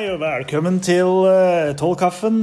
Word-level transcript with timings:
Hei 0.00 0.06
og 0.14 0.22
velkommen 0.22 0.78
til 0.80 1.26
uh, 1.28 1.74
Tollkaffen. 1.76 2.38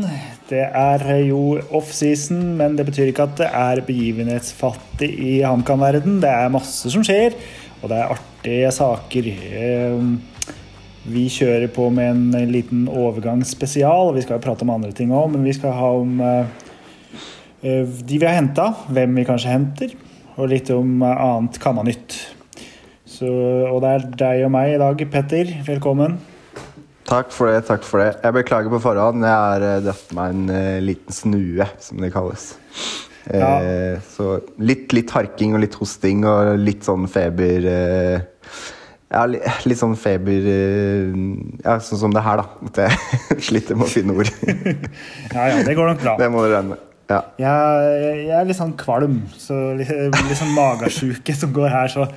Det 0.46 0.60
er 0.62 1.02
uh, 1.08 1.14
jo 1.26 1.40
offseason, 1.74 2.52
men 2.60 2.76
det 2.78 2.84
betyr 2.86 3.10
ikke 3.10 3.26
at 3.26 3.40
det 3.40 3.48
er 3.50 3.82
begivenhetsfattig 3.88 5.10
i 5.10 5.32
HamKam-verden. 5.42 6.20
Det 6.22 6.30
er 6.30 6.54
masse 6.54 6.92
som 6.94 7.02
skjer, 7.02 7.34
og 7.82 7.90
det 7.90 7.98
er 7.98 8.14
artige 8.14 8.70
saker. 8.78 9.32
Uh, 9.42 10.54
vi 11.10 11.26
kjører 11.34 11.66
på 11.74 11.90
med 11.98 12.38
en 12.38 12.54
liten 12.54 12.86
overgangsspesial. 12.94 14.14
Vi 14.14 14.28
skal 14.28 14.38
jo 14.38 14.46
prate 14.46 14.68
om 14.68 14.76
andre 14.78 14.94
ting 14.94 15.10
òg, 15.10 15.34
men 15.34 15.50
vi 15.50 15.58
skal 15.58 15.74
ha 15.82 15.92
om 15.98 16.16
de 17.66 17.82
vi 18.22 18.24
har 18.28 18.38
henta, 18.38 18.70
hvem 18.86 19.18
vi 19.18 19.26
kanskje 19.34 19.58
henter, 19.58 20.00
og 20.38 20.54
litt 20.54 20.70
om 20.78 21.02
annet 21.02 21.58
Kamma-nytt. 21.66 22.22
Og 23.26 23.82
det 23.82 23.98
er 23.98 24.10
deg 24.28 24.46
og 24.46 24.58
meg 24.62 24.78
i 24.78 24.82
dag, 24.86 25.08
Petter. 25.10 25.58
Velkommen. 25.66 26.20
Takk 27.08 27.30
for 27.32 27.48
det. 27.48 27.62
takk 27.68 27.86
for 27.88 28.04
det. 28.04 28.10
Jeg 28.20 28.36
beklager 28.36 28.72
på 28.74 28.82
forhånd. 28.84 29.24
Jeg 29.24 29.32
har 29.32 29.64
uh, 29.64 29.76
dratt 29.86 30.10
meg 30.16 30.34
en 30.34 30.50
uh, 30.52 30.80
liten 30.84 31.16
snue, 31.16 31.68
som 31.80 32.02
det 32.04 32.12
kalles. 32.16 32.50
Ja. 33.32 33.52
ja. 33.60 34.00
Så 34.12 34.38
litt, 34.60 34.92
litt, 34.96 35.12
harking 35.12 35.56
og 35.56 35.64
litt 35.64 35.76
hosting 35.76 36.24
og 36.28 36.54
litt 36.62 36.86
sånn 36.88 37.10
feber 37.12 37.66
Ja, 37.68 39.26
litt, 39.28 39.66
litt 39.68 39.80
sånn 39.82 39.98
feber 40.00 40.48
Ja, 40.48 41.76
sånn 41.84 42.00
som 42.06 42.16
det 42.16 42.24
her, 42.24 42.44
da. 42.44 42.70
At 42.72 42.80
jeg 42.84 43.40
sliter 43.50 43.80
med 43.80 43.88
å 43.88 43.92
finne 43.92 44.16
ord. 44.16 44.32
ja, 45.36 45.48
ja, 45.52 45.64
det 45.64 45.76
går 45.76 45.92
nok 45.92 46.04
bra. 46.04 46.16
Det 46.20 46.30
må 46.32 46.44
du 46.44 46.52
regne 46.52 46.76
med. 46.76 46.84
Ja. 47.08 47.22
Jeg, 47.40 48.00
jeg, 48.28 48.32
er 48.36 48.48
litt 48.50 48.60
sånn 48.60 48.74
kvalm, 48.80 49.22
så 49.40 49.56
litt, 49.80 49.92
litt 50.12 50.40
sånn 50.40 50.52
magesjuke 50.56 51.36
som 51.40 51.54
går 51.56 51.70
her, 51.72 51.92
så 51.92 52.08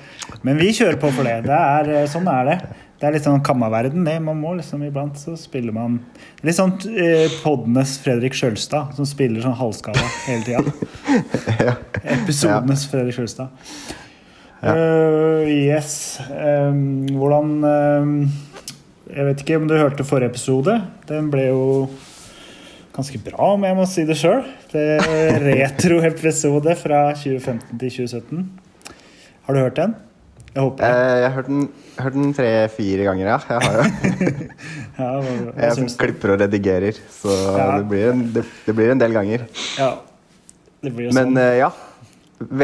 Men 0.47 0.59
vi 0.59 0.73
kjører 0.75 0.98
på 0.98 1.12
for 1.14 1.27
det. 1.27 1.36
det 1.47 1.59
er, 1.59 1.92
sånn 2.11 2.27
er 2.31 2.48
det. 2.48 2.57
Det 3.01 3.09
er 3.09 3.15
litt 3.15 3.25
sånn 3.25 3.41
kammerverden, 3.41 4.03
det. 4.05 4.19
Man 4.20 4.43
må 4.43 4.53
liksom 4.59 4.83
iblant 4.84 5.17
så 5.17 5.33
spiller 5.41 5.73
man 5.73 5.95
Litt 6.45 6.59
sånn 6.59 6.75
eh, 6.93 7.33
poddenes 7.41 7.95
Fredrik 8.03 8.37
Sjølstad, 8.37 8.92
som 8.98 9.09
spiller 9.09 9.41
sånn 9.41 9.57
halvskala 9.57 10.03
hele 10.27 10.45
tida. 10.45 10.75
ja. 11.70 11.79
Episodenes 12.19 12.84
ja. 12.84 12.91
Fredrik 12.92 13.17
Sjølstad. 13.17 13.48
Ja. 14.61 14.75
Uh, 14.77 15.48
yes. 15.48 16.20
Um, 16.29 17.07
hvordan 17.17 17.55
um, 17.65 18.12
Jeg 19.09 19.31
vet 19.31 19.45
ikke 19.47 19.57
om 19.62 19.70
du 19.70 19.79
hørte 19.81 20.05
forrige 20.05 20.35
episode. 20.35 20.77
Den 21.09 21.33
ble 21.33 21.47
jo 21.48 21.64
ganske 22.92 23.23
bra, 23.25 23.55
om 23.55 23.64
jeg 23.64 23.81
må 23.81 23.89
si 23.89 24.05
det 24.05 24.19
sjøl. 24.20 24.45
Retro-episode 25.48 26.77
fra 26.85 27.03
2015 27.17 27.81
til 27.81 27.97
2017. 28.05 28.47
Har 29.48 29.57
du 29.57 29.64
hørt 29.64 29.81
den? 29.81 29.97
Jeg 30.51 30.65
håper 30.65 30.83
det. 30.83 30.91
Eh, 30.91 31.17
jeg 31.20 31.27
har 31.27 31.34
hørt 31.37 31.51
den, 31.51 31.67
hørt 32.01 32.17
den 32.17 32.33
tre-fire 32.34 33.05
ganger, 33.06 33.29
ja. 33.29 33.37
Jeg 33.48 33.61
har 33.67 33.77
jo. 33.77 33.84
ja, 35.01 35.11
hva, 35.11 35.34
hva 35.55 35.69
jeg 35.69 35.92
klipper 36.01 36.34
og 36.34 36.41
redigerer, 36.42 36.98
så 37.15 37.37
ja. 37.37 37.69
det, 37.77 37.84
blir 37.92 38.11
en, 38.11 38.25
det, 38.34 38.42
det, 38.67 38.75
blir 38.75 38.91
en, 38.95 39.03
del 39.03 39.15
ganger. 39.15 39.47
Ja, 39.79 39.92
det 40.83 40.95
blir 40.97 41.11
jo 41.11 41.15
Men 41.15 41.37
sånn. 41.37 41.45
ja, 41.61 41.70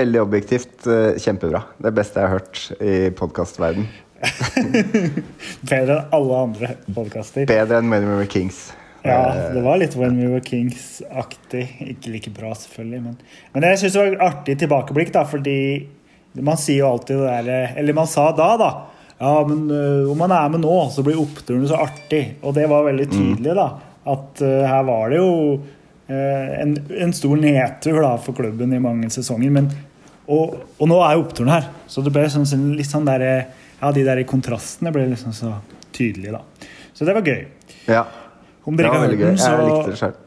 veldig 0.00 0.24
objektivt 0.24 0.88
eh, 0.90 1.20
kjempebra. 1.22 1.62
Det 1.86 1.94
beste 1.94 2.22
jeg 2.22 2.32
har 2.32 2.40
hørt 2.40 2.64
i 2.80 2.96
podkastverden. 3.14 3.86
Bedre 5.70 6.00
enn 6.00 6.16
alle 6.16 6.42
andre 6.42 6.72
podkaster. 6.90 7.46
Bedre 7.46 7.78
enn 7.78 7.92
When 7.92 8.08
We 8.08 8.18
Were 8.22 8.30
Kings. 8.30 8.66
Ja, 9.06 9.50
det 9.54 9.62
var 9.62 9.78
litt 9.78 9.94
When 9.94 10.16
We 10.18 10.30
Were 10.32 10.42
Kings-aktig. 10.42 11.68
Ikke 11.92 12.10
like 12.10 12.32
bra, 12.34 12.50
selvfølgelig, 12.58 13.02
men, 13.04 13.20
men 13.54 13.66
jeg 13.70 13.84
syns 13.84 13.94
det 13.94 14.02
var 14.02 14.16
et 14.16 14.24
artig 14.26 14.56
tilbakeblikk, 14.64 15.12
da, 15.14 15.22
fordi 15.28 15.58
man 16.44 16.58
sier 16.60 16.82
jo 16.82 16.92
alltid 16.92 17.18
det 17.18 17.32
der 17.46 17.78
Eller 17.80 17.96
man 17.96 18.08
sa 18.10 18.30
da, 18.36 18.50
da. 18.60 18.70
Ja, 19.18 19.46
men 19.48 19.70
uh, 19.70 20.10
om 20.10 20.18
man 20.18 20.32
er 20.32 20.48
med 20.52 20.60
nå, 20.60 20.74
så 20.92 21.02
blir 21.02 21.20
oppturen 21.20 21.64
så 21.68 21.78
artig. 21.86 22.36
Og 22.42 22.54
det 22.56 22.66
var 22.68 22.84
veldig 22.84 23.06
tydelig, 23.10 23.54
da. 23.56 23.70
At 24.06 24.42
uh, 24.44 24.64
her 24.68 24.82
var 24.86 25.12
det 25.12 25.20
jo 25.22 25.30
uh, 25.56 26.50
en, 26.60 26.76
en, 26.76 27.14
stor 27.16 27.40
nedtur 27.40 28.02
da, 28.04 28.12
for 28.20 28.36
klubben 28.36 28.74
i 28.76 28.82
mange 28.82 29.08
sesonger. 29.14 29.54
Men, 29.56 29.70
og, 30.26 30.58
og, 30.76 30.84
nå 30.90 31.00
er 31.00 31.16
jo 31.16 31.24
oppturen 31.24 31.54
her. 31.54 31.70
Så 31.88 32.04
det 32.04 32.12
ble 32.12 32.26
sånn, 32.32 32.68
litt 32.76 32.92
sånn 32.92 33.08
der, 33.08 33.26
Ja, 33.76 33.90
de 33.92 34.04
der 34.04 34.22
kontrastene 34.28 34.92
ble 34.92 35.06
liksom 35.10 35.32
så 35.36 35.54
tydelige, 35.96 36.36
da. 36.36 36.68
Så 36.96 37.08
det 37.08 37.16
var 37.16 37.24
gøy. 37.24 37.42
Ja. 37.88 38.04
Om 38.66 38.76
dere 38.76 38.88
ikke 38.88 39.00
har 39.00 39.08
hørt 39.08 39.20
den, 39.20 39.40
så 39.40 39.50
Jeg 39.52 39.66
likte 39.68 39.90
det 39.94 39.98
selv. 40.00 40.22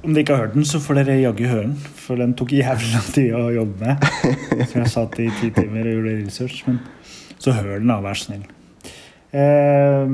Om 0.00 0.14
dere 0.14 0.22
ikke 0.24 0.36
har 0.36 0.46
hørt 0.46 0.54
den, 0.56 0.64
så 0.64 0.80
får 0.80 1.00
dere 1.00 1.18
jaggu 1.20 1.44
høre 1.44 1.66
den. 1.66 1.76
For 1.76 2.20
den 2.20 2.32
tok 2.38 2.54
jævlig 2.56 2.88
lang 2.94 3.08
tid 3.12 3.34
å 3.36 3.50
jobbe 3.52 3.84
med. 3.84 4.06
Så 4.70 4.80
jeg 4.80 4.92
satt 4.94 5.18
i 5.20 5.28
ti 5.40 5.50
timer 5.56 5.84
og 5.84 5.92
gjorde 5.98 6.14
research. 6.22 6.62
Men 6.68 6.80
så 7.40 7.54
hør 7.56 7.78
den, 7.78 7.90
da, 7.92 7.98
vær 8.04 8.18
snill. 8.18 8.46
Uh, 9.30 10.08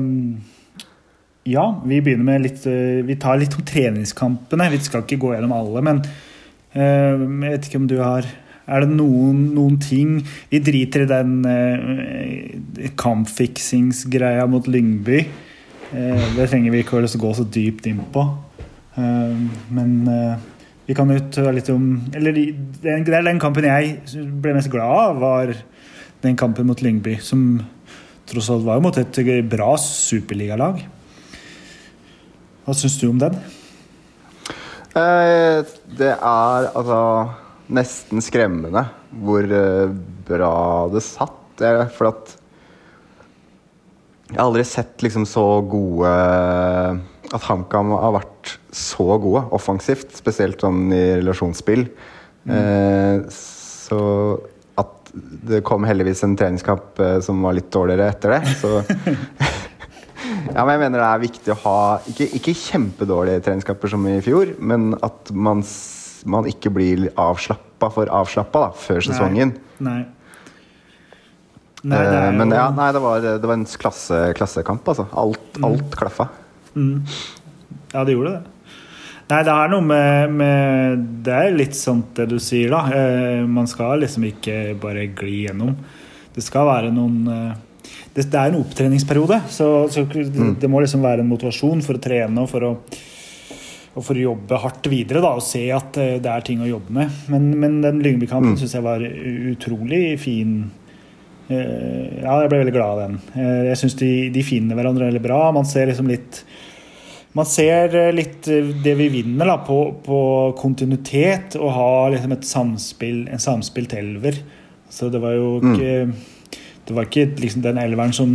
ja, 1.47 1.63
vi 1.87 2.01
begynner 2.05 2.27
med 2.27 2.43
litt 2.43 2.67
uh, 2.69 2.99
Vi 3.07 3.15
tar 3.17 3.39
litt 3.41 3.55
om 3.57 3.63
treningskampene. 3.65 4.67
Vi 4.75 4.81
skal 4.85 5.05
ikke 5.05 5.19
gå 5.23 5.31
gjennom 5.33 5.55
alle, 5.55 5.81
men 5.87 6.03
uh, 6.03 7.15
jeg 7.15 7.55
vet 7.55 7.69
ikke 7.69 7.81
om 7.81 7.87
du 7.89 7.97
har 8.03 8.27
Er 8.67 8.83
det 8.83 8.91
noen, 8.91 9.47
noen 9.55 9.79
ting 9.81 10.19
Vi 10.51 10.59
driter 10.61 11.05
i 11.05 11.09
den 11.09 11.37
eh, 11.47 12.89
kampfiksingsgreia 12.99 14.43
mot 14.51 14.67
Lyngby. 14.67 15.21
det 16.35 16.49
trenger 16.51 16.73
vi 16.73 16.81
ikke 16.83 16.99
å 16.99 17.07
gå 17.07 17.29
så 17.33 17.45
dypt 17.47 17.87
inn 17.87 18.01
på. 18.11 18.25
Eh, 18.97 19.33
men 19.69 19.91
eh, 20.09 20.45
vi 20.87 20.95
kan 20.97 21.11
jo 21.11 21.19
litt 21.53 21.69
om 21.69 21.87
Eller 22.17 22.33
er 22.33 23.27
den 23.27 23.41
kampen 23.41 23.67
jeg 23.67 23.97
ble 24.41 24.55
mest 24.57 24.71
glad 24.73 24.89
av, 24.89 25.19
var 25.21 25.53
den 26.23 26.37
kampen 26.39 26.69
mot 26.69 26.81
Lyngby. 26.81 27.17
Som 27.21 27.59
tross 28.27 28.49
alt 28.51 28.65
var 28.65 28.81
mot 28.83 28.97
et 28.97 29.21
bra 29.47 29.75
superligalag. 29.81 30.81
Hva 32.65 32.75
syns 32.75 32.97
du 32.99 33.07
om 33.11 33.21
den? 33.21 33.37
Eh, 34.97 35.61
det 35.99 36.13
er 36.15 36.71
altså 36.73 37.01
nesten 37.67 38.23
skremmende 38.23 38.87
hvor 39.11 39.45
bra 40.27 40.55
det 40.91 41.03
satt. 41.05 41.35
For 41.57 42.09
at 42.09 42.33
jeg 44.27 44.35
har 44.35 44.43
aldri 44.43 44.65
sett 44.67 45.01
liksom 45.05 45.23
så 45.29 45.45
gode 45.65 46.09
At 47.35 47.43
HamKam 47.49 47.91
har 47.97 48.13
vært 48.15 48.53
så 48.75 49.17
gode 49.19 49.43
offensivt, 49.55 50.13
spesielt 50.15 50.61
sånn 50.63 50.87
i 50.95 51.03
relasjonsspill. 51.17 51.87
Mm. 52.47 52.53
Eh, 52.55 53.25
så 53.33 53.99
at 54.79 55.11
det 55.49 55.63
kom 55.67 55.87
heldigvis 55.87 56.23
en 56.27 56.37
treningskamp 56.39 57.01
eh, 57.03 57.17
som 57.25 57.41
var 57.43 57.57
litt 57.57 57.71
dårligere 57.73 58.11
etter 58.13 58.37
det, 58.37 58.57
så 58.61 58.79
Ja, 60.27 60.63
men 60.65 60.73
jeg 60.73 60.81
mener 60.81 61.01
det 61.01 61.07
er 61.07 61.21
viktig 61.21 61.53
å 61.53 61.57
ha 61.61 61.79
ikke, 62.09 62.27
ikke 62.39 62.53
kjempedårlige 62.57 63.43
treningskamper 63.45 63.91
som 63.91 64.05
i 64.09 64.17
fjor, 64.23 64.53
men 64.59 64.91
at 65.05 65.31
man, 65.31 65.61
man 66.27 66.47
ikke 66.49 66.71
blir 66.73 67.07
avslappa 67.19 67.89
for 67.93 68.11
avslappa 68.11 68.69
før 68.79 69.03
sesongen. 69.05 69.53
Nei. 69.77 69.99
nei. 69.99 70.05
Nei, 71.87 72.01
det 72.03 72.17
jo... 72.17 72.33
Men 72.39 72.51
ja, 72.55 72.65
nei, 72.73 72.89
det 72.95 73.01
var, 73.03 73.21
det 73.23 73.47
var 73.47 73.55
en 73.59 73.67
klasse, 73.79 74.19
klassekamp, 74.37 74.87
altså. 74.89 75.05
Alt, 75.13 75.45
mm. 75.59 75.67
alt 75.67 75.97
klaffa. 75.99 76.27
Mm. 76.77 77.01
Ja, 77.93 78.03
det 78.05 78.13
gjorde 78.13 78.37
det. 78.37 78.53
Nei, 79.27 79.41
det 79.43 79.51
er 79.53 79.71
noe 79.73 79.83
med, 79.83 80.35
med, 80.39 81.05
Det 81.25 81.33
er 81.35 81.55
litt 81.55 81.75
sånt 81.75 82.13
det 82.15 82.29
du 82.31 82.37
sier, 82.39 82.71
da. 82.71 82.85
Eh, 82.95 83.43
man 83.43 83.67
skal 83.67 83.99
liksom 84.03 84.23
ikke 84.29 84.77
bare 84.79 85.09
gli 85.11 85.41
gjennom. 85.47 85.73
Det 86.35 86.45
skal 86.45 86.69
være 86.69 86.93
noen 86.95 87.27
eh, 87.33 87.91
Det, 88.13 88.23
det 88.23 88.39
er 88.39 88.53
en 88.53 88.61
opptreningsperiode, 88.61 89.41
så, 89.51 89.67
så 89.91 90.05
mm. 90.07 90.55
det 90.61 90.69
må 90.71 90.79
liksom 90.81 91.03
være 91.03 91.25
en 91.25 91.29
motivasjon 91.29 91.83
for 91.85 91.99
å 91.99 92.01
trene 92.01 92.43
og 92.43 92.49
for 92.49 92.65
å, 92.65 92.71
og 93.97 94.05
for 94.05 94.17
å 94.17 94.23
jobbe 94.23 94.61
hardt 94.63 94.87
videre 94.89 95.21
da, 95.21 95.35
og 95.37 95.45
se 95.45 95.65
at 95.75 95.99
eh, 96.01 96.15
det 96.23 96.31
er 96.31 96.47
ting 96.47 96.63
å 96.63 96.71
jobbe 96.71 96.95
med. 96.95 97.19
Men, 97.33 97.51
men 97.59 97.79
den 97.83 97.99
Lyngby-kampen 98.05 98.55
mm. 98.55 98.59
syns 98.61 98.77
jeg 98.77 98.85
var 98.87 99.03
utrolig 99.03 100.05
fin. 100.23 100.61
Eh, 101.47 102.23
ja, 102.23 102.39
jeg 102.43 102.51
ble 102.51 102.63
veldig 102.63 102.75
glad 102.75 102.95
av 102.95 103.03
den. 103.03 103.19
Eh, 103.35 103.67
jeg 103.73 103.81
syns 103.83 103.99
de, 103.99 104.11
de 104.33 104.45
finner 104.47 104.79
hverandre 104.79 105.11
veldig 105.11 105.23
bra. 105.23 105.41
Man 105.55 105.67
ser 105.67 105.91
liksom 105.91 106.09
litt 106.11 106.41
man 107.35 107.45
ser 107.49 107.95
eh, 107.95 108.13
litt 108.15 108.47
eh, 108.51 108.71
det 108.83 108.95
vi 108.99 109.09
vinner 109.13 109.49
da, 109.49 109.57
på, 109.65 109.79
på 110.05 110.21
kontinuitet 110.59 111.57
og 111.59 111.73
ha 111.75 111.91
liksom 112.13 112.33
et 112.37 112.47
samspill, 112.47 113.21
en 113.31 113.43
samspilt 113.43 113.95
elver. 113.97 114.39
Så 114.89 115.11
det 115.13 115.21
var 115.23 115.35
jo 115.35 115.57
mm. 115.61 115.69
ikke 115.73 115.93
mm. 116.07 116.17
Det 116.87 116.95
var 116.95 117.03
ikke 117.09 117.41
liksom 117.43 117.63
den 117.65 117.77
elveren 117.81 118.13
som 118.15 118.29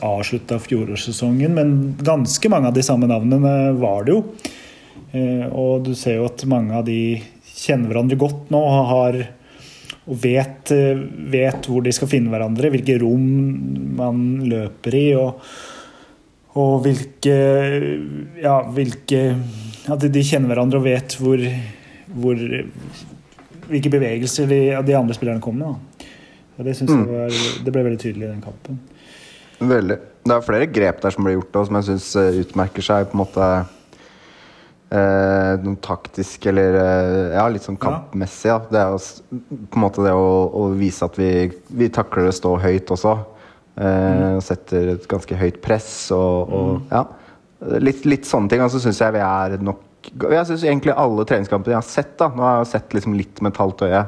avslutta 0.00 0.56
fjorårssesongen, 0.56 1.52
men 1.52 1.72
ganske 2.00 2.48
mange 2.48 2.70
av 2.70 2.78
de 2.78 2.80
samme 2.86 3.04
navnene 3.10 3.74
var 3.76 4.06
det 4.06 4.14
jo. 4.14 4.22
Eh, 5.12 5.44
og 5.52 5.84
du 5.84 5.90
ser 5.92 6.16
jo 6.16 6.30
at 6.30 6.46
mange 6.48 6.72
av 6.78 6.86
de 6.88 7.18
kjenner 7.44 7.92
hverandre 7.92 8.16
godt 8.22 8.48
nå 8.54 8.62
og 8.64 8.88
har 8.88 9.20
og 10.04 10.16
vet, 10.20 10.72
vet 11.32 11.68
hvor 11.68 11.84
de 11.84 11.92
skal 11.96 12.08
finne 12.08 12.32
hverandre, 12.32 12.68
hvilke 12.72 12.96
rom 13.00 13.28
man 14.00 14.18
løper 14.48 14.96
i. 14.96 15.06
og 15.16 15.44
og 16.54 16.84
hvilke 16.84 17.36
Ja, 18.42 18.60
hvilke 18.74 19.22
At 19.90 20.06
de 20.06 20.24
kjenner 20.24 20.52
hverandre 20.52 20.80
og 20.80 20.86
vet 20.86 21.16
hvor, 21.20 21.42
hvor 22.14 22.40
Hvilke 23.68 23.92
bevegelser 23.92 24.48
de, 24.50 24.60
de, 24.84 24.96
andre 24.96 25.16
spillerne 25.16 25.42
kommer 25.42 25.72
med. 25.72 26.08
Og 26.58 26.66
det, 26.66 26.74
mm. 26.84 27.06
var, 27.08 27.38
det 27.64 27.72
ble 27.72 27.84
veldig 27.86 28.00
tydelig 28.02 28.26
i 28.26 28.28
den 28.28 28.42
kampen. 28.44 28.76
Veldig. 29.58 29.96
det 30.20 30.34
er 30.34 30.44
flere 30.44 30.66
grep 30.68 31.00
der 31.00 31.14
som 31.14 31.24
blir 31.24 31.38
gjort, 31.38 31.56
og 31.56 31.66
som 31.66 31.78
jeg 31.78 31.86
syns 31.88 32.10
utmerker 32.44 32.84
seg 32.84 33.08
på 33.08 33.16
en 33.16 33.22
måte 33.22 33.46
eh, 34.94 35.52
noe 35.64 35.80
taktisk 35.82 36.46
eller 36.50 36.78
eh, 36.80 37.36
ja, 37.38 37.44
litt 37.50 37.66
sånn 37.66 37.80
kampmessig. 37.80 38.50
Ja. 38.52 38.60
Det 38.68 38.80
er 38.80 38.92
jo 38.92 39.00
på 39.40 39.78
en 39.78 39.84
måte 39.86 40.04
det 40.04 40.14
å, 40.16 40.28
å 40.52 40.68
vise 40.78 41.08
at 41.08 41.18
vi, 41.18 41.30
vi 41.72 41.90
takler 41.94 42.28
å 42.30 42.36
stå 42.36 42.56
høyt 42.62 42.92
også. 42.94 43.16
Eh, 43.74 44.36
Setter 44.44 44.92
et 44.92 45.06
ganske 45.10 45.36
høyt 45.38 45.56
press 45.64 45.88
og, 46.14 46.52
og 46.54 46.92
ja. 46.94 47.04
Litt, 47.82 48.04
litt 48.06 48.28
sånne 48.28 48.50
ting. 48.52 48.62
Og 48.62 48.70
så 48.72 48.82
syns 48.82 49.00
jeg 49.02 49.16
vi 49.16 49.22
er 49.24 49.56
nok 49.64 50.10
Jeg 50.28 50.46
syns 50.50 50.66
egentlig 50.66 50.94
alle 51.00 51.24
treningskampene 51.26 51.74
jeg 51.74 51.80
har 51.80 51.88
sett, 51.88 52.12
da 52.20 52.28
Nå 52.30 52.44
har 52.44 52.60
jeg 52.60 52.72
sett 52.74 52.96
liksom 52.96 53.16
litt 53.18 53.40
med 53.42 53.54
et 53.54 53.62
halvt 53.62 53.86
øye 53.88 54.02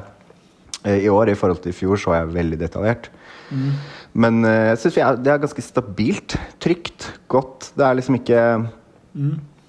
eh, 0.85 1.01
i 1.03 1.11
år. 1.11 1.33
I 1.33 1.39
forhold 1.39 1.63
til 1.63 1.73
i 1.73 1.77
fjor 1.77 1.99
så 1.99 2.15
jeg 2.15 2.35
veldig 2.35 2.61
detaljert. 2.63 3.11
Men 4.17 4.39
eh, 4.47 4.71
jeg 4.75 5.03
er, 5.03 5.19
det 5.19 5.33
er 5.33 5.43
ganske 5.43 5.65
stabilt. 5.65 6.37
Trygt. 6.63 7.11
Godt. 7.31 7.71
Det 7.75 7.87
er 7.87 7.99
liksom 7.99 8.21
ikke 8.21 8.45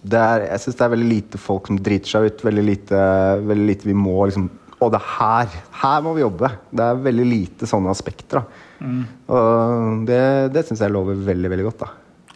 det 0.08 0.20
er, 0.20 0.46
Jeg 0.52 0.62
syns 0.62 0.78
det 0.78 0.84
er 0.84 0.94
veldig 0.94 1.10
lite 1.10 1.42
folk 1.42 1.72
som 1.72 1.82
driter 1.82 2.14
seg 2.14 2.30
ut. 2.30 2.46
Veldig 2.46 2.66
lite, 2.68 3.02
veldig 3.50 3.68
lite 3.72 3.90
vi 3.90 3.98
må 3.98 4.20
liksom 4.28 4.46
Å, 4.78 4.86
det 4.94 5.00
er 5.00 5.12
her! 5.16 5.60
Her 5.80 6.02
må 6.06 6.14
vi 6.14 6.22
jobbe! 6.22 6.52
Det 6.70 6.84
er 6.86 7.04
veldig 7.08 7.24
lite 7.26 7.66
sånne 7.66 7.90
aspekter. 7.90 8.44
da 8.44 8.67
Og 8.82 10.04
det, 10.08 10.20
det 10.54 10.66
syns 10.69 10.84
jeg 10.84 10.94
lover 10.94 11.19
veldig, 11.26 11.50
veldig 11.54 11.66
godt. 11.70 11.86
Da. 11.86 11.88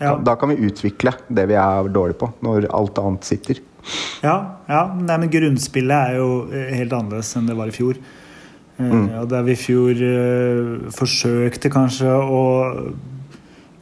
Ja. 0.03 0.17
da 0.19 0.35
kan 0.39 0.51
vi 0.51 0.67
utvikle 0.67 1.13
det 1.31 1.47
vi 1.51 1.59
er 1.59 1.93
dårlige 1.93 2.19
på, 2.23 2.33
når 2.43 2.67
alt 2.75 2.99
annet 3.03 3.29
sitter. 3.29 3.61
Ja, 4.23 4.35
ja. 4.71 4.83
Nei, 4.95 5.19
men 5.25 5.31
grunnspillet 5.31 6.11
er 6.13 6.19
jo 6.19 6.29
eh, 6.51 6.75
helt 6.79 6.95
annerledes 6.97 7.33
enn 7.39 7.49
det 7.51 7.57
var 7.59 7.71
i 7.71 7.77
fjor. 7.77 7.99
Mm. 8.83 9.09
Og 9.21 9.27
der 9.31 9.45
vi 9.47 9.55
i 9.55 9.61
fjor 9.61 9.99
uh, 10.01 10.93
forsøkte 10.97 11.71
kanskje 11.71 12.09
å 12.11 12.43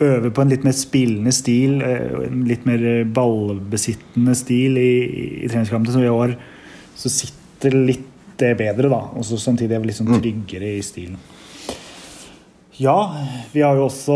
øve 0.01 0.33
på 0.35 0.43
en 0.43 0.51
litt 0.51 0.65
mer 0.67 0.75
spillende 0.77 1.33
stil, 1.37 1.79
eh, 1.85 2.25
en 2.27 2.45
litt 2.49 2.65
mer 2.69 2.85
ballbesittende 3.17 4.35
stil 4.37 4.81
i, 4.81 4.93
i 5.45 5.51
treningskampene, 5.51 5.95
som 5.95 6.05
i 6.05 6.13
år 6.13 6.35
så 6.99 7.13
sitter 7.13 7.77
litt 7.77 8.09
det 8.41 8.55
bedre, 8.57 8.89
da. 8.89 9.03
Og 9.17 9.25
samtidig 9.29 9.77
er 9.77 9.83
vi 9.83 9.91
litt 9.91 10.01
sånn 10.01 10.15
tryggere 10.17 10.75
i 10.79 10.85
stilen. 10.85 11.21
Ja, 12.81 12.97
vi 13.53 13.61
har 13.61 13.77
jo 13.77 13.85
også 13.91 14.15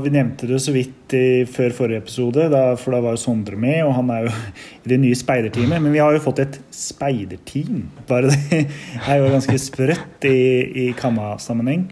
Vi 0.00 0.12
nevnte 0.14 0.48
det 0.48 0.62
så 0.64 0.72
vidt 0.72 1.12
i, 1.16 1.44
før 1.48 1.74
forrige 1.76 2.00
episode, 2.02 2.46
da, 2.52 2.62
for 2.80 2.96
da 2.96 3.02
var 3.04 3.16
jo 3.16 3.20
Sondre 3.20 3.56
med, 3.60 3.82
og 3.84 3.94
han 3.98 4.12
er 4.12 4.26
jo 4.26 4.32
i 4.84 4.92
det 4.92 4.98
nye 5.02 5.16
speiderteamet. 5.16 5.80
Men 5.84 5.92
vi 5.92 6.00
har 6.00 6.16
jo 6.16 6.22
fått 6.24 6.40
et 6.44 6.58
speiderteam. 6.74 7.86
Bare 8.08 8.32
det 8.32 8.64
er 9.08 9.20
jo 9.20 9.32
ganske 9.32 9.56
sprøtt 9.60 10.28
i, 10.28 10.40
i 10.88 10.90
Kamma-sammenheng. 10.96 11.88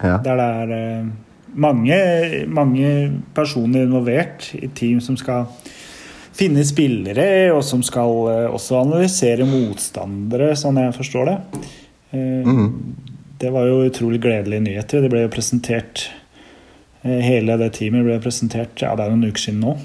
Ja. 0.00 0.18
Der 0.24 0.40
det 0.40 0.46
er 0.62 0.74
eh, 0.76 1.10
mange, 1.56 1.98
mange 2.48 2.92
personer 3.36 3.84
involvert 3.84 4.50
i 4.56 4.68
team 4.76 5.00
som 5.04 5.16
skal 5.20 5.48
finne 6.36 6.64
spillere, 6.68 7.52
og 7.52 7.62
som 7.64 7.84
skal 7.84 8.32
eh, 8.32 8.46
også 8.52 8.80
analysere 8.82 9.48
motstandere, 9.48 10.52
sånn 10.56 10.80
jeg 10.80 10.96
forstår 10.96 11.32
det. 11.32 11.36
Eh, 12.16 12.56
Det 13.38 13.50
var 13.52 13.66
jo 13.68 13.84
utrolig 13.84 14.20
gledelige 14.24 14.64
nyheter. 14.64 15.02
Det 15.04 15.10
ble 15.12 15.26
jo 15.26 15.32
presentert 15.32 16.06
eh, 17.02 17.20
Hele 17.24 17.58
det 17.60 17.74
teamet 17.76 18.06
ble 18.06 18.18
presentert 18.24 18.80
Ja, 18.80 18.94
det 18.96 19.04
er 19.04 19.12
noen 19.12 19.28
uker 19.28 19.46
siden 19.48 19.64
nå. 19.64 19.76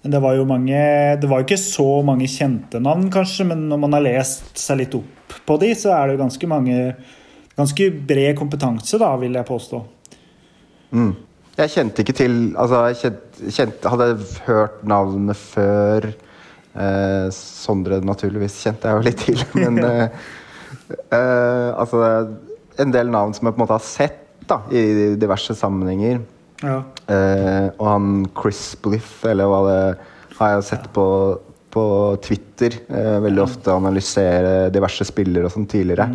Men 0.00 0.14
det 0.14 0.20
var 0.22 0.36
jo 0.38 0.46
mange 0.48 0.82
Det 1.20 1.28
var 1.30 1.42
jo 1.42 1.48
ikke 1.48 1.60
så 1.60 1.88
mange 2.06 2.28
kjente 2.30 2.80
navn, 2.82 3.08
kanskje, 3.12 3.48
men 3.50 3.66
når 3.72 3.82
man 3.82 3.96
har 3.98 4.06
lest 4.06 4.54
seg 4.60 4.84
litt 4.84 4.94
opp 4.96 5.34
på 5.46 5.56
de, 5.62 5.72
så 5.78 5.92
er 5.96 6.06
det 6.06 6.16
jo 6.16 6.22
ganske 6.24 6.50
mange 6.50 6.76
Ganske 7.58 7.90
bred 8.08 8.38
kompetanse, 8.38 8.96
da, 8.96 9.10
vil 9.20 9.34
jeg 9.36 9.44
påstå. 9.44 9.82
Mm. 10.96 11.10
Jeg 11.58 11.72
kjente 11.74 12.04
ikke 12.04 12.14
til 12.16 12.36
Altså, 12.54 12.84
jeg 12.88 12.98
kjent, 13.02 13.40
kjent, 13.56 13.88
hadde 13.92 14.06
hørt 14.46 14.78
navnet 14.88 15.36
før. 15.36 16.06
Eh, 16.70 17.26
Sondre, 17.34 17.98
naturligvis, 18.06 18.56
kjente 18.64 18.88
jeg 18.88 18.96
jo 18.96 19.04
litt 19.04 19.24
til. 19.26 19.44
Men 19.60 19.82
eh, 19.90 20.30
eh, 21.10 21.70
altså 21.74 22.00
En 22.80 22.92
del 22.94 23.10
navn 23.12 23.34
som 23.36 23.46
jeg 23.46 23.54
på 23.54 23.60
en 23.60 23.64
måte 23.64 23.76
har 23.76 23.84
sett 23.84 24.20
da, 24.48 24.62
i 24.72 25.14
diverse 25.20 25.54
sammenhenger. 25.58 26.22
Ja. 26.60 26.80
Uh, 27.08 27.68
og 27.80 27.86
han 27.86 28.08
Chris 28.36 28.62
Bliff, 28.82 29.20
eller 29.28 29.48
hva 29.48 29.60
det 29.66 29.80
har 30.38 30.54
jeg 30.56 30.66
sett 30.70 30.88
på, 30.94 31.06
på 31.72 31.84
Twitter. 32.24 32.76
uh, 32.90 33.18
veldig 33.24 33.42
ofte 33.44 33.74
analysere 33.74 34.70
diverse 34.74 35.06
spillere 35.08 35.48
og 35.48 35.54
sånn 35.54 35.68
tidligere. 35.70 36.08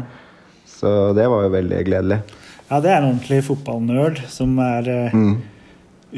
Så 0.69 1.13
det 1.17 1.27
var 1.31 1.45
jo 1.45 1.53
veldig 1.53 1.83
gledelig. 1.87 2.19
Ja, 2.65 2.81
det 2.81 2.91
er 2.91 2.97
en 2.99 3.11
ordentlig 3.11 3.43
fotballnerd 3.45 4.19
som 4.31 4.57
er 4.59 4.89
mm. 5.13 5.33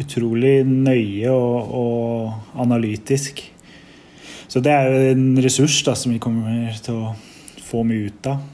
utrolig 0.04 0.56
nøye 0.66 1.32
og, 1.36 1.78
og 1.84 2.60
analytisk. 2.64 3.44
Så 4.48 4.64
det 4.64 4.72
er 4.72 4.88
jo 4.88 5.08
en 5.12 5.26
ressurs 5.44 5.82
da, 5.84 5.94
som 6.00 6.16
vi 6.16 6.22
kommer 6.24 6.72
til 6.84 7.02
å 7.04 7.16
få 7.68 7.84
mye 7.88 8.08
ut 8.12 8.30
av. 8.32 8.46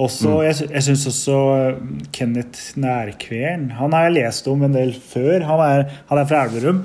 Også, 0.00 0.36
Jeg, 0.46 0.54
sy- 0.56 0.68
jeg 0.70 0.84
syns 0.86 1.02
også 1.10 1.36
eh, 1.56 1.78
Kenneth 2.14 2.78
Nærkvern 2.80 3.64
Han 3.74 3.92
har 3.92 4.04
jeg 4.06 4.14
lest 4.20 4.46
om 4.48 4.62
en 4.64 4.72
del 4.76 4.92
før. 4.94 5.42
Han 5.48 5.60
er, 5.64 5.82
han 6.08 6.20
er 6.22 6.28
fra 6.30 6.44
Elverum. 6.46 6.78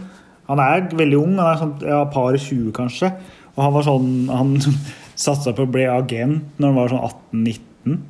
Han 0.50 0.60
er 0.62 0.88
veldig 0.94 1.20
ung, 1.22 1.36
han 1.38 1.52
er 1.54 1.62
sånn, 1.62 1.76
ja, 1.86 2.00
par 2.12 2.34
og 2.36 2.42
20 2.42 2.74
kanskje. 2.76 3.12
Og 3.56 3.62
han 3.64 3.74
var 3.78 3.86
sånn 3.88 4.10
Han 4.34 4.56
satsa 5.26 5.54
på 5.56 5.64
å 5.64 5.72
bli 5.72 5.86
agent 5.88 6.58
når 6.60 6.68
han 6.74 6.80
var 6.82 6.92
sånn 6.92 7.06
18-19. 7.46 8.02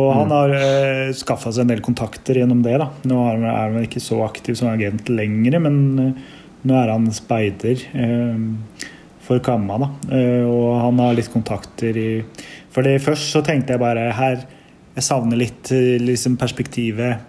Og 0.00 0.08
han 0.14 0.30
har 0.34 0.52
eh, 0.58 1.08
skaffa 1.18 1.50
seg 1.54 1.64
en 1.64 1.72
del 1.72 1.80
kontakter 1.82 2.38
gjennom 2.42 2.60
det. 2.66 2.76
da. 2.82 2.90
Nå 3.10 3.22
han- 3.26 3.46
er 3.46 3.72
han 3.72 3.86
ikke 3.86 4.02
så 4.04 4.20
aktiv 4.26 4.58
som 4.58 4.68
agent 4.74 5.08
lenger, 5.10 5.56
men 5.64 5.80
eh, 5.98 6.12
nå 6.68 6.76
er 6.82 6.92
han 6.92 7.08
speider 7.14 7.80
eh, 7.94 8.90
for 9.30 9.38
Kamma. 9.38 9.78
da. 9.78 9.90
Eh, 10.10 10.42
og 10.42 10.80
han 10.82 10.98
har 10.98 11.14
litt 11.14 11.30
kontakter 11.32 11.96
i 11.96 12.10
Fordi 12.74 12.98
først 13.02 13.34
så 13.34 13.42
tenkte 13.46 13.76
jeg 13.76 13.82
bare 13.82 14.10
her 14.14 14.46
Jeg 14.96 15.06
savner 15.06 15.38
litt 15.38 15.70
eh, 15.74 16.00
liksom 16.02 16.36
perspektivet 16.40 17.28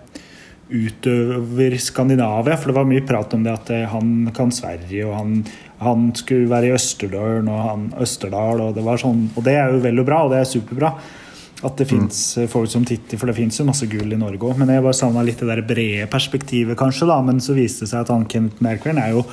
utover 0.71 1.75
Skandinavia. 1.77 2.55
For 2.57 2.71
det 2.71 2.77
var 2.79 2.87
mye 2.89 3.05
prat 3.05 3.33
om 3.35 3.43
det 3.45 3.53
at 3.53 3.69
eh, 3.75 3.89
han 3.91 4.31
kan 4.33 4.53
Sverige, 4.55 5.05
og 5.05 5.17
han, 5.19 5.33
han 5.83 6.09
skulle 6.17 6.49
være 6.49 6.71
i 6.71 6.75
Østerdølen 6.77 7.49
og 7.51 7.65
han 7.67 7.89
Østerdal. 8.01 8.63
Og 8.65 8.77
det 8.77 8.85
var 8.85 9.01
sånn, 9.01 9.27
og 9.35 9.45
det 9.45 9.57
er 9.59 9.75
jo 9.75 9.83
vel 9.83 10.01
og 10.01 10.07
bra, 10.07 10.23
og 10.25 10.33
det 10.33 10.41
er 10.41 10.49
superbra. 10.49 10.95
At 11.61 11.77
det 11.77 11.85
fins 11.91 12.17
folk 12.49 12.71
som 12.71 12.85
titter, 12.87 13.19
for 13.21 13.29
det 13.29 13.35
fins 13.37 13.59
jo 13.59 13.67
masse 13.67 13.85
gull 13.85 14.15
i 14.15 14.17
Norge 14.17 14.47
òg. 14.47 14.57
Men 14.57 14.71
jeg 14.73 14.81
bare 14.81 14.97
savna 14.97 15.21
litt 15.21 15.43
det 15.43 15.51
der 15.51 15.61
brede 15.61 16.07
perspektivet, 16.09 16.79
kanskje. 16.79 17.05
da, 17.11 17.19
Men 17.21 17.43
så 17.43 17.53
viste 17.53 17.85
det 17.85 17.91
seg 17.91 18.01
at 18.01 18.09
han 18.09 18.25
Kenneth 18.25 18.63
Merkveld 18.65 18.97
er 18.97 19.11
jo, 19.13 19.27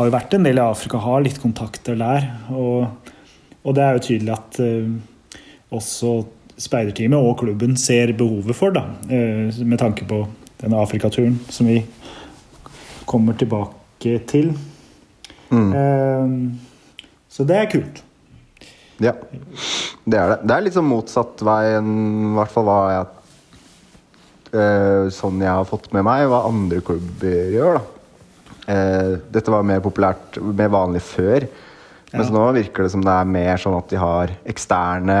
har 0.00 0.08
jo 0.08 0.16
vært 0.16 0.34
en 0.36 0.48
del 0.48 0.58
i 0.58 0.64
Afrika, 0.64 1.00
har 1.04 1.24
litt 1.24 1.40
kontakter 1.42 1.98
der. 2.00 2.26
Og, 2.56 3.12
og 3.60 3.76
det 3.76 3.84
er 3.84 3.96
jo 3.98 4.04
tydelig 4.06 4.32
at 4.32 4.60
uh, 4.64 5.36
også 5.76 6.16
speiderteamet 6.60 7.20
og 7.20 7.38
klubben 7.42 7.76
ser 7.80 8.14
behovet 8.16 8.56
for, 8.56 8.72
da, 8.72 8.86
uh, 9.12 9.60
med 9.60 9.80
tanke 9.80 10.08
på 10.08 10.24
denne 10.60 10.80
Afrikaturen 10.80 11.38
som 11.52 11.68
vi 11.68 11.82
kommer 13.08 13.36
tilbake 13.36 14.18
til. 14.30 14.52
Eh, 15.50 16.26
så 17.28 17.44
det 17.44 17.56
er 17.58 17.70
kult. 17.70 18.02
Ja, 19.00 19.14
det 20.04 20.18
er 20.18 20.34
det. 20.34 20.38
Det 20.44 20.56
er 20.56 20.74
sånn 20.74 20.90
motsatt 20.90 21.40
vei 21.46 21.62
enn 21.78 21.94
i 22.30 22.34
hvert 22.36 22.52
fall 22.52 22.68
hva 22.68 22.80
jeg 22.92 23.06
eh, 24.60 25.08
Sånn 25.14 25.40
jeg 25.40 25.48
har 25.50 25.66
fått 25.68 25.88
med 25.96 26.04
meg, 26.06 26.26
hva 26.30 26.44
andre 26.50 26.82
klubber 26.84 27.54
gjør, 27.54 27.80
da. 27.80 27.99
Eh, 28.70 29.12
dette 29.32 29.52
var 29.52 29.66
mer 29.66 29.82
populært, 29.84 30.38
mer 30.38 30.70
vanlig 30.72 31.02
før. 31.04 31.46
Mens 32.10 32.32
nå 32.34 32.42
virker 32.56 32.86
det 32.86 32.92
som 32.94 33.04
det 33.06 33.12
er 33.14 33.28
mer 33.30 33.60
sånn 33.62 33.78
at 33.78 33.90
de 33.90 33.98
har 34.00 34.32
eksterne 34.50 35.18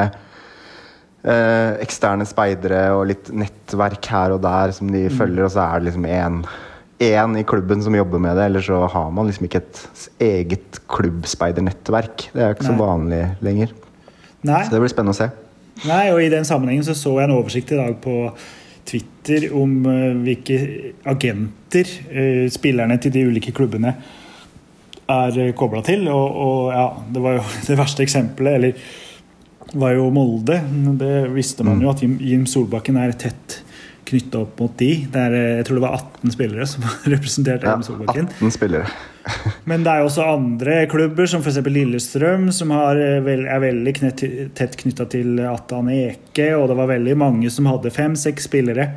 eh, 1.22 1.76
eksterne 1.84 2.26
speidere 2.26 2.88
og 2.96 3.06
litt 3.12 3.30
nettverk 3.30 4.10
her 4.10 4.34
og 4.34 4.42
der 4.42 4.74
som 4.74 4.90
de 4.90 5.04
følger, 5.12 5.46
og 5.46 5.54
så 5.54 5.66
er 5.66 5.78
det 5.78 5.90
liksom 5.90 6.08
én 6.10 6.42
én 7.00 7.36
i 7.40 7.44
klubben 7.48 7.80
som 7.80 7.94
jobber 7.96 8.20
med 8.20 8.36
det, 8.36 8.44
eller 8.50 8.60
så 8.60 8.82
har 8.92 9.12
man 9.16 9.30
liksom 9.30 9.46
ikke 9.46 9.62
et 9.62 10.08
eget 10.20 10.80
klubbspeidernettverk. 10.92 12.26
Det 12.34 12.42
er 12.44 12.52
ikke 12.52 12.66
så 12.68 12.76
vanlig 12.76 13.22
lenger. 13.40 13.72
Nei. 14.44 14.60
Så 14.66 14.74
det 14.74 14.82
blir 14.82 14.92
spennende 14.92 15.16
å 15.16 15.20
se. 15.20 15.30
Nei, 15.88 16.02
og 16.12 16.20
I 16.20 16.28
den 16.28 16.44
sammenhengen 16.44 16.84
så, 16.84 16.92
så 16.92 17.14
jeg 17.16 17.30
en 17.30 17.38
oversikt 17.38 17.72
i 17.72 17.78
dag 17.78 17.96
på 18.04 18.16
Twitter 18.86 19.50
om 19.56 19.76
eh, 19.86 20.16
hvilke 20.24 20.58
agenter 21.08 21.92
eh, 22.10 22.46
spillerne 22.52 22.98
til 23.02 23.14
de 23.14 23.26
ulike 23.28 23.54
klubbene 23.56 23.94
er 25.10 25.38
uh, 25.38 25.52
kobla 25.58 25.82
til. 25.86 26.06
Og, 26.10 26.36
og 26.44 26.58
ja, 26.74 26.86
det 27.14 27.22
var 27.24 27.38
jo 27.38 27.46
det 27.68 27.78
verste 27.80 28.06
eksempelet, 28.06 28.58
eller 28.60 29.78
var 29.80 29.94
jo 29.94 30.10
Molde. 30.14 30.60
Det 31.00 31.14
visste 31.34 31.66
man 31.66 31.82
jo 31.82 31.90
at 31.92 32.02
Jim, 32.02 32.16
Jim 32.22 32.46
Solbakken 32.50 32.98
er 32.98 33.14
tett 33.18 33.60
knytta 34.08 34.38
opp 34.44 34.58
mot 34.60 34.72
de. 34.80 35.06
Det 35.12 35.20
er, 35.20 35.34
eh, 35.36 35.56
jeg 35.60 35.66
tror 35.68 35.78
det 35.80 35.84
var 35.84 35.96
18 35.98 36.32
spillere 36.34 36.66
som 36.66 36.82
representerte 37.14 37.66
Ja, 37.68 37.74
Jim 37.76 37.82
Solbakken. 37.86 38.28
18 38.40 38.50
spillere. 38.56 38.86
Men 39.70 39.84
det 39.84 39.92
er 39.92 40.06
også 40.06 40.24
andre 40.26 40.86
klubber, 40.90 41.26
som 41.30 41.42
f.eks. 41.44 41.58
Lillestrøm, 41.68 42.48
som 42.56 42.70
har, 42.74 42.96
eh, 42.96 43.20
er 43.20 43.60
veldig 43.62 43.94
knett, 44.00 44.24
tett 44.58 44.76
knytta 44.80 45.06
til 45.12 45.40
Atan 45.46 45.90
Eke. 45.92 46.48
Og 46.56 46.68
det 46.72 46.78
var 46.80 46.90
veldig 46.94 47.16
mange 47.20 47.50
som 47.52 47.68
hadde 47.70 47.92
fem-seks 47.94 48.48
spillere 48.50 48.90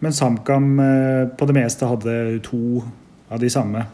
Men 0.00 0.12
HamKam 0.12 0.80
eh, 0.80 1.26
på 1.38 1.46
det 1.48 1.54
meste 1.56 1.86
hadde 1.88 2.16
to 2.44 2.82
av 3.32 3.40
de 3.40 3.48
samme. 3.50 3.86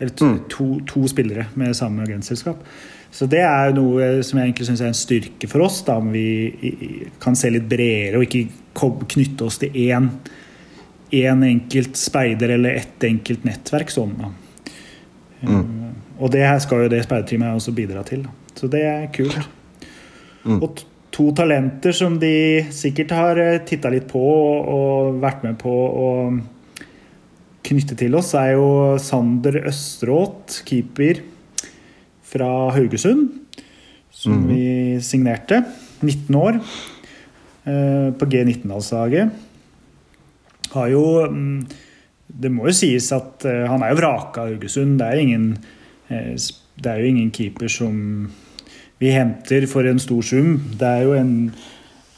Eller 0.00 0.10
to, 0.14 0.24
Mm. 0.26 0.38
to, 0.50 0.64
to 0.86 1.06
spillere 1.10 1.46
med 1.54 1.74
samme 1.76 2.02
agentselskap. 2.06 2.58
Så 3.10 3.26
det 3.30 3.40
er 3.40 3.70
jo 3.70 3.78
noe 3.78 4.08
som 4.26 4.38
jeg 4.38 4.50
egentlig 4.50 4.66
syns 4.68 4.82
er 4.84 4.90
en 4.90 4.96
styrke 4.96 5.48
for 5.50 5.64
oss. 5.64 5.80
da, 5.86 5.96
Om 5.96 6.10
vi 6.12 7.12
kan 7.22 7.36
se 7.38 7.50
litt 7.50 7.68
bredere 7.68 8.20
og 8.20 8.26
ikke 8.26 8.48
knytte 9.08 9.46
oss 9.48 9.58
til 9.62 9.74
én, 9.88 10.10
én 11.12 11.46
enkelt 11.46 11.96
speider 11.96 12.52
eller 12.58 12.82
ett 12.82 13.08
enkelt 13.08 13.46
nettverk. 13.48 13.90
sånn. 13.90 14.14
Mm. 15.40 15.94
Og 16.18 16.30
det 16.34 16.44
her 16.44 16.60
skal 16.62 16.84
jo 16.84 16.92
det 16.92 17.04
speiderteamet 17.06 17.56
også 17.56 17.74
bidra 17.74 18.04
til. 18.06 18.26
Da. 18.26 18.30
Så 18.58 18.68
det 18.70 18.84
er 18.84 19.08
kult. 19.14 19.48
Mm. 20.44 20.60
Og 20.62 20.84
to 21.14 21.30
talenter 21.34 21.92
som 21.96 22.18
de 22.20 22.66
sikkert 22.74 23.10
har 23.16 23.40
titta 23.66 23.90
litt 23.90 24.06
på 24.10 24.20
og 24.20 25.18
vært 25.22 25.42
med 25.46 25.58
på 25.58 25.72
å 25.72 26.08
knytte 27.68 27.96
til 27.98 28.14
oss, 28.16 28.34
er 28.38 28.54
jo 28.54 28.68
Sander 29.02 29.62
Østeråt, 29.68 30.62
keeper 30.68 31.20
fra 32.28 32.70
Haugesund, 32.74 33.28
som 34.10 34.32
Mhm. 34.32 34.48
vi 34.48 35.00
signerte. 35.00 35.64
19 36.02 36.34
år. 36.34 36.60
eh, 37.66 38.10
På 38.18 38.24
G19-landslaget. 38.26 39.30
Har 40.72 40.88
jo 40.88 41.26
mm, 41.30 41.66
Det 42.40 42.50
må 42.52 42.66
jo 42.68 42.72
sies 42.72 43.10
at 43.12 43.44
eh, 43.48 43.66
han 43.68 43.82
er 43.82 43.90
jo 43.94 43.96
vraka 44.02 44.40
Haugesund. 44.46 44.98
Det 44.98 45.06
er, 45.06 45.18
ingen, 45.18 45.58
eh, 46.10 46.34
det 46.76 46.86
er 46.86 46.98
jo 47.00 47.06
ingen 47.08 47.30
keeper 47.30 47.68
som 47.68 48.30
vi 49.00 49.10
henter 49.10 49.66
for 49.66 49.86
en 49.88 49.98
stor 49.98 50.22
sum. 50.22 50.58
Det 50.78 50.82
er 50.88 51.02
jo 51.04 51.12
en 51.14 51.52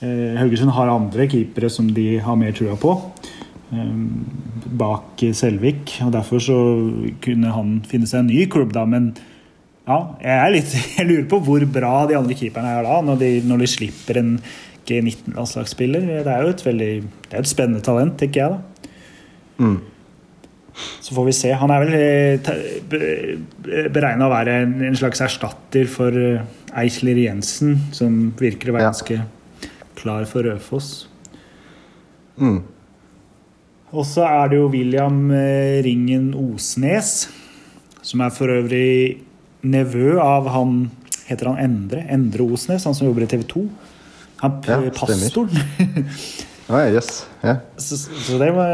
Haugesund 0.02 0.70
har 0.72 0.88
andre 0.88 1.26
keepere 1.28 1.68
som 1.70 1.86
de 1.92 2.18
har 2.18 2.34
mer 2.36 2.52
trua 2.52 2.74
på. 2.80 2.94
Bak 4.80 5.20
Selvik. 5.36 5.98
Og 6.06 6.12
derfor 6.14 6.40
så 6.40 6.56
kunne 7.22 7.52
han 7.52 7.82
finne 7.86 8.06
seg 8.08 8.20
en 8.22 8.30
ny 8.30 8.46
klubb, 8.50 8.72
da. 8.72 8.84
Men 8.88 9.10
ja, 9.90 9.98
jeg, 10.22 10.34
er 10.38 10.52
litt, 10.54 10.74
jeg 10.98 11.08
lurer 11.08 11.28
på 11.30 11.42
hvor 11.46 11.68
bra 11.78 11.94
de 12.10 12.18
andre 12.18 12.38
keeperne 12.38 12.74
er 12.78 12.86
da, 12.86 12.98
når 13.06 13.22
de, 13.22 13.30
når 13.50 13.64
de 13.64 13.70
slipper 13.74 14.20
en 14.22 14.34
G19-landslagsspiller. 14.88 16.06
Det 16.24 16.32
er 16.32 16.44
jo 16.44 16.52
et 16.54 16.66
veldig 16.66 16.92
det 17.02 17.34
er 17.34 17.42
et 17.42 17.50
spennende 17.50 17.82
talent, 17.84 18.16
tenker 18.20 18.44
jeg. 18.44 18.50
da. 18.50 18.60
Mm. 19.60 19.78
Så 21.04 21.14
får 21.14 21.26
vi 21.26 21.34
se. 21.36 21.50
Han 21.60 21.72
er 21.74 21.84
vel 21.84 21.92
beregna 23.92 24.28
å 24.28 24.32
være 24.32 24.56
en, 24.64 24.96
slags 24.96 25.20
erstatter 25.24 25.88
for 25.90 26.14
eh, 26.16 26.44
Eisler 26.80 27.18
Jensen, 27.20 27.76
som 27.96 28.30
virker 28.38 28.70
å 28.70 28.76
være 28.78 28.88
ganske 28.88 29.20
klar 29.98 30.24
for 30.30 30.46
Rødfoss. 30.46 30.90
Mm. 32.40 32.62
Og 33.90 34.06
så 34.06 34.24
er 34.28 34.52
det 34.52 34.60
jo 34.60 34.70
William 34.72 35.18
eh, 35.34 35.80
Ringen 35.84 36.30
Osnes, 36.38 37.28
som 38.06 38.22
er 38.24 38.32
for 38.32 38.54
øvrig 38.54 39.20
nevø 39.62 40.18
av 40.22 40.48
han 40.54 40.90
Heter 41.30 41.46
han 41.52 41.60
Endre? 41.62 42.02
Endre 42.10 42.42
Osnes, 42.42 42.84
han 42.88 42.94
som 42.96 43.06
jobber 43.06 43.22
i 43.22 43.30
TV 43.30 43.44
2. 43.46 43.60
Han 44.42 44.56
Ja, 44.66 44.80
pastoren. 44.96 45.50
Ja, 46.70 46.84
yes. 46.86 47.26
yeah. 47.42 47.56
Så, 47.76 47.96
så 47.96 48.38
det 48.38 48.50
var 48.54 48.70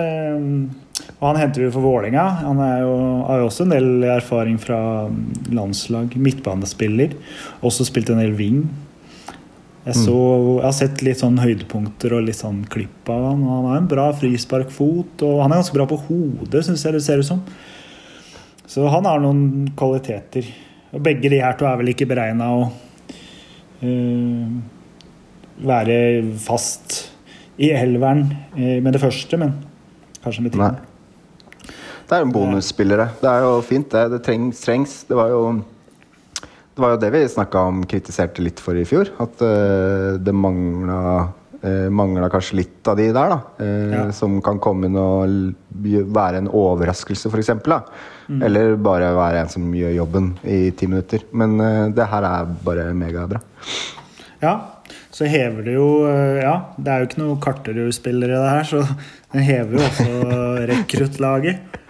Og 1.16 1.22
han 1.30 1.38
henter 1.40 1.64
vi 1.64 1.70
for 1.72 1.84
Vålinga. 1.84 2.24
Han 2.44 2.60
jo, 2.60 2.96
har 3.28 3.40
jo 3.40 3.46
også 3.48 3.64
en 3.64 3.72
del 3.72 4.08
erfaring 4.16 4.58
fra 4.60 4.78
landslag. 5.48 6.16
Midtbanespiller. 6.16 7.16
Også 7.64 7.86
spilt 7.88 8.12
en 8.12 8.20
del 8.20 8.36
wing. 8.36 8.66
Jeg, 9.86 9.94
så, 10.00 10.16
jeg 10.58 10.64
har 10.64 10.74
sett 10.74 11.02
litt 11.06 11.20
sånn 11.22 11.38
høydepunkter 11.38 12.16
og 12.16 12.24
litt 12.26 12.40
sånn 12.40 12.64
klipp 12.72 13.06
av 13.12 13.28
han. 13.28 13.44
Han 13.46 13.68
har 13.70 13.76
en 13.78 13.90
bra 13.90 14.08
frisparkfot, 14.18 15.22
og 15.22 15.42
han 15.44 15.54
er 15.54 15.60
ganske 15.60 15.76
bra 15.76 15.86
på 15.86 16.00
hodet, 16.08 16.64
syns 16.66 16.82
jeg 16.82 16.96
det 16.96 17.04
ser 17.06 17.22
ut 17.22 17.28
som. 17.28 17.44
Så 18.66 18.88
han 18.90 19.06
har 19.06 19.22
noen 19.22 19.68
kvaliteter. 19.78 20.48
Og 20.96 21.02
begge 21.04 21.28
de 21.28 21.42
her 21.42 21.56
to 21.60 21.68
er 21.68 21.76
vel 21.76 21.92
ikke 21.92 22.08
beregna 22.08 22.48
å 22.56 22.64
uh, 23.84 24.56
være 25.68 25.98
fast 26.40 27.02
i 27.60 27.68
elveren 27.76 28.24
uh, 28.56 28.78
med 28.80 28.94
det 28.96 29.02
første, 29.02 29.36
men 29.40 29.52
kanskje 30.24 30.46
med 30.46 30.56
Nei. 30.56 30.72
tiden. 30.72 31.72
Det 32.06 32.16
er 32.16 32.22
jo 32.22 32.32
bonusspillere. 32.32 33.08
Det 33.20 33.28
er 33.28 33.44
jo 33.44 33.56
fint, 33.66 33.88
det. 33.92 34.04
Det 34.14 34.22
trengs. 34.24 34.60
trengs. 34.62 35.00
Det 35.08 35.18
var 35.18 35.32
jo 35.34 35.40
det 36.76 36.84
var 36.84 36.92
jo 36.92 37.00
det 37.00 37.08
vi 37.14 37.22
snakka 37.32 37.60
om, 37.70 37.84
kritiserte 37.88 38.44
litt 38.44 38.60
for 38.60 38.76
i 38.76 38.84
fjor. 38.88 39.10
At 39.20 39.40
uh, 39.44 40.16
det 40.16 40.32
mangla 40.36 41.28
uh, 41.66 41.88
mangla 41.90 42.28
kanskje 42.32 42.60
litt 42.62 42.88
av 42.88 42.96
de 43.00 43.08
der, 43.12 43.34
da. 43.34 43.40
eh, 43.58 43.90
Ja. 43.96 44.04
Som 44.14 44.38
kan 44.42 44.60
komme 44.62 44.86
inn 44.86 44.96
og 44.96 45.54
være 46.16 46.38
en 46.44 46.48
overraskelse, 46.48 47.28
f.eks. 47.32 47.50
Mm. 48.28 48.40
Eller 48.42 48.76
bare 48.76 49.10
være 49.16 49.42
en 49.44 49.48
som 49.52 49.66
gjør 49.74 49.92
jobben 49.98 50.32
i 50.44 50.70
ti 50.78 50.86
minutter. 50.90 51.26
Men 51.32 51.58
eh, 51.60 51.82
det 51.94 52.06
her 52.10 52.26
er 52.30 52.48
bare 52.64 52.88
megabra. 52.94 53.40
Ja, 54.42 54.54
så 55.16 55.24
hever 55.32 55.64
det 55.64 55.74
jo 55.78 55.86
eh, 56.10 56.42
Ja, 56.42 56.56
det 56.76 56.92
er 56.92 57.00
jo 57.02 57.08
ikke 57.08 57.22
noe 57.22 57.38
Karterud-spillere, 57.40 58.36
det 58.36 58.50
her, 58.52 58.64
så 58.68 58.82
den 59.32 59.46
hever 59.46 59.78
jo 59.78 59.84
også 59.86 60.32
rekruttlaget. 60.72 61.80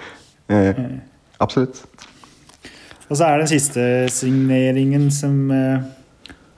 Eh, 0.48 0.78
absolutt. 1.42 1.82
Og 3.08 3.16
så 3.18 3.26
er 3.28 3.38
den 3.42 3.50
siste 3.50 3.82
signeringen 4.10 5.08
som 5.14 5.50
eh, 5.54 5.82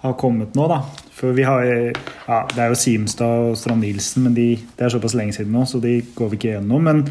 har 0.05 0.15
kommet 0.21 0.55
nå, 0.57 0.69
da. 0.71 0.83
For 1.19 1.35
vi 1.35 1.43
har 1.47 1.65
ja, 1.67 2.39
Det 2.53 2.63
er 2.63 2.71
jo 2.71 2.79
Simstad 2.79 3.51
og 3.51 3.59
Strand 3.59 3.83
Nilsen, 3.83 4.29
men 4.29 4.37
de, 4.37 4.53
det 4.79 4.87
er 4.87 4.95
såpass 4.95 5.17
lenge 5.19 5.35
siden 5.35 5.55
nå, 5.55 5.65
så 5.67 5.81
de 5.83 5.99
går 6.15 6.33
vi 6.33 6.39
ikke 6.39 6.53
gjennom. 6.55 6.85
Men 6.87 7.05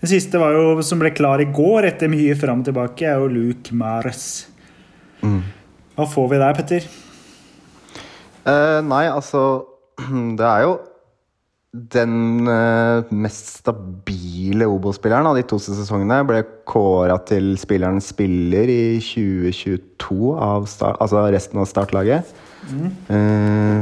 den 0.00 0.08
siste 0.08 0.40
var 0.40 0.56
jo, 0.56 0.80
som 0.86 1.02
ble 1.02 1.12
klar 1.12 1.42
i 1.44 1.50
går, 1.52 1.90
etter 1.90 2.08
mye 2.08 2.36
fram 2.40 2.62
og 2.62 2.70
tilbake, 2.70 3.04
er 3.04 3.20
jo 3.20 3.28
Luke 3.28 3.76
Mares. 3.76 4.24
Mm. 5.20 5.42
Hva 5.98 6.06
får 6.08 6.30
vi 6.30 6.40
der, 6.40 6.56
Petter? 6.56 6.86
Eh, 8.48 8.78
nei, 8.88 9.04
altså 9.10 9.66
Det 10.38 10.46
er 10.46 10.64
jo 10.64 10.78
den 11.70 12.48
eh, 12.50 13.10
mest 13.14 13.52
stabile 13.60 14.66
Obo-spilleren 14.66 15.28
av 15.30 15.36
de 15.38 15.44
to 15.46 15.60
sesongene. 15.62 16.22
Ble 16.26 16.40
kåra 16.66 17.20
til 17.28 17.52
spilleren 17.60 18.00
spiller 18.02 18.72
i 18.72 18.82
2022 19.04 20.32
av 20.34 20.66
start, 20.70 20.98
altså 21.04 21.28
resten 21.30 21.60
av 21.62 21.68
startlaget. 21.70 22.32
Eh, 22.70 23.80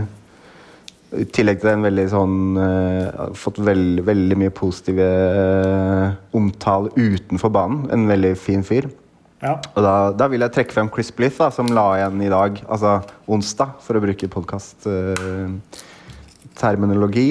I 1.18 1.24
tillegg 1.32 1.60
til 1.60 1.68
det 1.70 1.76
en 1.76 1.86
veldig 1.86 2.08
sånn 2.12 2.56
uh, 2.60 3.28
Fått 3.38 3.58
veldig, 3.64 4.02
veldig 4.04 4.36
mye 4.42 4.52
positive 4.52 5.06
uh, 5.08 6.12
omtale 6.36 6.88
utenfor 6.96 7.50
banen. 7.54 7.78
En 7.94 8.08
veldig 8.10 8.34
fin 8.40 8.64
fyr. 8.66 8.84
Ja. 9.42 9.54
Og 9.76 9.82
da, 9.84 10.12
da 10.18 10.26
vil 10.32 10.40
jeg 10.42 10.52
trekke 10.54 10.72
frem 10.74 10.88
Chris 10.92 11.10
Blith, 11.14 11.38
da, 11.38 11.50
som 11.54 11.66
la 11.70 11.96
igjen 12.00 12.22
i 12.26 12.30
dag, 12.32 12.52
altså 12.66 12.90
onsdag, 13.30 13.70
for 13.84 13.92
å 13.94 14.02
bruke 14.02 14.32
podkast-terminologi. 14.34 17.28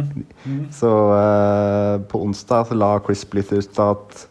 så 0.80 0.90
uh, 1.14 1.94
på 2.10 2.16
onsdag 2.26 2.60
så 2.68 2.74
la 2.76 2.90
Chris 3.06 3.22
Blith 3.30 3.52
ut 3.54 3.74
at 3.86 4.29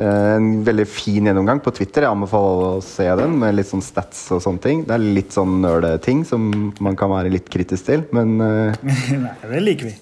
en 0.00 0.46
veldig 0.64 0.86
fin 0.88 1.26
gjennomgang 1.28 1.58
på 1.60 1.72
Twitter. 1.76 2.06
Jeg 2.06 2.14
anbefaler 2.14 2.78
å 2.78 2.84
se 2.84 3.04
den 3.18 3.34
med 3.40 3.58
litt 3.58 3.68
sånn 3.68 3.82
stats 3.84 4.22
og 4.32 4.40
sånne 4.40 4.62
ting. 4.64 4.84
Det 4.88 4.94
er 4.96 5.02
litt 5.18 5.34
sånn 5.36 5.58
nerdeting 5.60 6.22
som 6.24 6.46
man 6.80 6.96
kan 6.96 7.12
være 7.12 7.32
litt 7.34 7.50
kritisk 7.52 7.90
til, 7.90 8.06
men 8.16 8.38
eh, 8.40 8.78
Nei, 9.26 9.34
det 9.50 9.60
liker 9.66 9.90
vi. 9.90 9.92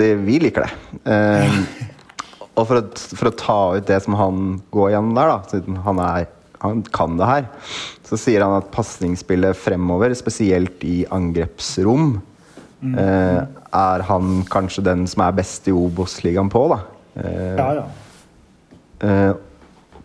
det, 0.00 0.08
vi 0.24 0.38
liker 0.46 0.64
det. 0.64 1.02
Eh, 1.12 1.58
og 2.56 2.64
for 2.70 2.80
å, 2.80 2.86
for 3.18 3.28
å 3.28 3.34
ta 3.36 3.58
ut 3.76 3.86
det 3.90 3.98
som 4.06 4.16
han 4.16 4.40
går 4.72 4.94
gjennom 4.94 5.12
der, 5.18 5.28
da, 5.34 5.36
siden 5.52 5.76
han, 5.84 6.00
er, 6.00 6.30
han 6.62 6.80
kan 6.96 7.18
det 7.20 7.28
her, 7.28 7.50
så 8.08 8.16
sier 8.20 8.46
han 8.46 8.56
at 8.62 8.72
pasningsspillet 8.72 9.58
fremover, 9.60 10.14
spesielt 10.16 10.80
i 10.88 11.02
angrepsrom, 11.12 12.14
eh, 12.96 13.42
er 13.76 14.06
han 14.08 14.40
kanskje 14.48 14.86
den 14.88 15.04
som 15.10 15.26
er 15.26 15.36
best 15.36 15.68
i 15.68 15.74
Obos-ligaen 15.76 16.48
på. 16.48 16.64
da. 16.72 16.80
Eh, 17.20 17.54
Ja, 17.60 17.70
ja. 17.82 17.86
Eh, 19.02 19.34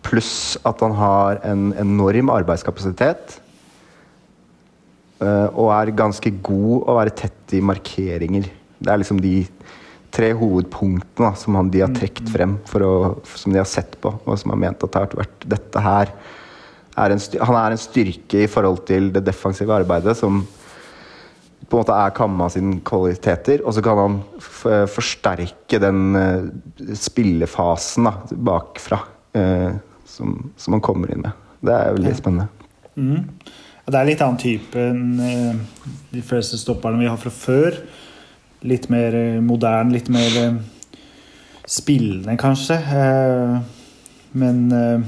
Pluss 0.02 0.58
at 0.66 0.80
han 0.82 0.96
har 0.98 1.38
en 1.46 1.70
enorm 1.78 2.32
arbeidskapasitet. 2.34 3.38
eh, 5.22 5.48
og 5.54 5.70
er 5.70 5.94
ganske 5.94 6.32
god 6.42 6.88
å 6.90 6.96
være 6.98 7.14
tett 7.14 7.54
i 7.54 7.60
markeringer. 7.62 8.48
Det 8.82 8.90
er 8.90 8.98
liksom 8.98 9.20
de 9.22 9.46
tre 10.10 10.32
hovedpunktene 10.34 11.30
da, 11.30 11.32
som 11.38 11.54
han, 11.54 11.70
de 11.70 11.80
har 11.84 11.92
trukket 11.94 12.28
frem, 12.28 12.58
for 12.66 12.82
å, 12.82 12.94
som 13.38 13.54
de 13.54 13.60
har 13.62 13.68
sett 13.70 13.94
på, 14.02 14.10
og 14.26 14.38
som 14.38 14.50
har 14.50 14.58
ment 14.58 14.82
at 14.82 14.90
det 14.90 15.04
har 15.04 15.20
vært 15.22 15.46
dette 15.46 15.84
her 15.84 16.10
er 16.98 17.14
en, 17.14 17.22
Han 17.40 17.56
er 17.56 17.72
en 17.72 17.80
styrke 17.80 18.42
i 18.44 18.50
forhold 18.50 18.82
til 18.88 19.10
det 19.14 19.24
defensive 19.24 19.72
arbeidet, 19.72 20.16
som 20.18 20.42
på 21.68 21.78
en 21.78 21.82
måte 21.82 21.96
er 21.96 22.14
Kamma 22.16 22.48
sine 22.52 22.80
kvaliteter, 22.84 23.62
og 23.64 23.74
så 23.76 23.82
kan 23.84 24.00
han 24.00 24.20
f 24.40 24.62
forsterke 24.92 25.80
den 25.82 26.14
uh, 26.18 26.94
spillefasen 26.98 28.08
da, 28.08 28.14
bakfra 28.50 29.00
uh, 29.38 29.72
som, 30.04 30.38
som 30.58 30.76
han 30.76 30.84
kommer 30.84 31.12
inn 31.14 31.24
med. 31.24 31.42
Det 31.62 31.74
er 31.74 31.96
veldig 31.96 32.14
spennende. 32.18 32.48
Mm. 32.96 33.28
Det 33.86 33.98
er 33.98 34.08
litt 34.08 34.22
annen 34.22 34.40
type 34.42 34.78
enn 34.78 35.20
uh, 35.20 35.84
de 36.12 36.22
fleste 36.26 36.60
stopperne 36.60 37.00
vi 37.00 37.10
har 37.10 37.20
fra 37.20 37.32
før. 37.34 37.82
litt 38.66 38.88
mer 38.92 39.14
eh, 39.16 39.40
moderne, 39.42 39.92
litt 39.94 40.08
mer 40.12 40.36
eh, 40.38 40.58
spillende, 41.68 42.36
kanskje. 42.40 42.78
Eh, 42.78 43.56
men 44.38 44.60
eh, 44.72 45.00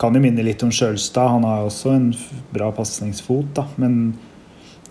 kan 0.00 0.16
jo 0.16 0.20
minne 0.20 0.44
litt 0.44 0.62
om 0.66 0.72
Sjølstad. 0.74 1.30
Han 1.32 1.46
har 1.48 1.64
også 1.64 1.94
en 1.94 2.10
bra 2.52 2.70
pasningsfot, 2.76 3.54
da. 3.56 3.66
Men 3.80 4.14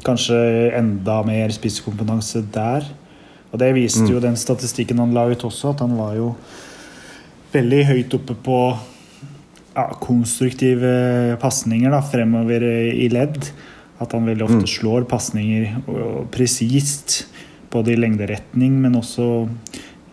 kanskje 0.05 0.37
enda 0.77 1.21
mer 1.27 1.53
spisskompetanse 1.55 2.43
der. 2.53 2.85
Og 3.53 3.59
det 3.61 3.73
viste 3.77 4.07
jo 4.09 4.21
den 4.21 4.37
statistikken 4.39 5.01
han 5.01 5.13
la 5.13 5.27
ut 5.29 5.45
også, 5.45 5.73
at 5.73 5.83
han 5.85 5.93
var 5.97 6.15
jo 6.17 6.31
veldig 7.53 7.83
høyt 7.91 8.15
oppe 8.17 8.35
på 8.45 8.57
ja, 9.75 9.85
konstruktive 10.01 11.37
pasninger 11.41 11.93
fremover 12.09 12.65
i 12.65 13.09
ledd. 13.13 13.51
At 14.01 14.15
han 14.17 14.25
veldig 14.25 14.47
ofte 14.47 14.67
slår 14.67 15.05
pasninger 15.09 15.69
presist, 16.33 17.27
både 17.73 17.93
i 17.93 17.97
lengderetning, 17.97 18.73
men 18.81 18.97
også 18.97 19.27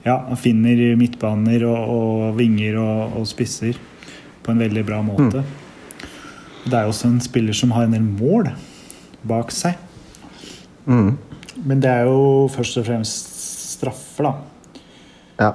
ja, 0.05 0.21
finner 0.41 0.95
midtbaner 1.01 1.65
og, 1.69 1.81
og 1.97 2.39
vinger 2.39 2.79
og, 2.81 3.19
og 3.21 3.29
spisser 3.29 3.77
på 4.41 4.53
en 4.53 4.61
veldig 4.61 4.85
bra 4.89 5.01
måte. 5.05 5.43
Det 6.65 6.77
er 6.77 6.85
jo 6.85 6.93
også 6.93 7.09
en 7.09 7.23
spiller 7.25 7.57
som 7.57 7.73
har 7.73 7.89
en 7.89 7.97
del 7.97 8.05
mål 8.05 8.51
bak 9.25 9.51
seg. 9.53 9.75
Mm. 10.87 11.17
Men 11.67 11.81
det 11.83 11.91
er 11.91 12.05
jo 12.09 12.49
først 12.53 12.79
og 12.81 12.87
fremst 12.87 13.27
straffer, 13.77 14.25
da. 14.31 14.33
Ja. 15.41 15.51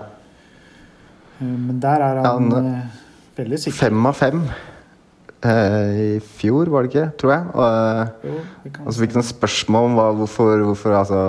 Eh, 1.42 1.46
Men 1.48 1.80
der 1.80 2.02
er 2.02 2.22
han 2.24 2.52
han- 2.52 2.66
eh, 2.76 2.82
veldig 3.38 3.60
sikker. 3.60 3.78
Fem 3.90 4.06
av 4.06 4.16
fem 4.16 4.44
eh, 5.44 6.16
i 6.16 6.20
fjor, 6.20 6.70
var 6.70 6.84
det 6.84 6.92
ikke? 6.94 7.08
Tror 7.18 7.32
jeg. 7.34 7.46
Og, 7.54 8.10
Jo, 8.26 8.40
og 8.86 8.94
så 8.94 9.00
fikk 9.02 9.14
jeg 9.14 9.20
noen 9.20 9.30
spørsmål 9.34 9.90
om 9.90 9.96
hva, 10.00 10.08
hvorfor, 10.22 10.64
hvorfor 10.70 10.96
altså 10.98 11.20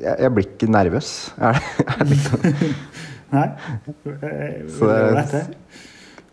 jeg, 0.00 0.16
jeg 0.20 0.34
blir 0.34 0.44
ikke 0.48 0.70
nervøs. 0.70 1.12
Er 1.38 1.52
det, 1.52 1.86
er 1.86 1.98
det 2.04 2.08
liksom, 2.10 2.74
Nei. 3.34 3.48
Så 4.70 4.86
det 4.86 4.96
er- 4.96 5.30
det. 5.32 5.44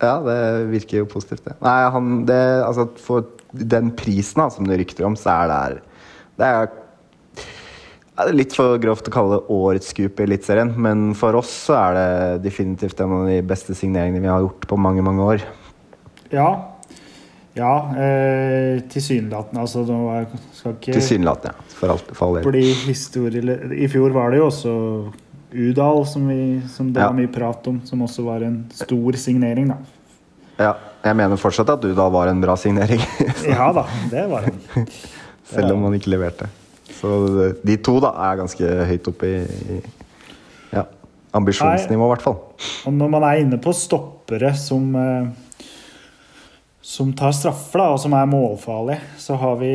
Ja, 0.02 0.16
det 0.26 0.38
virker 0.72 1.02
jo 1.02 1.10
positivt, 1.10 1.46
det. 1.46 1.56
Nei, 1.64 1.78
han, 1.94 2.12
det 2.30 2.42
altså, 2.66 2.88
For 3.02 3.28
den 3.52 3.92
prisen 3.98 4.42
da, 4.42 4.50
som 4.54 4.68
det 4.70 4.80
rykter 4.82 5.08
om, 5.08 5.18
så 5.20 5.34
er 5.34 5.52
det 5.52 5.82
Det 6.42 6.48
er, 6.48 6.70
er 8.18 8.30
det 8.30 8.38
litt 8.38 8.56
for 8.56 8.80
grovt 8.82 9.10
å 9.10 9.14
kalle 9.14 9.38
det 9.38 9.56
årets 9.56 9.92
scoop 9.94 10.20
i 10.20 10.28
Eliteserien, 10.28 10.74
men 10.82 11.12
for 11.18 11.38
oss 11.40 11.52
så 11.68 11.78
er 11.80 11.98
det 11.98 12.44
definitivt 12.48 13.00
en 13.04 13.18
av 13.20 13.30
de 13.30 13.40
beste 13.46 13.78
signeringene 13.78 14.24
vi 14.24 14.32
har 14.32 14.44
gjort 14.46 14.68
på 14.70 14.80
mange, 14.80 15.06
mange 15.06 15.32
år. 15.36 15.48
Ja. 16.34 16.50
Ja, 17.54 17.92
eh, 18.00 18.80
tilsynelatende. 18.88 19.60
Altså, 19.60 19.84
nå 19.84 20.06
skal 20.56 20.78
ikke 20.78 20.96
Tilsynelatende, 20.96 21.52
ja. 21.52 21.74
For, 21.76 21.92
alt, 21.92 22.14
for 22.16 22.30
all 22.30 22.40
del. 22.40 22.48
bli 22.54 22.70
historie... 22.86 23.58
I 23.76 23.90
fjor 23.92 24.16
var 24.16 24.32
det 24.32 24.40
jo 24.40 24.48
også 24.48 24.76
Udal, 25.54 26.06
som, 26.08 26.28
vi, 26.32 26.62
som 26.72 26.94
det 26.94 27.02
Ja. 27.02 27.08
var 27.10 27.18
mye 27.18 27.28
prat 27.32 27.68
om, 27.68 27.82
som 27.86 28.02
også 28.06 28.24
var 28.24 28.42
en 28.48 28.66
stor 28.74 29.18
signering, 29.20 29.68
da. 29.74 29.78
Ja, 30.62 30.74
jeg 31.04 31.16
mener 31.18 31.40
fortsatt 31.42 31.70
at 31.74 31.84
Udal 31.86 32.12
var 32.14 32.28
en 32.32 32.42
bra 32.44 32.56
signering. 32.56 33.02
Ja 33.50 33.72
da, 33.74 33.84
det 34.12 34.28
var 34.30 34.46
han. 34.48 34.88
Selv 35.52 35.74
om 35.74 35.84
han 35.88 35.96
ikke 35.98 36.12
leverte. 36.14 36.48
Så 37.02 37.54
de 37.66 37.76
to 37.82 37.98
da 38.04 38.12
er 38.30 38.38
ganske 38.44 38.68
høyt 38.88 39.08
oppe 39.10 39.28
i, 39.28 39.40
i 39.76 39.80
ja, 40.76 40.84
ambisjonsnivå, 41.34 42.06
i 42.06 42.12
hvert 42.14 42.22
fall. 42.26 42.38
Og 42.86 42.94
når 42.94 43.10
man 43.16 43.24
er 43.28 43.42
inne 43.42 43.58
på 43.64 43.74
stoppere 43.76 44.54
som 44.60 44.92
eh, 44.96 45.32
som 46.82 47.12
tar 47.14 47.32
straffer, 47.36 47.80
da, 47.80 47.90
og 47.94 48.00
som 48.02 48.14
er 48.18 48.26
målfarlige, 48.30 49.02
så 49.22 49.36
har 49.40 49.58
vi 49.60 49.74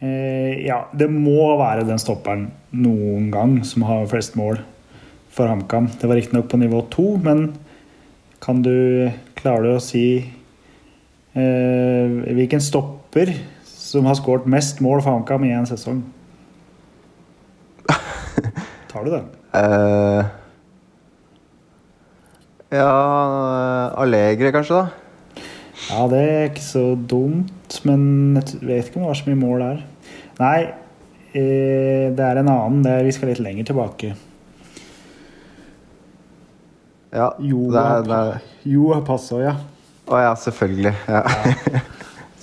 eh, 0.00 0.52
Ja, 0.66 0.82
det 0.96 1.08
må 1.12 1.54
være 1.60 1.84
den 1.88 2.00
stopperen 2.02 2.48
noen 2.74 3.30
gang 3.34 3.58
som 3.66 3.84
har 3.88 4.06
flest 4.10 4.36
mål 4.40 4.58
for 5.34 5.50
HamKam. 5.50 5.88
Det 6.00 6.08
var 6.08 6.18
riktignok 6.18 6.48
på 6.50 6.60
nivå 6.60 6.84
to, 6.94 7.16
men 7.22 7.48
kan 8.44 8.62
du 8.62 9.10
Klarer 9.44 9.66
du 9.66 9.70
å 9.74 9.82
si 9.82 10.06
eh, 11.36 12.12
hvilken 12.38 12.62
stopper 12.64 13.34
som 13.68 14.06
har 14.08 14.16
skåret 14.16 14.46
mest 14.48 14.78
mål 14.80 15.02
for 15.04 15.10
HamKam 15.18 15.44
i 15.44 15.50
en 15.52 15.68
sesong? 15.68 15.98
Tar 18.90 19.04
du 19.04 19.10
den? 19.12 19.26
Uh, 19.52 20.24
ja 22.72 22.88
Allegre, 24.00 24.54
kanskje, 24.54 24.80
da? 24.80 25.42
Ja, 25.90 26.06
det 26.08 26.22
er 26.24 26.48
ikke 26.48 26.64
så 26.64 26.84
dumt, 26.96 27.80
men 27.84 28.38
jeg 28.38 28.62
vet 28.64 28.88
ikke 28.88 29.02
om 29.02 29.04
det 29.04 29.10
var 29.10 29.20
så 29.20 29.28
mye 29.28 29.42
mål 29.42 29.66
der. 29.66 29.82
Nei, 30.40 30.58
eh, 31.36 32.06
det 32.16 32.24
er 32.24 32.40
en 32.40 32.48
annen. 32.48 32.86
Er, 32.88 33.04
vi 33.04 33.12
skal 33.12 33.28
litt 33.30 33.42
lenger 33.44 33.68
tilbake. 33.68 34.14
Ja, 37.14 37.28
Jo, 37.38 37.68
det 37.70 37.80
er, 37.80 38.02
det 38.08 38.16
er, 38.18 38.38
Jo 38.66 38.90
ja. 39.40 39.54
Å 40.04 40.18
ja, 40.20 40.32
selvfølgelig. 40.36 40.92
Ja. 41.08 41.22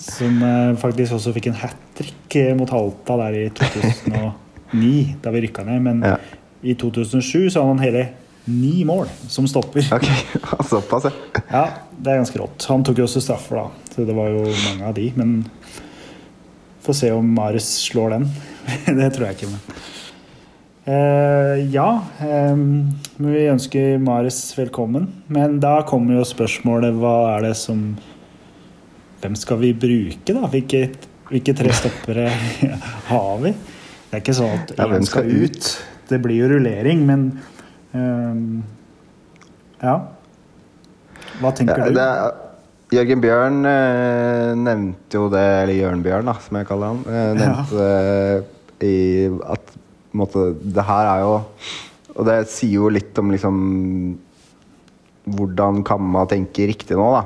Som 0.02 0.40
eh, 0.42 0.72
faktisk 0.82 1.14
også 1.18 1.34
fikk 1.36 1.52
en 1.52 1.60
hat 1.62 1.78
trick 1.98 2.38
eh, 2.40 2.56
mot 2.58 2.72
Halta 2.74 3.20
der 3.20 3.36
i 3.38 3.44
2009, 3.54 5.18
da 5.22 5.34
vi 5.36 5.44
rykka 5.46 5.66
ned. 5.68 5.84
Men 5.86 6.02
Ja. 6.08 6.16
i 6.64 6.74
2007 6.74 7.52
så 7.52 7.62
hadde 7.62 7.68
han 7.76 7.84
hele 7.84 8.08
ni 8.50 8.82
mål 8.88 9.06
som 9.30 9.46
stopper. 9.48 9.86
Ok, 9.94 10.08
såpass, 10.72 11.06
ja. 11.12 11.44
Ja, 11.52 11.66
det 11.94 12.14
er 12.16 12.22
ganske 12.24 12.42
rått. 12.42 12.66
Han 12.72 12.84
tok 12.88 12.98
jo 12.98 13.06
også 13.06 13.22
straffer, 13.22 13.60
da. 13.62 13.94
Så 13.94 14.08
det 14.08 14.16
var 14.18 14.32
jo 14.34 14.48
mange 14.48 14.88
av 14.90 14.96
de. 14.98 15.12
Men 15.20 15.36
får 16.82 16.98
se 17.04 17.12
om 17.14 17.28
Mares 17.38 17.68
slår 17.84 18.16
den. 18.18 18.30
det 18.98 19.12
tror 19.14 19.30
jeg 19.30 19.38
ikke. 19.38 19.52
Men. 19.54 19.82
Eh, 20.86 21.60
ja, 21.70 22.02
um, 22.26 22.90
vi 23.22 23.44
ønsker 23.52 24.00
Maris 24.02 24.40
velkommen. 24.58 25.06
Men 25.30 25.60
da 25.62 25.82
kommer 25.86 26.18
jo 26.18 26.24
spørsmålet 26.26 26.96
hva 26.98 27.16
er 27.36 27.50
det 27.50 27.56
som 27.60 27.84
Hvem 29.22 29.36
skal 29.38 29.60
vi 29.62 29.70
bruke, 29.78 30.34
da? 30.34 30.48
Hvilke, 30.50 30.80
hvilke 31.30 31.54
tre 31.54 31.70
stoppere 31.78 32.24
har 33.12 33.36
vi? 33.44 33.52
Det 33.54 34.18
er 34.18 34.24
ikke 34.24 34.34
sånn 34.34 34.56
at 34.58 34.72
Ja, 34.80 34.88
hvem 34.90 35.06
skal 35.06 35.30
ut. 35.30 35.68
Det 36.10 36.18
blir 36.24 36.40
jo 36.40 36.48
rullering, 36.56 37.04
men 37.06 37.28
um, 37.94 38.64
Ja. 39.84 40.00
Hva 41.44 41.52
tenker 41.58 41.78
Ja, 41.86 41.92
du? 41.92 42.00
det 42.00 42.08
er, 42.08 42.40
Jørgen 42.92 43.22
Bjørn 43.24 43.62
eh, 43.70 44.50
nevnte 44.60 45.16
jo 45.22 45.30
det, 45.32 45.46
eller 45.62 45.78
Jørn 45.78 46.02
Bjørn, 46.04 46.26
da, 46.28 46.34
som 46.44 46.58
jeg 46.60 46.68
kaller 46.68 46.90
han, 46.92 47.06
eh, 47.08 47.30
nevnte 47.38 47.86
eh, 47.86 48.90
i 48.90 48.98
at 49.54 49.72
måte, 50.18 50.52
det 50.62 50.84
her 50.88 51.08
er 51.16 51.22
jo 51.26 51.34
Og 52.18 52.26
det 52.28 52.36
sier 52.52 52.74
jo 52.82 52.90
litt 52.92 53.18
om 53.22 53.32
liksom 53.32 53.58
hvordan 55.32 55.84
Kamma 55.88 56.26
tenker 56.28 56.68
riktig 56.72 56.98
nå, 56.98 57.06
da. 57.14 57.22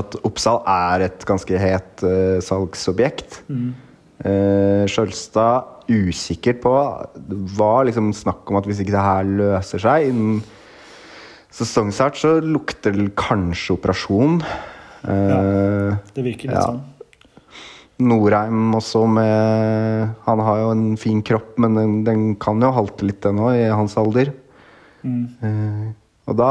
At 0.00 0.16
Oppsal 0.24 0.62
er 0.66 1.04
et 1.10 1.24
ganske 1.28 1.58
het 1.60 2.02
uh, 2.02 2.38
salgsobjekt. 2.42 3.42
Eh, 4.24 4.86
Sjølstad 4.88 5.84
usikker 5.92 6.56
på 6.62 6.72
Det 7.28 7.36
var 7.58 7.84
liksom 7.84 8.14
snakk 8.16 8.48
om 8.48 8.56
at 8.56 8.64
hvis 8.66 8.80
ikke 8.80 8.94
det 8.94 9.02
her 9.04 9.28
løser 9.28 9.82
seg 9.82 10.08
innen 10.08 10.38
sesongstart, 11.52 12.16
så 12.16 12.30
lukter 12.40 12.96
det 12.96 13.10
kanskje 13.20 13.76
operasjon. 13.76 14.40
Ja, 15.04 15.94
Det 16.16 16.24
virker 16.24 16.48
litt 16.48 16.56
Ja. 16.56 16.64
sånn. 16.72 16.80
Norheim 17.98 18.74
også 18.76 19.06
med 19.08 20.10
Han 20.26 20.40
har 20.44 20.58
jo 20.60 20.70
en 20.74 20.96
fin 21.00 21.22
kropp, 21.24 21.54
men 21.62 21.74
den, 21.78 21.94
den 22.04 22.24
kan 22.42 22.60
jo 22.60 22.72
halte 22.76 23.06
litt, 23.08 23.22
den 23.24 23.38
òg, 23.40 23.54
i 23.56 23.70
hans 23.72 23.96
alder. 24.00 24.32
Eh, 25.06 25.86
og 26.26 26.36
da 26.36 26.50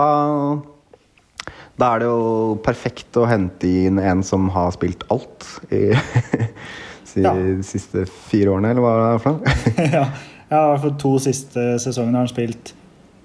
Da 1.78 1.90
er 1.96 2.00
det 2.00 2.08
jo 2.08 2.56
perfekt 2.64 3.18
å 3.20 3.26
hente 3.28 3.68
inn 3.68 4.00
en 4.00 4.22
som 4.24 4.48
har 4.56 4.72
spilt 4.72 5.04
alt 5.12 5.44
i 5.76 5.90
si- 7.04 7.22
Ja. 7.26 7.34
de 7.36 7.62
siste 7.64 8.06
fire 8.30 8.52
årene, 8.56 8.72
eller 8.72 8.82
hva 8.84 8.94
det 8.96 9.10
er 9.12 9.22
for 9.24 9.36
noe. 9.36 9.56
ja, 10.00 10.06
ja, 10.50 10.58
i 10.62 10.70
hvert 10.72 10.82
fall 10.86 10.96
to 11.04 11.14
siste 11.24 11.68
sesongene 11.84 12.18
har 12.22 12.26
han 12.26 12.32
spilt 12.32 12.74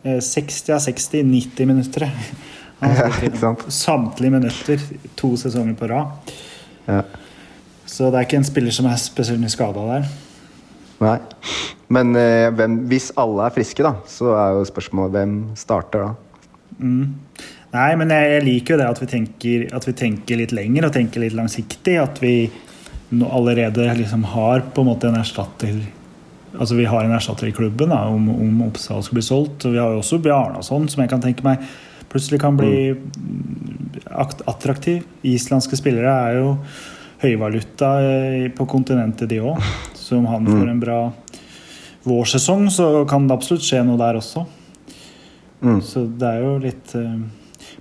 eh, 0.05 0.19
60 0.23 0.75
av 0.77 0.83
60 0.85 1.25
90 1.31 1.67
minutter. 1.71 2.07
Han 2.81 2.95
har 2.97 3.11
spilt 3.13 3.35
sant? 3.37 3.65
samtlige 3.77 4.33
minutter 4.33 4.81
to 5.21 5.35
sesonger 5.37 5.75
på 5.77 5.89
rad. 5.91 6.31
ja. 6.89 7.03
Så 7.91 8.11
det 8.11 8.21
er 8.21 8.29
ikke 8.29 8.39
en 8.39 8.47
spiller 8.47 8.75
som 8.75 8.87
er 8.87 8.99
spesielt 9.03 9.43
mye 9.43 9.51
skada 9.53 9.87
der. 9.89 10.11
Nei. 11.01 11.17
Men 11.91 12.15
eh, 12.19 12.49
hvem, 12.55 12.85
hvis 12.91 13.11
alle 13.19 13.49
er 13.49 13.55
friske, 13.55 13.83
da, 13.83 13.97
så 14.07 14.35
er 14.37 14.59
jo 14.59 14.67
spørsmålet 14.69 15.17
hvem 15.17 15.37
starter 15.59 16.05
da? 16.07 16.13
Nei, 16.81 17.91
men 17.99 18.13
jeg, 18.15 18.29
jeg 18.35 18.45
liker 18.47 18.75
jo 18.75 18.81
det 18.81 18.89
at 18.89 19.01
vi, 19.03 19.09
tenker, 19.11 19.65
at 19.77 19.87
vi 19.89 19.95
tenker 19.99 20.39
litt 20.39 20.55
lenger 20.55 20.87
og 20.87 20.95
tenker 20.95 21.25
litt 21.25 21.35
langsiktig. 21.37 21.97
At 22.03 22.21
vi 22.23 22.35
allerede 23.11 23.89
liksom 23.99 24.23
har 24.37 24.63
på 24.71 24.85
en 24.85 24.93
måte 24.93 25.11
en 25.11 25.19
erstatter 25.19 25.81
Altså 26.51 26.75
vi 26.75 26.87
har 26.91 27.05
en 27.07 27.13
erstatter 27.15 27.47
i 27.47 27.53
klubben 27.55 27.93
da, 27.93 28.01
om, 28.11 28.25
om 28.33 28.63
Oppsal 28.65 29.05
skal 29.07 29.21
bli 29.21 29.23
solgt. 29.23 29.67
Og 29.69 29.75
vi 29.75 29.79
har 29.79 29.93
jo 29.95 30.01
også 30.01 30.19
Bjarnason, 30.23 30.89
som 30.91 31.03
jeg 31.05 31.11
kan 31.13 31.23
tenke 31.23 31.47
meg 31.47 31.63
plutselig 32.11 32.41
kan 32.43 32.57
bli 32.59 32.91
akt- 34.11 34.43
attraktiv. 34.51 35.05
Islandske 35.23 35.79
spillere 35.79 36.11
er 36.11 36.41
jo 36.41 36.49
høyvaluta 37.23 37.91
eh, 38.05 38.47
på 38.57 38.67
kontinentet, 38.71 39.29
de 39.31 39.41
òg. 39.45 39.61
Så 39.95 40.17
om 40.21 40.27
han 40.31 40.47
får 40.49 40.69
en 40.73 40.81
bra 40.83 41.01
vårsesong, 42.09 42.69
så 42.73 43.05
kan 43.09 43.27
det 43.29 43.37
absolutt 43.37 43.67
skje 43.67 43.83
noe 43.85 44.01
der 44.01 44.17
også. 44.21 44.47
Mm. 45.61 45.81
Så 45.85 46.07
det 46.17 46.25
er 46.31 46.41
jo 46.41 46.55
litt 46.63 46.95
eh, 46.97 47.19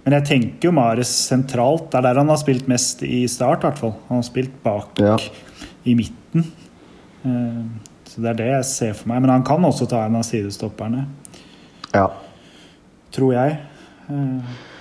Men 0.04 0.16
jeg 0.18 0.26
tenker 0.28 0.68
jo 0.68 0.74
Mares 0.76 1.12
sentralt. 1.30 1.86
Det 1.92 2.00
er 2.02 2.08
der 2.10 2.20
han 2.20 2.28
har 2.32 2.40
spilt 2.42 2.68
mest 2.68 3.04
i 3.08 3.22
start, 3.32 3.64
i 3.64 3.70
hvert 3.70 3.80
fall. 3.80 3.94
Han 4.10 4.20
har 4.20 4.28
spilt 4.28 4.58
bak 4.64 5.00
Ja. 5.00 5.16
i 5.88 5.96
midten. 5.96 6.44
Eh, 7.24 7.62
Så 8.10 8.22
det 8.24 8.30
er 8.32 8.38
det 8.40 8.48
jeg 8.50 8.66
ser 8.66 8.94
for 8.98 9.08
meg. 9.12 9.22
Men 9.22 9.30
han 9.38 9.44
kan 9.48 9.64
også 9.64 9.86
ta 9.88 10.04
en 10.06 10.16
av 10.20 10.24
sidestopperne, 10.28 11.06
Ja. 11.94 12.08
tror 13.14 13.34
jeg. 13.34 13.60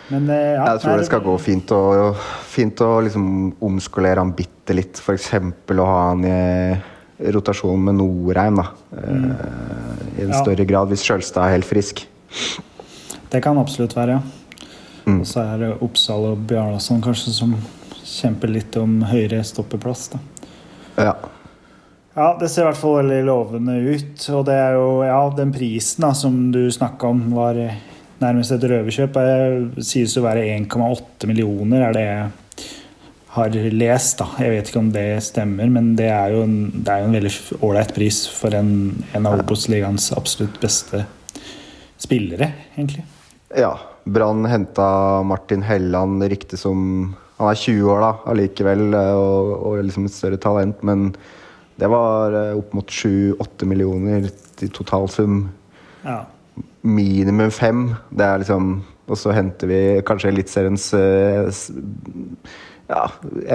Men 0.09 0.29
eh, 0.33 0.55
ja, 0.57 0.64
Jeg 0.73 0.81
tror 0.85 0.97
det 1.03 1.07
skal 1.09 1.21
gå 1.25 1.35
fint 1.42 1.73
å, 1.77 1.81
fint 2.49 2.81
å 2.85 2.90
liksom 3.05 3.27
omskolere 3.64 4.23
han 4.23 4.33
bitte 4.37 4.77
litt. 4.77 5.01
F.eks. 5.03 5.33
å 5.35 5.85
ha 5.88 5.99
han 6.11 6.25
i 6.25 7.29
rotasjon 7.35 7.83
med 7.90 7.99
Norheim. 7.99 8.61
Mm. 8.92 9.31
I 10.18 10.23
en 10.25 10.33
Ja. 10.33 10.42
større 10.42 10.64
grad, 10.68 10.88
hvis 10.92 11.03
Sjølstad 11.05 11.44
er 11.49 11.57
helt 11.59 11.68
frisk. 11.68 12.07
Det 13.29 13.42
kan 13.44 13.59
absolutt 13.61 13.97
være, 13.97 14.18
ja. 14.18 14.68
Mm. 15.09 15.21
Og 15.21 15.27
så 15.29 15.40
er 15.44 15.59
det 15.62 15.71
Oppsal 15.85 16.25
og 16.33 16.47
Bjarnason 16.49 17.01
kanskje 17.05 17.33
som 17.33 17.57
kjemper 18.05 18.49
litt 18.53 18.77
om 18.81 19.03
høyere 19.09 19.42
stoppeplass. 19.44 20.09
da. 20.14 20.18
Ja. 20.99 21.14
Ja, 22.18 22.33
det 22.40 22.49
ser 22.51 22.64
i 22.64 22.66
hvert 22.73 22.81
fall 22.81 22.97
veldig 23.03 23.21
lovende 23.29 23.77
ut. 23.94 24.25
Og 24.35 24.44
det 24.49 24.55
er 24.59 24.73
jo, 24.75 25.03
ja, 25.07 25.21
den 25.37 25.53
prisen 25.55 26.03
da, 26.03 26.12
som 26.18 26.51
du 26.53 26.64
snakka 26.75 27.12
om, 27.12 27.21
var 27.37 27.55
nærmest 28.22 28.54
et 28.54 28.66
røverkjøp. 28.70 29.18
Sies 29.85 30.16
å 30.18 30.24
være 30.26 30.46
1,8 30.57 31.28
millioner, 31.31 31.88
er 31.88 31.96
det 31.96 32.04
jeg 32.07 32.28
har 33.37 33.59
lest. 33.74 34.18
da. 34.22 34.28
Jeg 34.42 34.54
vet 34.54 34.70
ikke 34.70 34.83
om 34.83 34.90
det 34.94 35.07
stemmer, 35.26 35.70
men 35.72 35.92
det 35.98 36.09
er 36.12 36.35
jo 36.35 36.42
en, 36.46 36.57
det 36.74 36.94
er 36.94 37.04
jo 37.04 37.11
en 37.11 37.18
veldig 37.18 37.35
ålreit 37.68 37.94
pris 37.96 38.24
for 38.33 38.57
en, 38.57 38.72
en 39.14 39.28
av 39.28 39.38
Obos-ligaens 39.42 40.11
absolutt 40.16 40.59
beste 40.62 41.04
spillere, 41.98 42.52
egentlig. 42.76 43.04
ja. 43.57 43.76
Brann 44.09 44.46
henta 44.48 45.22
Martin 45.26 45.61
Helland, 45.66 46.22
riktig 46.31 46.57
som 46.57 46.78
Han 47.37 47.50
er 47.50 47.59
20 47.61 47.90
år, 47.92 48.00
da, 48.00 48.12
allikevel, 48.33 48.87
og, 48.96 49.50
og 49.68 49.83
liksom 49.85 50.07
et 50.09 50.14
større 50.14 50.38
talent, 50.42 50.81
men 50.83 51.12
det 51.78 51.87
var 51.92 52.35
eh, 52.35 52.57
opp 52.59 52.72
mot 52.74 52.88
7-8 52.90 53.68
millioner 53.70 54.26
i 54.26 54.68
totalsum. 54.74 55.44
Ja. 56.02 56.24
Minimum 56.83 57.51
fem. 57.55 57.88
Det 58.11 58.25
er 58.25 58.44
liksom 58.44 58.71
Og 59.09 59.16
så 59.16 59.33
henter 59.33 59.71
vi 59.71 59.79
kanskje 60.05 60.29
Eliteseriens 60.29 60.90
eh, 60.94 61.49
Ja, 62.88 63.07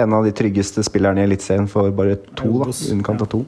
en 0.02 0.14
av 0.14 0.24
de 0.26 0.32
tryggeste 0.34 0.82
spillerne 0.86 1.22
i 1.22 1.28
Eliteserien 1.28 1.68
for 1.70 1.90
bare 1.94 2.16
to, 2.34 2.48
da. 2.48 2.68
Obos, 2.68 2.88
I 2.88 2.94
underkant 2.94 3.22
ja. 3.22 3.26
av 3.26 3.30
to. 3.32 3.44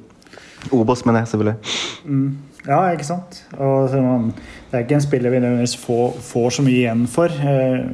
Obos, 0.74 1.04
mener 1.06 1.22
jeg, 1.22 1.28
selvfølgelig. 1.30 1.74
Mm. 2.04 2.28
Ja, 2.66 2.80
ikke 2.90 3.06
sant? 3.06 3.38
Og 3.62 3.92
det 3.92 4.74
er 4.74 4.82
ikke 4.82 4.96
en 4.98 5.04
spiller 5.04 5.30
vi 5.30 5.38
nødvendigvis 5.38 5.76
får, 5.78 6.16
får 6.26 6.56
så 6.56 6.64
mye 6.66 6.80
igjen 6.80 7.04
for 7.10 7.30
eh, 7.30 7.84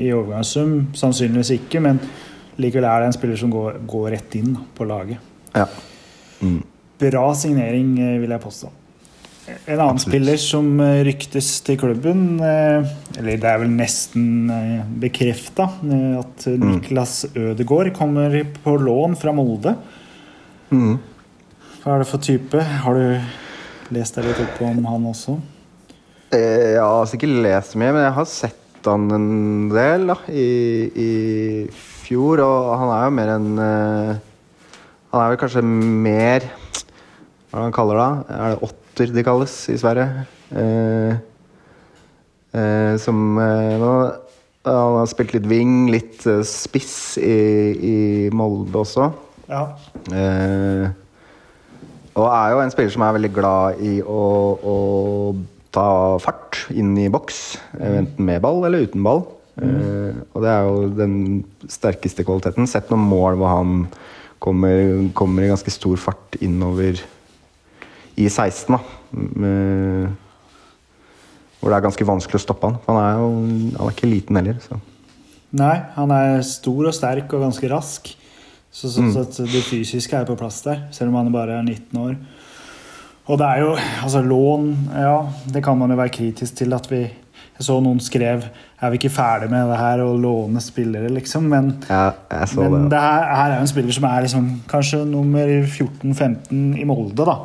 i 0.00 0.08
overgangssum. 0.16 0.76
Sannsynligvis 0.96 1.52
ikke, 1.58 1.82
men 1.84 2.00
likevel 2.60 2.88
er 2.88 3.02
det 3.02 3.10
en 3.10 3.16
spiller 3.18 3.40
som 3.40 3.52
går, 3.52 3.82
går 3.88 4.08
rett 4.16 4.38
inn 4.40 4.54
da, 4.56 4.64
på 4.76 4.88
laget. 4.88 5.20
Ja. 5.52 5.66
Mm. 6.40 6.62
Bra 7.02 7.26
signering, 7.36 7.92
eh, 8.00 8.20
vil 8.22 8.32
jeg 8.32 8.44
påstå. 8.46 8.72
En 9.42 9.74
annen 9.74 9.96
Absolutt. 9.96 10.04
spiller 10.06 10.38
som 10.38 10.68
eh, 10.80 11.00
ryktes 11.08 11.48
til 11.66 11.78
klubben, 11.80 12.38
eh, 12.46 12.86
eller 13.18 13.40
det 13.42 13.48
er 13.50 13.58
vel 13.58 13.72
nesten 13.74 14.50
eh, 14.54 14.84
bekrefta, 15.02 15.66
at 16.20 16.46
eh, 16.46 16.60
Niklas 16.62 17.24
Ødegaard 17.34 17.90
kommer 17.96 18.36
på 18.62 18.76
lån 18.78 19.16
fra 19.18 19.34
Molde. 19.34 19.74
Mm. 20.70 20.94
Hva 21.82 21.96
er 21.96 22.04
det 22.04 22.10
for 22.12 22.22
type? 22.22 22.62
Har 22.84 22.94
du 22.94 23.96
lest 23.96 24.14
deg 24.14 24.28
litt 24.30 24.42
opp 24.44 24.60
om 24.68 24.84
han 24.86 25.08
også? 25.10 25.34
Jeg 26.32 26.78
har 26.78 27.00
altså 27.02 27.18
ikke 27.18 27.32
lest 27.42 27.74
mye, 27.76 27.90
men 27.92 28.06
jeg 28.06 28.16
har 28.16 28.28
sett 28.30 28.86
han 28.86 29.10
en 29.14 29.26
del 29.74 30.06
da, 30.10 30.16
i, 30.30 30.46
i 30.94 31.10
fjor. 32.06 32.40
Og 32.46 32.70
han 32.78 32.92
er 32.94 33.02
jo 33.08 33.16
mer 33.18 33.32
en 33.34 33.50
eh, 33.66 34.20
Han 35.12 35.20
er 35.20 35.34
vel 35.34 35.40
kanskje 35.42 35.60
mer 35.66 36.46
Hva 36.46 37.58
er 37.58 37.58
det 37.58 37.66
han 37.66 37.74
kaller 37.76 38.00
det? 38.00 38.38
Er 38.38 38.54
det 38.54 38.62
åtter 38.92 39.12
de 39.12 39.24
kalles 39.24 39.52
i 39.72 39.78
Sverige? 39.80 40.26
Eh, 40.52 41.14
eh, 42.52 42.96
som 43.00 43.38
eh, 43.40 43.78
nå, 43.80 43.92
Han 44.68 44.98
har 45.00 45.08
spilt 45.10 45.32
litt 45.34 45.46
wing, 45.48 45.88
litt 45.90 46.26
eh, 46.28 46.42
spiss 46.46 47.16
i, 47.18 47.36
i 47.72 47.96
Molde 48.30 48.82
også. 48.84 49.08
Ja. 49.48 49.64
Eh, 50.12 50.90
og 52.12 52.28
er 52.28 52.52
jo 52.52 52.60
en 52.60 52.70
spiller 52.74 52.92
som 52.92 53.04
er 53.06 53.16
veldig 53.16 53.32
glad 53.32 53.80
i 53.80 53.94
å, 54.04 54.20
å 54.60 54.76
ta 55.72 55.86
fart 56.20 56.66
inn 56.70 56.92
i 57.00 57.08
boks. 57.10 57.40
Enten 57.80 58.28
med 58.28 58.42
ball 58.44 58.60
eller 58.68 58.84
uten 58.84 59.02
ball. 59.02 59.24
Eh, 59.56 60.20
og 60.34 60.44
det 60.44 60.52
er 60.52 60.68
jo 60.68 60.92
den 61.00 61.16
sterkeste 61.72 62.28
kvaliteten. 62.28 62.68
Sett 62.68 62.92
noen 62.92 63.08
mål 63.08 63.40
hvor 63.40 63.56
han 63.56 63.82
kommer, 64.42 65.08
kommer 65.16 65.46
i 65.46 65.50
ganske 65.50 65.72
stor 65.72 65.96
fart 66.04 66.36
innover 66.44 67.00
i 68.16 68.28
16. 68.28 68.72
da. 68.76 68.80
Hvor 71.62 71.70
det 71.70 71.76
er 71.78 71.84
ganske 71.84 72.06
vanskelig 72.08 72.40
å 72.40 72.42
stoppe 72.42 72.70
han. 72.70 72.80
Han 72.88 72.98
er 72.98 73.20
jo 73.20 73.28
han 73.78 73.86
er 73.86 73.94
ikke 73.94 74.10
liten 74.10 74.38
heller. 74.40 74.58
Så. 74.64 74.78
Nei, 75.58 75.76
han 75.94 76.10
er 76.16 76.40
stor 76.46 76.88
og 76.90 76.96
sterk 76.96 77.32
og 77.36 77.44
ganske 77.44 77.70
rask. 77.70 78.10
Så 78.72 78.88
sånn 78.88 79.12
sett 79.12 79.36
det 79.52 79.60
fysiske 79.68 80.16
er 80.16 80.24
på 80.24 80.36
plass 80.40 80.62
der, 80.64 80.86
selv 80.96 81.12
om 81.12 81.18
han 81.20 81.32
bare 81.34 81.58
er 81.60 81.66
19 81.66 81.98
år. 82.00 82.14
Og 83.30 83.36
det 83.38 83.46
er 83.46 83.60
jo 83.62 83.74
altså 84.02 84.18
lån 84.26 84.64
Ja, 84.98 85.18
det 85.54 85.60
kan 85.62 85.76
man 85.78 85.92
jo 85.92 85.98
være 86.00 86.10
kritisk 86.10 86.56
til 86.58 86.72
at 86.74 86.88
vi 86.90 87.04
Jeg 87.04 87.62
så 87.62 87.76
noen 87.78 88.00
skrev 88.02 88.48
Er 88.82 88.90
vi 88.90 88.98
ikke 88.98 89.12
ferdig 89.14 89.46
med 89.52 89.68
det 89.70 89.76
her 89.78 90.02
å 90.02 90.16
låne 90.18 90.58
spillere, 90.64 91.06
liksom? 91.14 91.46
Men, 91.52 91.68
Ja, 91.86 92.08
så 92.50 92.64
men 92.64 92.88
det. 92.88 92.96
det 92.96 93.02
her, 93.04 93.28
her 93.36 93.52
er 93.52 93.54
jo 93.60 93.66
en 93.68 93.70
spiller 93.70 93.94
som 93.94 94.08
er 94.08 94.24
liksom 94.26 94.48
kanskje 94.72 95.04
nummer 95.06 95.46
14-15 95.68 96.80
i 96.82 96.88
Molde, 96.88 97.22
da. 97.28 97.36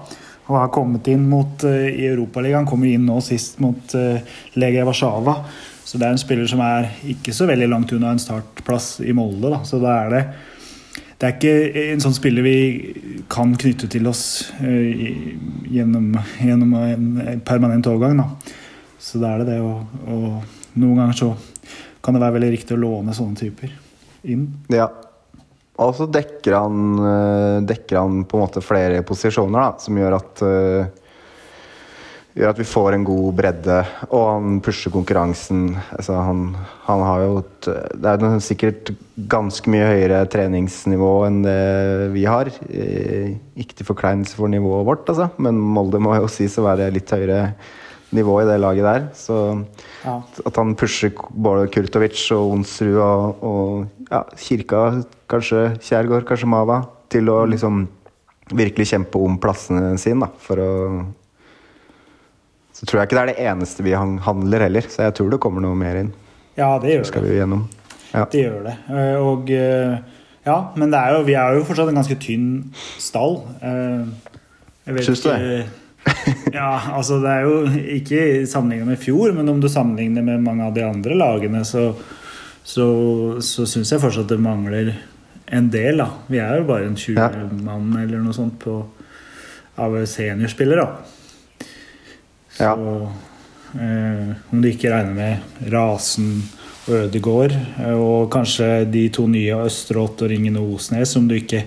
Og 0.48 0.56
har 0.56 0.74
kommet 0.74 1.08
inn 1.12 1.26
mot 1.30 1.64
uh, 1.68 1.88
i 1.88 2.08
Europaligaen. 2.08 2.68
Kommer 2.68 2.90
inn 2.90 3.08
nå 3.08 3.20
sist 3.26 3.62
mot 3.64 3.96
uh, 3.98 4.20
Legia 4.60 4.86
Warszawa. 4.88 5.38
Så 5.88 6.00
det 6.00 6.08
er 6.08 6.16
en 6.16 6.22
spiller 6.22 6.48
som 6.50 6.62
er 6.64 6.90
ikke 7.14 7.36
så 7.36 7.48
veldig 7.48 7.70
langt 7.72 7.94
unna 7.96 8.12
en 8.12 8.22
startplass 8.22 8.98
i 9.04 9.16
Molde. 9.16 9.52
Da. 9.54 9.64
Så 9.68 9.82
da 9.84 9.98
er 10.04 10.14
det 10.14 10.28
det 11.18 11.26
er 11.26 11.32
ikke 11.34 11.84
en 11.96 12.02
sånn 12.04 12.14
spiller 12.14 12.46
vi 12.46 12.58
kan 13.34 13.56
knytte 13.58 13.88
til 13.90 14.06
oss 14.10 14.22
uh, 14.62 14.92
gjennom, 15.72 16.12
gjennom 16.44 16.78
en 16.84 17.42
permanent 17.48 17.90
overgang. 17.90 18.22
Da. 18.22 18.56
Så 19.02 19.24
da 19.24 19.34
er 19.34 19.44
det 19.44 19.56
det 19.56 19.60
å 19.64 19.74
og 20.08 20.56
Noen 20.78 21.00
ganger 21.00 21.16
så 21.18 21.32
kan 22.06 22.14
det 22.14 22.22
være 22.22 22.38
veldig 22.38 22.50
riktig 22.54 22.76
å 22.76 22.82
låne 22.82 23.16
sånne 23.18 23.40
typer 23.40 23.72
inn. 24.30 24.44
Ja. 24.70 24.92
Og 25.78 25.92
så 25.94 26.08
dekker 26.10 26.56
han, 26.58 26.78
eh, 27.06 27.58
dekker 27.70 28.00
han 28.00 28.24
på 28.26 28.38
en 28.38 28.46
måte 28.48 28.64
flere 28.66 29.04
posisjoner, 29.06 29.60
da, 29.62 29.76
som 29.84 30.00
gjør 30.00 30.16
at 30.22 30.42
eh, 30.48 31.04
Gjør 32.38 32.52
at 32.52 32.60
vi 32.62 32.66
får 32.70 32.94
en 32.94 33.06
god 33.08 33.32
bredde, 33.34 33.76
og 34.14 34.26
han 34.30 34.60
pusher 34.62 34.92
konkurransen. 34.94 35.72
Altså, 35.98 36.14
han, 36.22 36.44
han 36.86 37.00
har 37.02 37.24
jo 37.24 37.40
et, 37.40 37.70
Det 37.98 38.12
er 38.12 38.36
sikkert 38.46 38.92
ganske 39.34 39.72
mye 39.74 39.88
høyere 39.90 40.20
treningsnivå 40.30 41.10
enn 41.26 41.40
det 41.42 41.56
vi 42.14 42.28
har. 42.30 42.52
Eh, 42.70 43.32
Ikke 43.58 43.80
til 43.80 43.90
forkleinelse 43.90 44.38
for 44.38 44.54
nivået 44.54 44.86
vårt, 44.86 45.10
altså, 45.10 45.32
men 45.42 45.58
Molde 45.58 45.98
må 45.98 46.14
jo 46.20 46.30
sies 46.30 46.60
å 46.62 46.68
være 46.68 46.92
litt 46.94 47.10
høyere 47.10 47.56
nivå 48.14 48.38
i 48.44 48.46
det 48.52 48.60
laget 48.62 48.86
der. 48.86 49.10
Så 49.18 49.66
Ja. 50.06 50.22
at 50.46 50.56
han 50.62 50.76
pusher 50.78 51.10
både 51.34 51.66
Kurtovic 51.74 52.22
og 52.38 52.54
Onsrud 52.54 53.02
og, 53.02 53.42
og 53.42 53.97
ja, 54.12 54.24
Kirka, 54.40 54.82
kanskje 55.30 55.64
Kjærgaard, 55.84 56.26
kanskje 56.30 56.50
Mava, 56.52 56.82
til 57.12 57.30
å 57.32 57.42
liksom 57.50 57.86
virkelig 58.56 58.88
kjempe 58.94 59.20
om 59.20 59.36
plassene 59.44 59.96
sine. 60.00 60.28
Da, 60.28 60.30
for 60.40 60.62
å 60.64 60.72
Så 62.78 62.86
tror 62.86 63.02
jeg 63.02 63.10
ikke 63.10 63.18
det 63.18 63.24
er 63.24 63.32
det 63.34 63.48
eneste 63.50 63.84
vi 63.86 63.96
handler 63.98 64.68
heller, 64.68 64.86
så 64.92 65.08
jeg 65.08 65.16
tror 65.18 65.32
det 65.34 65.40
kommer 65.42 65.64
noe 65.66 65.76
mer 65.76 65.98
inn. 66.04 66.12
ja, 66.58 66.78
det 66.80 66.94
gjør 66.94 67.08
skal 67.10 67.24
det. 67.26 67.32
vi 67.32 67.40
gjennom. 67.42 67.64
Ja. 68.14 68.26
Det 68.32 68.44
gjør 68.46 68.62
det. 68.68 68.76
Eh, 68.88 69.18
Og 69.20 69.50
eh, 69.52 69.98
ja, 70.48 70.58
men 70.78 70.92
det 70.94 71.00
er 71.02 71.16
jo, 71.18 71.24
vi 71.28 71.34
er 71.36 71.58
jo 71.58 71.66
fortsatt 71.68 71.90
en 71.92 71.98
ganske 72.00 72.16
tynn 72.24 72.46
stall. 73.02 73.42
Eh, 73.62 75.02
Syns 75.04 75.26
du 75.26 75.30
det? 75.34 75.66
Ja, 76.54 76.70
altså 76.96 77.18
det 77.20 77.28
er 77.34 77.42
jo 77.44 77.56
ikke 77.98 78.22
sammenlignet 78.48 78.88
med 78.88 78.96
i 78.96 79.02
fjor, 79.04 79.34
men 79.36 79.50
om 79.52 79.60
du 79.60 79.68
sammenligner 79.68 80.24
med 80.24 80.46
mange 80.46 80.64
av 80.70 80.72
de 80.78 80.86
andre 80.88 81.18
lagene, 81.20 81.66
så, 81.68 81.90
så, 82.68 82.86
så 83.46 83.64
syns 83.70 83.94
jeg 83.94 84.02
fortsatt 84.04 84.28
det 84.32 84.40
mangler 84.44 84.90
en 85.56 85.70
del, 85.72 86.02
da. 86.02 86.10
Vi 86.28 86.42
er 86.44 86.58
jo 86.60 86.66
bare 86.68 86.90
en 86.90 86.98
20 87.00 87.16
Ja. 87.16 87.30
mann 87.64 87.94
eller 88.02 88.20
noe 88.20 88.36
sånt 88.36 88.58
på, 88.60 88.82
av 89.80 89.96
seniorspillere. 90.10 90.88
Så 92.52 92.64
Ja. 92.66 92.74
eh, 93.80 94.36
om 94.52 94.62
du 94.62 94.68
ikke 94.70 94.92
regner 94.92 95.14
med 95.16 95.72
Rasen 95.72 96.44
og 96.88 96.94
Ødegård, 97.06 97.52
eh, 97.80 97.94
og 97.94 98.30
kanskje 98.32 98.90
de 98.92 99.08
to 99.10 99.28
nye 99.28 99.56
Østerått 99.68 100.22
og 100.26 100.30
Ringen 100.30 100.58
og 100.58 100.76
Osnes, 100.80 101.10
som 101.16 101.28
du 101.28 101.36
ikke 101.40 101.64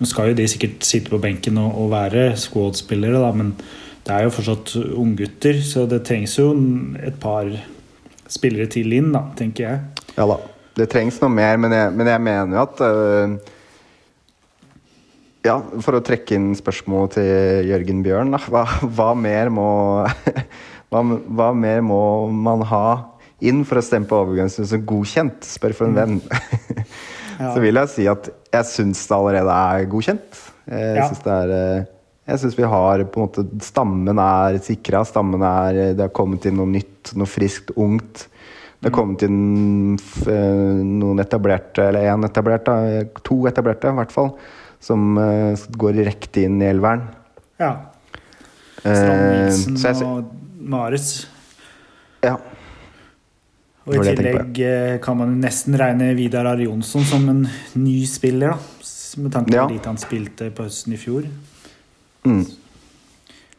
Nå 0.00 0.08
skal 0.10 0.32
jo 0.32 0.34
de 0.34 0.42
sikkert 0.50 0.82
sitte 0.82 1.08
på 1.08 1.20
benken 1.22 1.56
og, 1.56 1.76
og 1.78 1.90
være 1.92 2.32
squad-spillere, 2.36 3.14
da, 3.22 3.28
men 3.30 3.52
det 4.04 4.10
er 4.10 4.24
jo 4.24 4.32
fortsatt 4.34 4.72
unggutter, 4.98 5.60
så 5.62 5.84
det 5.88 6.00
trengs 6.04 6.34
jo 6.36 6.48
et 6.98 7.14
par 7.22 7.46
spillere 8.26 8.66
til 8.66 8.90
inn, 8.92 9.12
da, 9.14 9.20
tenker 9.38 9.68
jeg. 9.68 9.78
Ja 10.14 10.26
da. 10.30 10.38
Det 10.74 10.88
trengs 10.90 11.20
noe 11.22 11.30
mer, 11.30 11.58
men 11.60 11.74
jeg, 11.74 11.92
men 11.94 12.10
jeg 12.10 12.22
mener 12.22 12.56
jo 12.56 12.62
at 12.64 12.82
øh, 12.82 13.34
Ja, 15.44 15.58
for 15.84 15.98
å 15.98 16.02
trekke 16.04 16.38
inn 16.38 16.52
spørsmålet 16.58 17.18
til 17.18 17.70
Jørgen 17.70 18.02
Bjørn, 18.06 18.34
da. 18.34 18.40
Hva, 18.50 18.64
hva, 18.82 19.10
mer 19.18 19.52
må 19.54 19.68
hva, 20.90 21.02
hva, 21.04 21.50
mer 21.54 21.84
må 21.84 22.00
man 22.32 22.64
ha 22.70 22.86
inn 23.44 23.62
for 23.68 23.78
å 23.78 23.84
stemme 23.84 24.08
på 24.08 24.22
overgangssystemet 24.24 24.72
som 24.72 24.86
godkjent? 24.88 25.46
Spør 25.46 25.76
for 25.76 25.90
en 25.90 25.98
venn. 25.98 26.20
ja. 27.42 27.50
Så 27.52 27.58
vil 27.62 27.82
jeg 27.82 27.92
si 27.92 28.08
at 28.10 28.30
jeg 28.54 28.70
syns 28.70 29.04
det 29.10 29.18
allerede 29.18 29.58
er 29.74 29.90
godkjent. 29.92 30.40
Jeg 30.70 30.96
ja. 30.96 31.10
syns 31.10 31.26
det 31.26 31.34
er 31.34 31.84
jeg 32.24 32.40
syns 32.40 32.54
vi 32.56 32.64
har 32.64 33.02
på 33.12 33.20
en 33.20 33.26
måte 33.26 33.42
Stammen 33.60 34.20
er 34.22 34.56
sikra. 34.64 35.02
Stammen 35.04 35.42
er 35.44 35.80
Det 35.92 36.06
har 36.06 36.14
kommet 36.16 36.46
inn 36.48 36.56
noe 36.56 36.70
nytt, 36.70 37.12
noe 37.18 37.28
friskt, 37.28 37.74
ungt. 37.76 38.24
Det 38.84 38.90
har 38.90 38.98
kommet 38.98 39.22
inn 39.24 39.94
eh, 40.28 40.80
noen 40.84 41.22
etablerte, 41.22 41.86
eller 41.88 42.04
én 42.12 42.26
etablert, 42.26 42.66
to 43.24 43.38
etablerte 43.48 43.88
i 43.88 43.96
hvert 43.96 44.12
fall, 44.12 44.28
som 44.76 45.16
uh, 45.16 45.56
går 45.80 45.96
direkte 46.02 46.42
inn 46.44 46.58
i 46.60 46.68
elveren. 46.68 47.06
Ja. 47.62 47.70
Strand-Nilsen 48.82 49.80
uh, 49.80 50.04
og 50.10 50.68
Marius. 50.68 51.08
Ja. 52.20 52.36
Og 53.88 53.96
i 53.96 54.04
tillegg 54.10 54.62
kan 55.00 55.16
man 55.22 55.32
nesten 55.40 55.80
regne 55.80 56.12
Vidar 56.20 56.52
Arjonsson 56.52 57.08
som 57.08 57.24
en 57.32 57.44
ny 57.80 57.98
spiller, 58.04 58.52
da. 58.52 58.92
Med 59.24 59.32
tanke 59.32 59.54
på 59.54 59.62
ja. 59.62 59.68
dit 59.72 59.88
han 59.88 60.04
spilte 60.04 60.52
på 60.52 60.68
høsten 60.68 60.92
i 60.92 61.00
fjor. 61.00 61.24
Mm. 62.28 62.44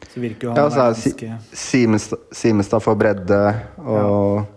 Så 0.06 0.22
virker 0.22 0.52
jo 0.52 0.54
han 0.54 0.62
ja, 0.62 0.70
så 0.70 0.86
er 0.86 0.94
ganske 0.94 2.26
Simestad 2.44 2.84
for 2.84 2.94
bredde 3.00 3.40
og 3.82 4.44
ja. 4.44 4.52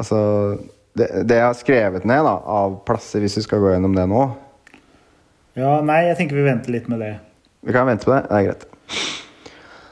Altså 0.00 0.18
det, 0.94 1.08
det, 1.26 1.38
jeg 1.38 1.46
har 1.46 1.58
skrevet 1.58 2.06
ned 2.06 2.22
da, 2.26 2.34
av 2.38 2.78
plasser, 2.86 3.22
hvis 3.22 3.38
vi 3.40 3.44
skal 3.46 3.62
gå 3.62 3.72
gjennom 3.74 3.94
det 3.96 4.06
nå 4.10 4.22
Ja, 5.58 5.78
nei, 5.86 6.04
jeg 6.08 6.18
tenker 6.18 6.38
vi 6.38 6.46
venter 6.46 6.74
litt 6.74 6.86
med 6.90 7.02
det. 7.02 7.12
Vi 7.64 7.74
kan 7.74 7.86
vente 7.86 8.06
på 8.08 8.14
det. 8.14 8.24
Det 8.26 8.38
er 8.38 8.46
greit. 8.48 8.64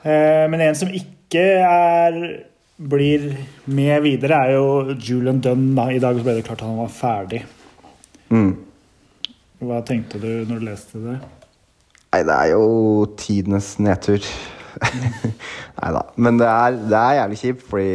Eh, 0.03 0.47
men 0.51 0.65
en 0.67 0.79
som 0.79 0.91
ikke 0.91 1.45
er 1.63 2.17
blir 2.83 3.29
med 3.71 4.03
videre, 4.03 4.41
er 4.43 4.57
jo 4.57 4.97
Julian 4.99 5.41
Dunn. 5.43 5.71
Da. 5.77 5.87
I 5.93 6.01
dag 6.03 6.19
ble 6.23 6.35
det 6.39 6.47
klart 6.47 6.63
at 6.63 6.67
han 6.67 6.81
var 6.81 6.91
ferdig. 6.93 7.43
Mm. 8.33 8.57
Hva 9.63 9.83
tenkte 9.87 10.19
du 10.19 10.43
når 10.49 10.59
du 10.59 10.67
leste 10.67 11.03
det? 11.03 11.19
Nei, 12.13 12.23
det 12.29 12.35
er 12.35 12.51
jo 12.53 12.65
tidenes 13.17 13.77
nedtur. 13.81 14.27
Nei 15.79 15.93
da. 15.95 16.03
Men 16.17 16.41
det 16.41 16.49
er, 16.49 16.81
det 16.91 16.99
er 16.99 17.19
jævlig 17.21 17.41
kjipt, 17.45 17.65
fordi 17.71 17.93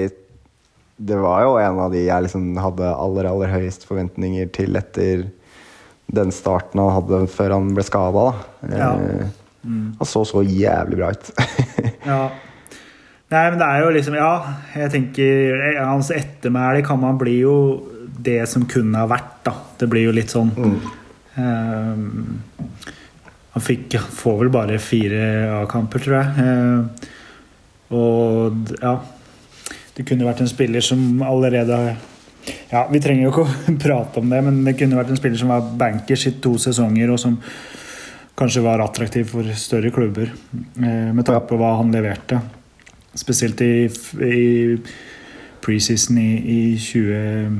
det 0.98 1.18
var 1.22 1.44
jo 1.46 1.58
en 1.62 1.80
av 1.80 1.94
de 1.94 2.02
jeg 2.08 2.26
liksom 2.26 2.56
hadde 2.58 2.90
aller, 2.90 3.30
aller 3.30 3.52
høyest 3.54 3.86
forventninger 3.86 4.50
til 4.56 4.78
etter 4.80 5.28
den 6.08 6.32
starten 6.34 6.82
han 6.82 6.96
hadde 6.96 7.26
før 7.30 7.54
han 7.58 7.74
ble 7.76 7.84
skada. 7.86 8.26
Ja. 8.72 8.92
Eh, 8.96 9.28
mm. 9.62 9.88
Han 10.00 10.10
så 10.10 10.24
så 10.26 10.42
jævlig 10.42 10.98
bra 10.98 11.12
ut. 11.14 11.30
ja. 12.12 12.22
Nei, 13.28 13.44
men 13.52 13.60
det 13.60 13.68
er 13.68 13.82
jo 13.84 13.88
liksom 13.92 14.16
Ja, 14.16 14.32
jeg 14.72 14.92
tenker 14.94 15.58
Hans 15.82 16.08
Hans 16.08 16.12
ettermæle 16.16 16.80
kan 16.88 17.02
man 17.02 17.18
bli 17.20 17.42
jo 17.42 17.58
det 18.24 18.40
som 18.50 18.64
kunne 18.72 19.02
ha 19.02 19.10
vært, 19.10 19.42
da. 19.46 19.54
Det 19.78 19.90
blir 19.92 20.08
jo 20.08 20.14
litt 20.16 20.32
sånn 20.32 20.50
mm. 20.56 20.78
um, 21.36 22.40
Han 23.54 23.66
fikk, 23.66 24.00
får 24.00 24.40
vel 24.40 24.52
bare 24.56 24.80
fire 24.82 25.22
A-kamper, 25.60 26.02
tror 26.02 26.18
jeg. 26.22 26.48
Uh, 26.48 27.14
og 27.98 28.74
ja 28.82 28.96
det 29.98 30.06
kunne 30.06 30.28
vært 30.28 30.44
en 30.44 30.50
spiller 30.50 30.84
som 30.86 31.24
allerede 31.26 31.80
ja, 32.70 32.84
Vi 32.92 33.00
trenger 33.04 33.26
jo 33.26 33.32
ikke 33.32 33.46
å 33.46 33.78
prate 33.86 34.22
om 34.22 34.30
det, 34.32 34.44
men 34.46 34.62
det 34.68 34.78
kunne 34.80 35.00
vært 35.00 35.12
en 35.12 35.20
spiller 35.20 35.40
som 35.42 35.52
var 35.52 35.66
bankers 35.80 36.28
i 36.30 36.36
to 36.44 36.54
sesonger, 36.62 37.12
og 37.12 37.20
som 37.22 37.40
kanskje 38.38 38.64
var 38.64 38.84
attraktiv 38.84 39.32
for 39.32 39.48
større 39.58 39.92
klubber, 39.92 40.30
eh, 40.54 41.10
med 41.12 41.26
tanke 41.26 41.48
på 41.50 41.58
hva 41.60 41.74
han 41.80 41.92
leverte. 41.92 42.40
Spesielt 43.18 43.62
i, 43.66 43.90
i 44.22 44.78
preseason 45.66 46.22
i, 46.22 46.30
i 46.38 46.62
20, 46.80 47.58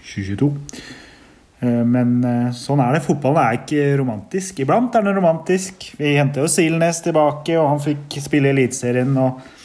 2022. 0.00 0.50
Eh, 1.60 1.82
men 1.84 2.16
eh, 2.24 2.50
sånn 2.56 2.80
er 2.82 2.96
det. 2.96 3.04
Fotballen 3.04 3.44
er 3.44 3.60
ikke 3.60 3.86
romantisk. 4.00 4.64
Iblant 4.64 4.96
er 4.96 5.04
den 5.06 5.20
romantisk. 5.20 5.90
Vi 6.00 6.16
henter 6.16 6.46
jo 6.46 6.50
Silnes 6.50 7.04
tilbake, 7.04 7.60
og 7.60 7.74
han 7.74 7.84
fikk 7.84 8.22
spille 8.24 8.54
Eliteserien. 8.54 9.12
og 9.20 9.59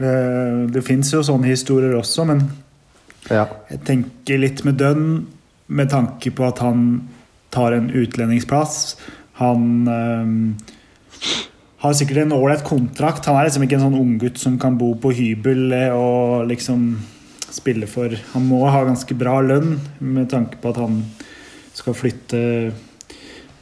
det 0.00 0.82
fins 0.86 1.12
jo 1.12 1.20
sånne 1.26 1.50
historier 1.50 1.92
også, 1.98 2.24
men 2.28 2.44
ja. 3.28 3.44
jeg 3.68 3.82
tenker 3.84 4.40
litt 4.40 4.64
med 4.64 4.78
Dønn 4.80 5.08
med 5.70 5.90
tanke 5.92 6.32
på 6.34 6.46
at 6.48 6.62
han 6.64 7.02
tar 7.52 7.74
en 7.76 7.90
utlendingsplass. 7.92 8.96
Han 9.40 9.88
øh, 9.90 10.70
har 11.80 11.96
sikkert 11.96 12.24
en 12.24 12.36
ålreit 12.36 12.64
kontrakt. 12.66 13.26
Han 13.26 13.38
er 13.38 13.48
liksom 13.48 13.64
ikke 13.66 13.78
en 13.78 13.86
sånn 13.88 14.00
unggutt 14.00 14.40
som 14.40 14.58
kan 14.60 14.78
bo 14.80 14.92
på 15.00 15.12
hybel 15.16 15.72
eh, 15.76 15.94
og 15.94 16.48
liksom 16.50 16.92
spille 17.50 17.88
for 17.90 18.12
Han 18.30 18.44
må 18.46 18.60
ha 18.70 18.84
ganske 18.86 19.14
bra 19.18 19.40
lønn 19.42 19.72
med 19.98 20.28
tanke 20.30 20.60
på 20.62 20.70
at 20.70 20.78
han 20.78 21.00
skal 21.74 21.96
flytte 21.98 22.42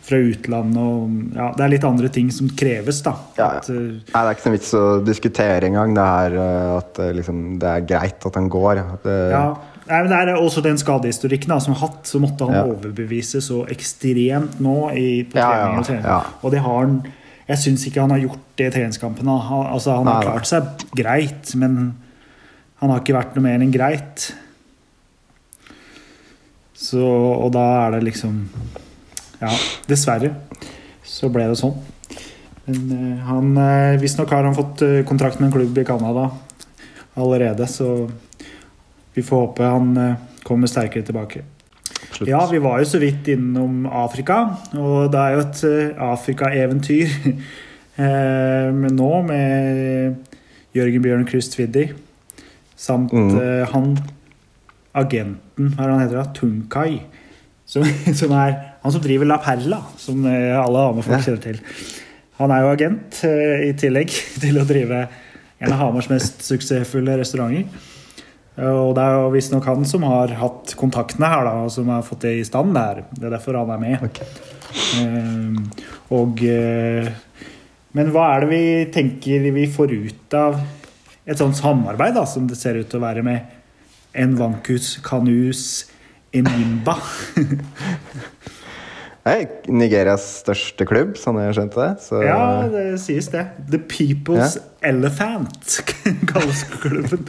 fra 0.08 0.18
utlandet 0.24 0.80
og 0.80 1.36
ja, 1.36 1.48
Det 1.56 1.64
er 1.64 1.72
litt 1.74 1.86
andre 1.86 2.10
ting 2.12 2.30
som 2.34 2.50
kreves, 2.58 3.02
da. 3.04 3.14
Ja, 3.38 3.48
ja. 3.58 3.60
At, 3.60 3.68
uh, 3.70 3.78
Nei, 3.78 4.22
det 4.22 4.22
er 4.22 4.36
ikke 4.36 4.46
noen 4.46 4.56
vits 4.56 4.70
å 4.76 4.84
diskutere 5.04 5.68
engang. 5.68 5.92
Det 5.96 6.06
er 6.22 6.38
uh, 6.38 6.76
at 6.78 7.02
uh, 7.02 7.10
liksom, 7.16 7.42
det 7.60 7.74
er 7.74 7.86
greit 7.88 8.28
at 8.30 8.40
han 8.40 8.48
går. 8.52 8.82
At, 8.96 9.10
ja. 9.34 9.44
Nei, 9.88 10.00
men 10.04 10.10
Det 10.12 10.18
er 10.20 10.34
også 10.36 10.64
den 10.64 10.80
skadehistorikken 10.80 11.54
som 11.64 11.76
har 11.76 11.86
hatt. 11.86 12.02
Så 12.08 12.20
måtte 12.22 12.48
han 12.48 12.72
overbevise 12.72 13.40
så 13.44 13.62
ekstremt 13.72 14.58
nå 14.64 14.76
i, 14.96 15.08
på 15.28 15.38
trening 15.38 15.80
og 15.80 15.88
trening. 15.88 16.34
Og 16.42 16.52
det 16.54 16.64
har 16.64 16.82
han 16.82 17.00
Jeg 17.48 17.62
syns 17.62 17.86
ikke 17.88 18.02
han 18.04 18.12
har 18.12 18.20
gjort 18.20 18.42
det 18.60 18.66
i 18.68 18.72
treningskampene. 18.74 19.38
Han, 19.46 19.70
altså, 19.72 19.94
han 19.96 20.10
har 20.10 20.26
klart 20.26 20.48
seg 20.50 20.82
greit, 20.98 21.54
men 21.56 21.78
han 22.82 22.92
har 22.92 23.00
ikke 23.00 23.16
vært 23.16 23.38
noe 23.38 23.46
mer 23.46 23.64
enn 23.64 23.72
greit. 23.72 24.26
Så, 26.78 27.00
og 27.00 27.48
da 27.56 27.64
er 27.86 27.96
det 27.96 28.04
liksom 28.06 28.36
ja, 29.38 29.52
dessverre 29.86 30.34
så 31.08 31.30
ble 31.32 31.48
det 31.50 31.58
sånn. 31.58 31.76
Men 32.68 32.88
uh, 32.92 33.28
han 33.28 33.52
uh, 33.56 34.00
visstnok 34.00 34.32
har 34.34 34.46
han 34.46 34.56
fått 34.56 34.84
uh, 34.84 35.00
kontrakt 35.08 35.40
med 35.40 35.48
en 35.48 35.54
klubb 35.56 35.78
i 35.78 35.86
Canada 35.88 36.28
allerede, 37.18 37.66
så 37.66 38.08
vi 39.16 39.24
får 39.26 39.46
håpe 39.46 39.66
han 39.66 39.88
kommer 40.46 40.70
sterkere 40.70 41.02
tilbake. 41.02 41.40
Slutt. 42.12 42.28
Ja, 42.30 42.44
vi 42.46 42.60
var 42.62 42.78
jo 42.78 42.86
så 42.86 43.00
vidt 43.02 43.26
innom 43.32 43.88
Afrika, 43.90 44.36
og 44.78 45.08
det 45.10 45.18
er 45.18 45.34
jo 45.34 45.40
et 45.42 45.62
Afrika-eventyr. 46.06 47.16
men 48.78 48.94
nå 48.94 49.10
med 49.26 50.38
Jørgen 50.78 51.02
Bjørn 51.02 51.26
Krust-Viddi 51.26 51.88
samt 52.78 53.10
mm. 53.10 53.34
han 53.72 53.90
agenten, 54.94 55.72
hva 55.74 55.88
er 55.88 55.90
han 55.96 56.04
heter, 56.04 56.30
Tunkai, 56.38 57.00
som, 57.66 57.82
som 58.20 58.38
er 58.38 58.54
han 58.82 58.92
som 58.94 59.02
driver 59.02 59.26
La 59.28 59.38
Perla, 59.42 59.80
som 59.98 60.26
eh, 60.26 60.54
alle 60.54 60.84
Hamar-folk 60.86 61.24
kjenner 61.24 61.42
til. 61.42 61.58
Han 62.38 62.52
er 62.54 62.62
jo 62.62 62.72
agent 62.72 63.22
eh, 63.26 63.64
i 63.68 63.72
tillegg 63.78 64.12
til 64.42 64.60
å 64.60 64.66
drive 64.68 65.06
en 65.58 65.72
av 65.74 65.80
Hamars 65.80 66.10
mest 66.10 66.44
suksessfulle 66.46 67.18
restauranter. 67.18 67.66
Og 68.58 68.90
det 68.96 69.02
er 69.04 69.12
jo 69.14 69.30
visstnok 69.30 69.66
han 69.70 69.84
som 69.86 70.02
har 70.06 70.32
hatt 70.40 70.72
kontaktene 70.78 71.28
her, 71.30 71.44
da, 71.46 71.66
og 71.66 71.70
som 71.70 71.90
har 71.92 72.06
fått 72.06 72.24
det 72.26 72.32
i 72.40 72.46
stand 72.46 72.72
der. 72.74 73.04
Det 73.12 73.28
er 73.28 73.34
derfor 73.36 73.58
han 73.60 73.70
er 73.70 73.82
med. 73.82 74.02
Okay. 74.08 74.26
Um, 74.98 75.60
og 76.14 76.42
Men 77.94 78.10
hva 78.14 78.24
er 78.32 78.42
det 78.42 78.48
vi 78.50 78.64
tenker 78.94 79.46
vi 79.54 79.68
får 79.70 79.94
ut 79.94 80.34
av 80.38 80.58
et 81.22 81.38
sånt 81.38 81.58
samarbeid, 81.58 82.18
da, 82.18 82.26
som 82.26 82.50
det 82.50 82.58
ser 82.58 82.80
ut 82.80 82.90
til 82.90 82.98
å 82.98 83.06
være 83.06 83.22
med 83.26 83.54
Envankus 84.18 84.96
Kanus 85.06 85.86
Enimba? 86.34 86.98
Nigerias 89.68 90.24
største 90.42 90.86
klubb, 90.88 91.16
sånn 91.20 91.40
jeg 91.42 91.56
skjønte 91.58 91.80
det. 91.82 91.90
Så... 92.04 92.22
Ja, 92.24 92.40
det 92.72 92.84
sies 93.02 93.28
det. 93.32 93.44
The 93.68 93.80
People's 93.80 94.56
ja. 94.56 94.64
Elephant 94.90 95.80
kalles 96.30 96.64
klubben. 96.78 97.26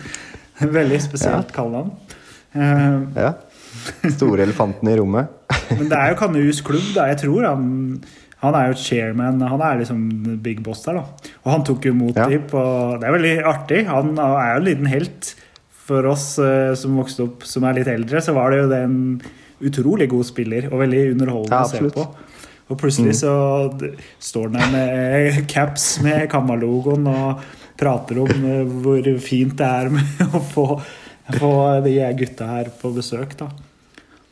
Veldig 0.59 1.01
spesielt 1.03 1.51
ja. 1.51 1.55
kallenavn. 1.55 1.91
Uh, 2.55 3.09
ja. 3.15 3.33
Store 4.15 4.45
elefanten 4.45 4.89
i 4.91 4.95
rommet. 4.99 5.35
men 5.77 5.91
det 5.91 5.99
er 5.99 6.13
jo 6.13 6.21
Kanus 6.21 6.63
klubb, 6.65 6.87
da. 6.95 7.09
Jeg 7.11 7.23
tror 7.25 7.51
han 7.51 7.69
han 8.39 8.55
er 8.55 8.69
jo 8.71 8.79
chairman. 8.79 9.41
Han 9.51 9.61
er 9.63 9.81
liksom 9.81 10.03
big 10.43 10.61
boss 10.63 10.85
der, 10.85 11.01
da. 11.01 11.31
Og 11.43 11.51
han 11.51 11.65
tok 11.67 11.89
jo 11.89 11.95
mot 11.97 12.15
ja. 12.15 12.29
dem. 12.31 12.45
Det 12.47 13.07
er 13.07 13.15
veldig 13.17 13.33
artig. 13.49 13.81
Han 13.89 14.13
er 14.15 14.53
jo 14.53 14.61
en 14.61 14.67
liten 14.67 14.87
helt 14.87 15.33
for 15.89 16.07
oss 16.07 16.31
uh, 16.39 16.71
som 16.77 16.95
vokste 16.99 17.25
opp 17.25 17.43
som 17.49 17.65
er 17.67 17.81
litt 17.81 17.91
eldre. 17.91 18.21
Så 18.23 18.35
var 18.37 18.53
det 18.53 18.61
jo 18.61 18.69
den 18.71 18.95
utrolig 19.65 20.09
god 20.11 20.27
spiller 20.27 20.69
og 20.71 20.81
veldig 20.83 21.05
underholdende 21.13 21.59
ja, 21.59 21.67
å 21.67 21.71
se 21.71 21.93
på. 21.95 22.05
Og 22.69 22.77
plutselig 22.77 23.15
så 23.23 23.33
står 24.21 24.51
han 24.51 24.57
der 24.59 24.73
med 24.73 25.39
caps 25.49 25.87
med 26.05 26.27
Kamma-logoen 26.29 27.07
og 27.09 27.47
prater 27.79 28.19
om 28.21 28.29
eh, 28.29 28.75
hvor 28.83 29.09
fint 29.23 29.55
det 29.57 29.69
er 29.81 29.89
med 29.93 30.21
å 30.37 30.43
få, 30.51 30.67
få 31.39 31.53
de 31.85 31.97
gutta 32.19 32.51
her 32.51 32.69
på 32.81 32.93
besøk. 32.93 33.33
da. 33.39 33.49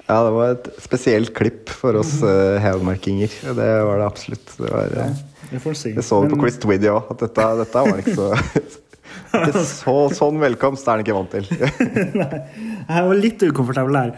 Ja, 0.08 0.22
det 0.24 0.36
var 0.38 0.54
et 0.54 0.68
spesielt 0.80 1.34
klipp 1.36 1.72
for 1.74 1.98
oss 2.00 2.13
uh, 2.24 2.56
hedmarkinger. 2.63 3.34
Det 3.44 3.72
var 3.90 4.00
det 4.00 4.06
absolutt. 4.06 4.54
Det, 4.56 4.70
var, 4.72 4.94
ja, 4.96 5.08
Det 5.50 5.60
får 5.66 5.80
si. 5.82 5.92
så 6.00 6.22
vi 6.24 6.30
på 6.32 6.40
Chris 6.46 6.62
Twiddy 6.63 6.92
òg, 6.94 7.10
at 7.12 7.26
dette, 7.26 7.48
dette 7.60 7.84
var 7.90 8.04
ikke 8.04 8.16
så 8.16 8.30
ikke 9.43 9.63
så, 9.67 9.95
Sånn 10.17 10.41
velkomst 10.41 10.88
er 10.88 10.97
han 10.97 11.06
ikke 11.06 11.15
vant 11.17 11.34
til. 11.34 11.47
Nei, 12.21 12.43
jeg 12.88 13.08
var 13.10 13.19
litt 13.21 13.47
ukomfortabel 13.47 14.00
her. 14.00 14.13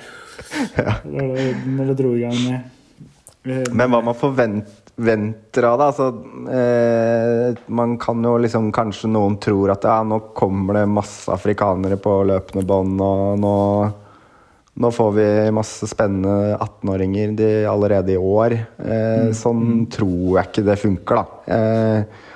Når 1.04 1.32
det, 1.36 1.48
når 1.68 1.90
det 1.92 1.96
dro 2.00 2.12
i 2.16 2.22
gang 2.24 2.38
med 2.42 3.50
eh, 3.52 3.66
Men 3.76 3.92
hva 3.92 4.00
man 4.08 4.16
forventer 4.18 5.66
av 5.68 5.76
det 5.78 5.88
altså, 5.92 6.08
eh, 6.56 7.60
Man 7.76 7.98
kan 8.02 8.24
jo 8.24 8.38
liksom 8.42 8.72
Kanskje 8.74 9.12
noen 9.12 9.36
tror 9.44 9.76
at 9.76 9.86
ja, 9.86 10.00
nå 10.08 10.22
kommer 10.38 10.80
det 10.80 10.86
masse 10.90 11.30
afrikanere 11.34 12.00
på 12.02 12.16
løpende 12.32 12.66
bånd, 12.66 13.04
og 13.04 13.44
nå, 13.44 13.54
nå 14.80 14.92
får 14.96 15.12
vi 15.20 15.28
masse 15.56 15.92
spennende 15.92 16.56
18-åringer 16.56 17.36
de, 17.38 17.52
allerede 17.70 18.16
i 18.16 18.20
år. 18.20 18.56
Eh, 18.80 19.30
sånn 19.36 19.86
tror 19.92 20.40
jeg 20.40 20.50
ikke 20.50 20.66
det 20.72 20.80
funker, 20.82 21.20
da. 21.20 21.56
Eh, 21.58 22.28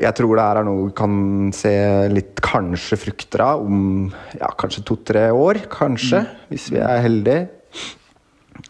jeg 0.00 0.16
tror 0.18 0.34
det 0.34 0.44
her 0.44 0.60
er 0.60 0.66
noe 0.66 0.88
vi 0.88 0.94
kan 0.98 1.18
se 1.54 1.74
litt 2.10 2.40
kanskje 2.42 2.98
frukter 2.98 3.44
av 3.44 3.62
om 3.62 4.08
ja, 4.34 4.48
kanskje 4.58 4.82
to-tre 4.88 5.28
år. 5.30 5.64
Kanskje, 5.70 6.24
hvis 6.50 6.70
vi 6.74 6.80
er 6.82 7.04
heldige. 7.04 7.44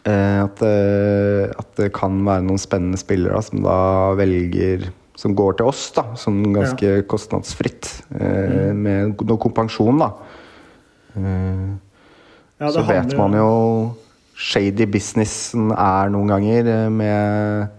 Eh, 0.04 0.40
at, 0.42 0.60
det, 0.60 1.54
at 1.56 1.80
det 1.80 1.90
kan 1.96 2.18
være 2.26 2.44
noen 2.44 2.60
spennende 2.60 3.00
spillere 3.00 3.37
da, 3.37 3.44
som 3.44 3.60
da 3.64 3.78
velger 4.16 4.87
Som 5.16 5.37
går 5.38 5.58
til 5.60 5.68
oss, 5.70 5.87
da, 5.94 6.02
som 6.18 6.40
ganske 6.52 7.04
kostnadsfritt. 7.08 7.90
Eh, 8.18 8.72
Med 8.74 9.20
noe 9.22 9.40
kompensjon, 9.40 10.00
da. 10.02 10.10
Eh, 11.14 11.68
ja, 12.58 12.70
så 12.74 12.82
vet 12.88 13.14
man 13.18 13.37
jo 13.38 13.50
shady 14.34 14.87
businessen 14.90 15.70
er 15.70 16.10
noen 16.12 16.32
ganger 16.32 16.70
eh, 16.70 16.88
med, 16.90 17.70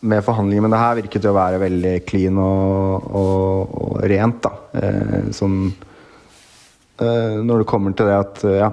med 0.00 0.24
forhandlinger. 0.24 0.64
Men 0.64 0.74
det 0.74 0.82
her 0.82 0.98
virket 1.00 1.26
jo 1.26 1.32
å 1.32 1.38
være 1.38 1.62
veldig 1.62 1.94
clean 2.08 2.40
og, 2.42 3.06
og, 3.20 3.76
og 3.82 4.02
rent, 4.10 4.42
da. 4.44 4.52
Eh, 4.80 5.30
sånn 5.36 5.60
eh, 5.70 7.38
Når 7.42 7.62
det 7.62 7.70
kommer 7.70 7.96
til 7.96 8.10
det 8.10 8.18
at 8.18 8.44
eh, 8.46 8.60
ja, 8.60 8.70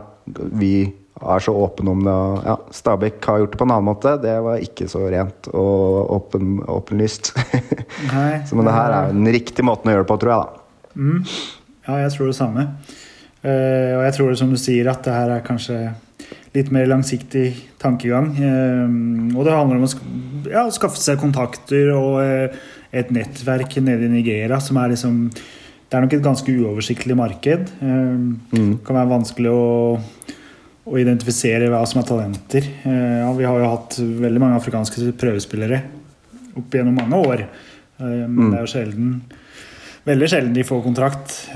vi 0.59 0.75
er 1.23 1.43
så 1.43 1.53
åpne 1.55 1.93
om 1.93 2.01
det 2.03 2.13
og 2.13 2.47
ja, 2.47 2.55
Stabæk 2.73 3.25
har 3.29 3.41
gjort 3.43 3.53
det 3.53 3.59
på 3.61 3.67
en 3.67 3.73
annen 3.75 3.87
måte. 3.87 4.15
Det 4.23 4.33
var 4.43 4.63
ikke 4.63 4.89
så 4.91 5.05
rent 5.07 5.49
og 5.53 6.11
åpen, 6.17 6.57
åpenlyst. 6.67 7.33
Så, 8.47 8.57
men 8.57 8.67
det 8.67 8.73
her 8.73 8.93
er 8.97 9.11
den 9.13 9.27
riktige 9.31 9.65
måten 9.67 9.89
å 9.89 9.93
gjøre 9.93 10.03
det 10.03 10.09
på, 10.09 10.17
tror 10.19 10.31
jeg. 10.33 10.43
da. 10.43 10.93
Mm. 10.97 11.19
Ja, 11.85 11.97
jeg 12.01 12.13
tror 12.15 12.29
det 12.29 12.35
samme. 12.37 12.65
Uh, 13.43 13.99
og 13.99 14.03
jeg 14.07 14.15
tror 14.17 14.31
det 14.31 14.39
som 14.39 14.51
du 14.51 14.57
sier, 14.59 14.89
at 14.91 15.03
det 15.05 15.13
her 15.13 15.33
er 15.35 15.45
kanskje 15.45 15.77
litt 16.53 16.69
mer 16.71 16.85
langsiktig 16.85 17.47
tankegang. 17.81 18.27
Eh, 18.37 19.37
og 19.37 19.43
det 19.47 19.55
handler 19.55 19.79
om 19.81 19.87
å 19.87 20.51
ja, 20.51 20.67
skaffe 20.75 20.99
seg 21.01 21.17
kontakter 21.21 21.89
og 21.95 22.19
eh, 22.21 22.55
et 22.93 23.09
nettverk 23.15 23.77
nede 23.81 24.05
i 24.05 24.11
Nigeria 24.13 24.59
som 24.61 24.77
er 24.77 24.93
liksom 24.93 25.29
Det 25.33 25.97
er 25.99 26.01
nok 26.07 26.13
et 26.13 26.23
ganske 26.25 26.49
uoversiktlig 26.57 27.15
marked. 27.17 27.69
Eh, 27.81 28.15
Mm. 28.53 28.77
Det 28.77 28.83
kan 28.85 28.95
være 28.97 29.09
vanskelig 29.11 29.49
å, 29.49 29.99
å 30.85 30.97
identifisere 30.99 31.69
hva 31.69 31.83
som 31.89 32.01
er 32.01 32.07
talenter. 32.09 32.65
Eh, 32.85 33.19
ja, 33.21 33.31
vi 33.37 33.45
har 33.45 33.59
jo 33.61 33.69
hatt 33.71 33.97
veldig 33.99 34.41
mange 34.41 34.57
afrikanske 34.57 35.13
prøvespillere 35.17 35.81
opp 36.57 36.69
gjennom 36.73 36.95
mange 36.97 37.17
år. 37.17 37.45
Men 37.99 38.29
Mm. 38.35 38.51
det 38.51 38.57
er 38.59 38.65
jo 38.65 38.73
sjelden 38.73 39.21
Veldig 40.05 40.27
sjelden 40.27 40.53
de 40.53 40.63
får 40.67 40.81
kontrakt. 40.83 41.47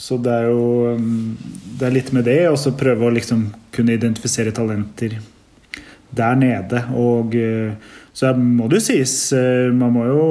Så 0.00 0.16
det 0.22 0.32
er 0.32 0.48
jo 0.48 0.96
mm, 0.96 1.36
Det 1.78 1.86
er 1.86 1.94
litt 1.94 2.10
med 2.16 2.24
det, 2.28 2.40
og 2.48 2.58
så 2.60 2.72
prøve 2.76 3.08
å 3.08 3.14
liksom 3.14 3.48
kunne 3.74 3.96
identifisere 3.98 4.54
talenter 4.56 5.18
der 6.10 6.38
nede. 6.38 6.82
Og 6.98 7.36
eh, 7.38 7.76
så 8.16 8.32
må 8.34 8.66
det 8.68 8.80
jo 8.80 8.86
sies 8.88 9.14
eh, 9.36 9.68
Man 9.70 9.94
må 9.94 10.06
jo 10.08 10.24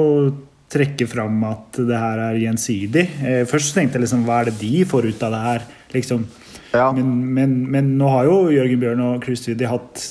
trekke 0.70 1.08
fram 1.10 1.40
at 1.48 1.80
det 1.88 1.98
her 1.98 2.20
er 2.28 2.42
gjensidig. 2.42 3.06
Eh, 3.26 3.42
Først 3.48 3.74
tenkte 3.74 3.98
jeg 3.98 4.06
liksom 4.06 4.26
hva 4.26 4.42
er 4.42 4.50
det 4.50 4.60
de 4.60 4.84
får 4.86 5.08
ut 5.10 5.24
av 5.26 5.34
det 5.34 5.42
her? 5.46 5.64
Liksom. 5.94 6.26
Ja. 6.70 6.90
Men, 6.94 7.14
men, 7.34 7.56
men 7.70 7.94
nå 7.98 8.10
har 8.12 8.28
jo 8.28 8.36
Jørgen 8.54 8.82
Bjørn 8.82 9.02
og 9.02 9.24
Chris 9.26 9.42
Twiddy 9.42 9.66
hatt, 9.66 10.04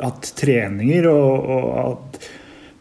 hatt 0.00 0.32
treninger 0.38 1.06
og, 1.12 1.52
og 1.54 1.68
at, 1.84 2.18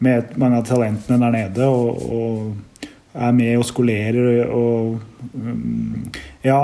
med 0.02 0.34
mange 0.42 0.62
av 0.62 0.66
talentene 0.70 1.20
der 1.22 1.36
nede. 1.36 1.70
Og, 1.70 2.02
og 2.10 2.90
er 3.12 3.34
med 3.36 3.58
og 3.60 3.66
skolerer 3.68 4.48
og 4.48 5.00
um, 5.36 6.12
Ja, 6.42 6.60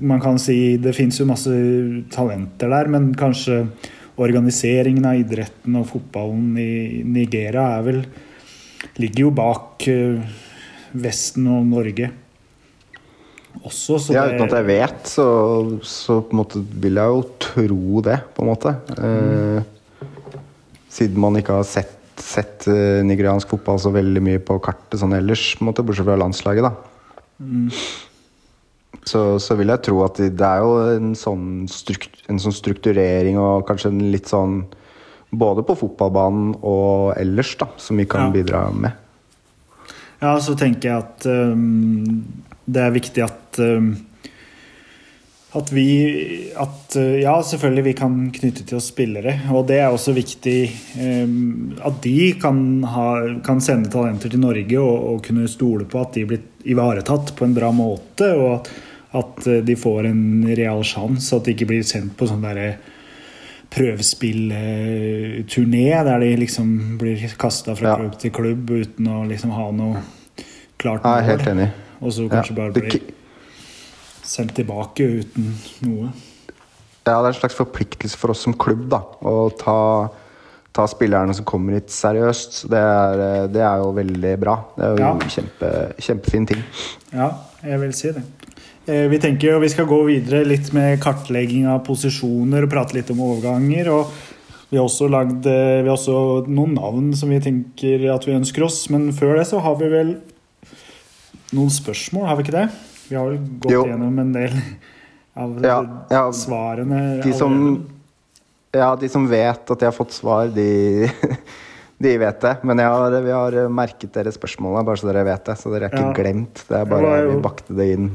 man 0.00 0.22
kan 0.22 0.40
si 0.42 0.76
det 0.80 0.94
fins 0.96 1.20
jo 1.20 1.28
masse 1.28 1.52
talenter 2.10 2.72
der, 2.72 2.88
men 2.90 3.12
kanskje 3.18 3.66
organiseringen 4.18 5.06
av 5.06 5.20
idretten 5.20 5.76
og 5.78 5.86
fotballen 5.92 6.56
i 6.58 7.02
Nigeria 7.06 7.76
er 7.78 7.84
vel 7.90 8.00
Ligger 8.98 9.26
jo 9.26 9.34
bak 9.34 9.84
uh, 9.90 10.40
Vesten 10.98 11.46
og 11.52 11.66
Norge 11.68 12.10
også. 13.64 13.98
Så 13.98 14.14
ja, 14.14 14.26
uten 14.28 14.46
at 14.46 14.56
jeg 14.58 14.66
vet, 14.68 15.10
så, 15.10 15.26
så 15.86 16.20
vil 16.28 17.00
jeg 17.00 17.14
jo 17.14 17.22
tro 17.42 18.02
det, 18.04 18.18
på 18.34 18.44
en 18.44 18.50
måte. 18.50 18.74
Eh, 18.98 20.08
siden 20.92 21.20
man 21.20 21.38
ikke 21.38 21.58
har 21.58 21.68
sett, 21.68 21.97
sett 22.24 22.66
eh, 22.70 23.00
nigeriansk 23.06 23.50
fotball 23.50 23.80
så 23.82 23.92
veldig 23.94 24.22
mye 24.24 24.42
på 24.42 24.58
kartet 24.64 25.00
sånn 25.00 25.16
ellers, 25.16 25.50
måte, 25.64 25.84
bortsett 25.86 26.08
fra 26.08 26.18
landslaget, 26.20 26.68
da. 26.68 26.72
Mm. 27.38 27.68
Så, 29.08 29.22
så 29.40 29.56
vil 29.58 29.70
jeg 29.72 29.84
tro 29.86 30.00
at 30.04 30.18
det, 30.20 30.44
er 30.44 30.64
jo 30.64 30.72
en 30.96 31.12
sånn, 31.16 31.68
strukt, 31.70 32.22
en 32.28 32.40
sånn 32.42 32.56
strukturering 32.56 33.38
og 33.40 33.66
kanskje 33.68 33.92
en 33.94 34.04
litt 34.14 34.30
sånn 34.30 34.62
Både 35.28 35.60
på 35.60 35.74
fotballbanen 35.76 36.54
og 36.64 37.10
ellers, 37.20 37.50
da, 37.60 37.66
som 37.76 37.98
vi 38.00 38.06
kan 38.08 38.30
Ja. 38.30 38.32
bidra 38.32 38.62
med. 38.72 38.94
Ja, 40.22 40.30
så 40.40 40.54
tenker 40.56 40.88
jeg 40.88 41.02
at 41.02 41.26
um, 41.28 42.24
det 42.64 42.80
er 42.80 42.94
viktig 42.94 43.26
at 43.26 43.60
um, 43.60 43.90
at 45.58 45.70
vi 45.74 45.86
at, 46.56 46.96
uh, 46.96 47.20
Ja, 47.20 47.42
selvfølgelig 47.42 47.84
vi 47.84 47.92
kan 47.98 48.30
knytte 48.34 48.64
til 48.66 48.76
oss 48.78 48.88
spillere. 48.92 49.34
Og 49.52 49.66
det 49.68 49.76
er 49.82 49.90
også 49.92 50.12
viktig 50.16 50.70
um, 51.02 51.72
at 51.84 52.00
de 52.04 52.32
kan, 52.40 52.84
ha, 52.84 53.38
kan 53.46 53.60
sende 53.64 53.90
talenter 53.92 54.28
til 54.32 54.40
Norge 54.42 54.78
og, 54.80 54.96
og 55.12 55.22
kunne 55.26 55.48
stole 55.48 55.84
på 55.88 56.00
at 56.02 56.12
de 56.18 56.24
blir 56.30 56.40
ivaretatt 56.68 57.34
på 57.36 57.44
en 57.46 57.54
bra 57.56 57.70
måte. 57.74 58.32
Og 58.34 58.54
at, 58.60 58.70
at 59.22 59.34
uh, 59.46 59.50
de 59.64 59.76
får 59.76 60.04
en 60.10 60.22
real 60.54 60.82
sjanse, 60.86 61.36
at 61.36 61.44
de 61.44 61.50
ikke 61.56 61.66
blir 61.74 61.82
sendt 61.86 62.16
på 62.18 62.26
sånn 62.30 62.42
derre 62.46 62.70
prøvespillturné 63.68 66.04
der 66.04 66.18
de 66.22 66.30
liksom 66.40 66.96
blir 66.98 67.20
kasta 67.36 67.74
fra 67.76 67.88
Ja. 67.88 67.96
klubb 67.96 68.18
til 68.18 68.30
klubb 68.32 68.70
uten 68.70 69.06
å 69.12 69.26
liksom 69.28 69.50
ha 69.52 69.70
noe 69.70 69.96
klart 70.78 71.02
Jeg 71.04 71.18
er 71.18 71.22
helt 71.28 71.46
enig. 71.52 71.68
Og 72.00 72.12
så 72.12 72.22
Ja. 72.22 72.28
kanskje 72.28 72.54
bare 72.56 72.72
blir 72.72 73.00
sendt 74.28 74.54
tilbake 74.58 75.06
uten 75.22 75.52
noe. 75.86 76.10
Ja, 77.08 77.22
det 77.22 77.30
er 77.30 77.32
en 77.32 77.38
slags 77.40 77.56
forpliktelse 77.56 78.18
for 78.20 78.34
oss 78.34 78.42
som 78.44 78.52
klubb 78.60 78.82
da, 78.92 78.98
å 79.24 79.48
ta, 79.56 79.76
ta 80.76 80.84
spillerne 80.92 81.32
som 81.34 81.46
kommer 81.48 81.78
hit, 81.78 81.88
seriøst. 81.94 82.66
Det 82.68 82.80
er, 82.84 83.22
det 83.48 83.62
er 83.64 83.80
jo 83.80 83.94
veldig 83.96 84.34
bra. 84.42 84.58
Det 84.76 84.84
er 84.84 84.90
jo 84.98 85.06
Ja. 85.06 85.12
kjempe, 85.32 85.70
kjempefin 86.04 86.46
ting. 86.50 86.60
Ja, 87.14 87.30
jeg 87.64 87.80
vil 87.80 87.94
si 87.96 88.12
det. 88.12 88.22
Eh, 88.88 89.06
Vi 89.08 89.18
tenker 89.20 89.54
jo 89.54 89.60
vi 89.60 89.68
skal 89.72 89.86
gå 89.88 90.02
videre 90.06 90.44
litt 90.44 90.68
med 90.76 91.00
kartlegging 91.00 91.66
av 91.68 91.80
posisjoner 91.86 92.64
og 92.68 92.70
prate 92.72 92.94
litt 92.98 93.10
om 93.10 93.20
overganger. 93.24 93.88
og 93.88 94.12
Vi 94.70 94.76
har 94.76 94.84
også 94.84 95.08
lagd 95.08 95.46
eh, 95.48 95.80
vi 95.82 95.88
har 95.88 95.96
også 95.96 96.46
noen 96.46 96.74
navn 96.76 97.14
som 97.16 97.30
vi 97.32 97.40
tenker 97.40 98.04
at 98.14 98.24
vi 98.28 98.36
ønsker 98.36 98.64
oss. 98.68 98.90
Men 98.90 99.10
før 99.16 99.36
det 99.40 99.46
så 99.48 99.60
har 99.64 99.76
vi 99.80 99.88
vel 99.88 100.14
noen 101.56 101.70
spørsmål, 101.72 102.26
har 102.28 102.36
vi 102.36 102.44
ikke 102.44 102.58
det? 102.58 102.68
Vi 103.08 103.16
har 103.16 103.28
vel 103.30 103.38
gått 103.62 103.72
Jo. 103.72 103.84
gjennom 103.88 104.18
en 104.20 104.32
del 104.34 104.52
av 105.38 105.58
Ja, 105.64 105.78
ja, 106.10 106.22
svarene. 106.34 107.22
De 107.24 107.32
som, 107.32 107.54
ja, 108.74 108.90
de 109.00 109.08
som 109.08 109.26
vet 109.30 109.70
at 109.70 109.78
de 109.80 109.84
har 109.88 109.96
fått 109.96 110.12
svar, 110.12 110.48
de, 110.52 111.08
de 112.04 112.16
vet 112.20 112.40
det. 112.40 112.56
Men 112.62 112.78
har, 112.84 113.10
vi 113.24 113.30
har 113.34 113.56
merket 113.72 114.12
dere 114.12 114.32
spørsmålene, 114.34 114.84
bare 114.86 115.00
så 115.00 115.08
dere 115.10 115.24
vet 115.28 115.44
det. 115.48 115.56
Så 115.60 115.72
dere 115.72 115.88
er 115.88 115.94
ikke 115.94 116.06
Ja. 116.10 116.16
glemt. 116.20 116.64
Det 116.68 116.76
er 116.82 116.84
bare 116.90 117.14
vi 117.30 117.40
bakte 117.44 117.76
det 117.78 117.88
inn. 117.96 118.10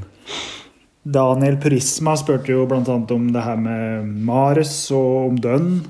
Daniel 1.03 1.57
Prisma 1.59 2.13
spurte 2.15 2.53
jo 2.53 2.65
bl.a. 2.69 2.79
om 2.87 3.25
det 3.33 3.41
her 3.43 3.57
med 3.59 4.05
Mares 4.23 4.75
og 4.95 5.31
om 5.33 5.35
Dønn. 5.43 5.81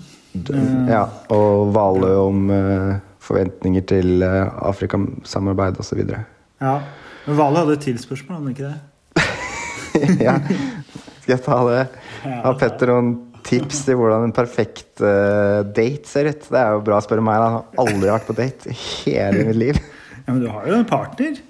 Ja, 0.89 1.03
og 1.29 1.67
Valø 1.75 2.15
om 2.23 2.47
eh, 2.49 2.95
forventninger 3.21 3.83
til 3.85 4.23
uh, 4.25 4.49
Afrikasamarbeid 4.71 5.77
osv. 5.83 6.01
Ja. 6.09 6.79
Men 7.27 7.37
Vale 7.37 7.61
hadde 7.61 7.75
et 7.77 7.85
tilspørsmål, 7.85 8.39
hadde 8.39 8.47
han 8.47 8.55
ikke 8.55 8.71
det? 8.71 8.79
ja. 10.27 10.37
Skal 11.23 11.35
jeg 11.37 11.43
ta 11.45 11.59
det? 11.69 11.83
Har 12.23 12.59
Petter 12.59 12.91
noen 12.91 13.13
tips 13.43 13.83
til 13.87 13.97
hvordan 13.99 14.27
en 14.27 14.35
perfekt 14.35 15.03
eh, 15.03 15.61
date 15.75 16.09
ser 16.09 16.29
ut? 16.31 16.45
Det 16.49 16.59
er 16.59 16.75
jo 16.75 16.83
bra 16.85 16.99
å 16.99 17.05
spørre 17.05 17.23
meg. 17.25 17.39
da. 17.39 17.49
Jeg 17.49 17.79
har 17.79 17.87
aldri 17.87 18.13
vært 18.13 18.29
på 18.29 18.37
date 18.37 18.71
i 18.71 18.77
hele 18.77 19.47
mitt 19.49 19.59
liv. 19.59 19.81
Ja, 20.23 20.29
Men 20.31 20.43
du 20.43 20.47
har 20.51 20.69
jo 20.69 20.77
en 20.77 20.87
partner. 20.87 21.41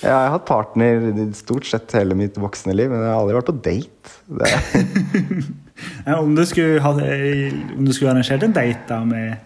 Ja, 0.00 0.08
Jeg 0.08 0.16
har 0.16 0.30
hatt 0.38 0.46
partner 0.48 1.08
stort 1.36 1.66
sett 1.68 1.92
hele 1.92 2.16
mitt 2.16 2.38
voksne 2.40 2.72
liv, 2.72 2.88
men 2.88 3.02
jeg 3.02 3.10
har 3.10 3.20
aldri 3.20 3.36
vært 3.36 3.50
på 3.50 3.58
date. 3.68 4.16
Ja, 6.04 6.18
om, 6.20 6.34
du 6.36 6.42
ha, 6.84 6.90
om 6.92 7.86
du 7.86 7.92
skulle 7.96 8.10
arrangert 8.12 8.42
en 8.44 8.52
date 8.52 8.82
da 8.84 8.98
med 9.00 9.38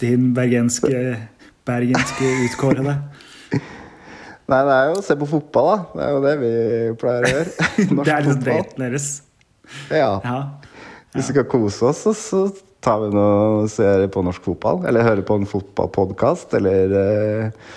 din 0.00 0.30
bergenske, 0.32 1.18
bergenske 1.68 2.30
utkårede 2.46 2.94
nei, 4.50 4.58
det 4.66 4.74
er 4.74 4.90
jo 4.90 4.98
å 4.98 5.04
se 5.06 5.16
på 5.20 5.28
fotball, 5.30 5.70
da. 5.70 5.78
Det 5.92 6.06
er 6.06 6.16
jo 6.16 6.24
det 6.24 6.34
vi 6.42 6.52
pleier 7.00 7.28
å 7.28 7.32
gjøre. 7.36 7.70
Det 8.02 8.12
er 8.16 8.26
liksom 8.26 8.42
daten 8.48 8.84
deres. 8.86 9.08
Ja. 9.92 10.12
Ja. 10.24 10.40
Hvis 11.12 11.28
vi 11.28 11.36
skal 11.36 11.48
kose 11.52 11.90
oss, 11.92 12.04
så, 12.18 12.46
tar 12.82 12.98
vi 13.04 13.12
noe 13.14 13.62
og 13.62 13.70
ser 13.70 14.08
på 14.12 14.24
norsk 14.26 14.42
fotball. 14.42 14.82
Eller 14.88 15.06
hører 15.06 15.24
på 15.26 15.38
en 15.38 15.48
fotballpodkast, 15.48 16.56
eller 16.58 16.96
eh, 16.98 17.70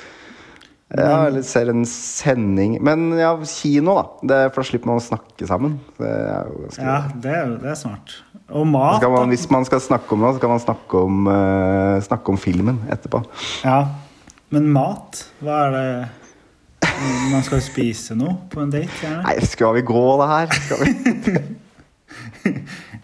Ja, 0.96 1.26
eller 1.28 1.44
ser 1.46 1.70
en 1.70 1.86
sending. 1.90 2.78
Men 2.86 3.12
ja, 3.20 3.34
kino, 3.50 3.98
da. 4.00 4.06
Det, 4.22 4.40
for 4.56 4.64
da 4.64 4.70
slipper 4.72 4.92
man 4.92 5.02
å 5.02 5.06
snakke 5.06 5.50
sammen. 5.50 5.78
Det 6.00 6.10
er 6.10 6.50
jo 6.50 6.64
ganske 6.64 6.88
ja, 6.88 6.98
det 7.22 7.36
er, 7.42 7.54
det 7.62 7.72
er 7.74 7.80
smart. 7.80 8.18
Og 8.46 8.68
mat, 8.70 9.02
man, 9.10 9.32
hvis 9.34 9.48
man 9.50 9.66
skal 9.66 9.82
snakke 9.82 10.14
om 10.14 10.22
noe, 10.22 10.36
så 10.36 10.42
kan 10.42 10.52
man 10.54 10.62
snakke 10.62 11.00
om, 11.02 11.26
eh, 11.34 11.96
snakke 12.06 12.34
om 12.34 12.38
filmen 12.38 12.84
etterpå. 12.94 13.24
Ja. 13.66 13.80
Men 14.54 14.70
mat, 14.74 15.24
hva 15.42 15.64
er 15.66 15.74
det 15.74 15.88
Man 17.32 17.44
skal 17.46 17.62
spise 17.66 18.16
noe 18.18 18.38
på 18.52 18.62
en 18.64 18.72
date, 18.74 18.92
gjerne? 19.02 19.22
Nei, 19.26 19.36
skal 19.46 19.76
vi 19.78 19.86
gå, 19.86 20.04
det 20.22 20.28
her? 20.32 20.58
Skal 20.66 20.84
vi? 20.86 21.38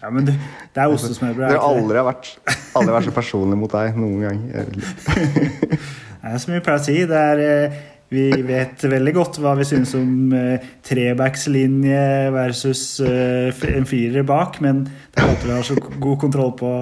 Ja, 0.02 0.10
men 0.10 0.26
du, 0.26 0.32
det 0.74 0.82
er 0.82 0.90
ostesmørbrød. 0.90 1.44
Det 1.46 1.54
er 1.54 1.60
har 1.62 1.76
aldri 1.78 2.02
vært, 2.06 2.28
aldri 2.74 2.94
vært 2.96 3.06
så 3.06 3.14
personlig 3.14 3.58
mot 3.58 3.70
deg 3.70 3.98
noen 3.98 4.24
gang. 4.24 4.40
Det 6.22 6.30
er 6.30 6.38
som 6.38 6.52
vi 6.54 6.60
pleier 6.62 6.78
å 6.78 6.82
si. 6.82 6.96
Det 7.10 7.18
er, 7.18 7.40
eh, 7.42 7.76
vi 8.14 8.24
vet 8.46 8.82
veldig 8.86 9.12
godt 9.16 9.38
hva 9.42 9.56
vi 9.58 9.66
synes 9.66 9.94
om 9.98 10.34
eh, 10.38 10.66
trebackslinje 10.86 12.02
versus 12.34 12.82
eh, 13.02 13.64
en 13.72 13.88
firer 13.90 14.26
bak, 14.26 14.60
men 14.62 14.84
det 14.86 15.22
er 15.22 15.32
at 15.32 15.46
vi 15.46 15.50
har 15.50 15.66
så 15.66 15.74
god 15.78 16.20
kontroll 16.22 16.52
på 16.58 16.72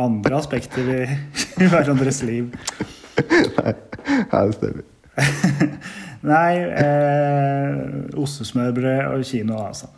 andre 0.00 0.38
aspekter 0.40 0.88
i, 0.88 1.02
i 1.62 1.68
hverandres 1.68 2.22
liv. 2.24 2.48
Nei, 3.60 3.74
det 4.32 4.56
stemmer. 4.56 4.88
Nei, 6.22 6.52
eh, 6.78 8.18
ostesmørbrød 8.22 9.00
og 9.16 9.24
kino, 9.26 9.56
altså. 9.66 9.88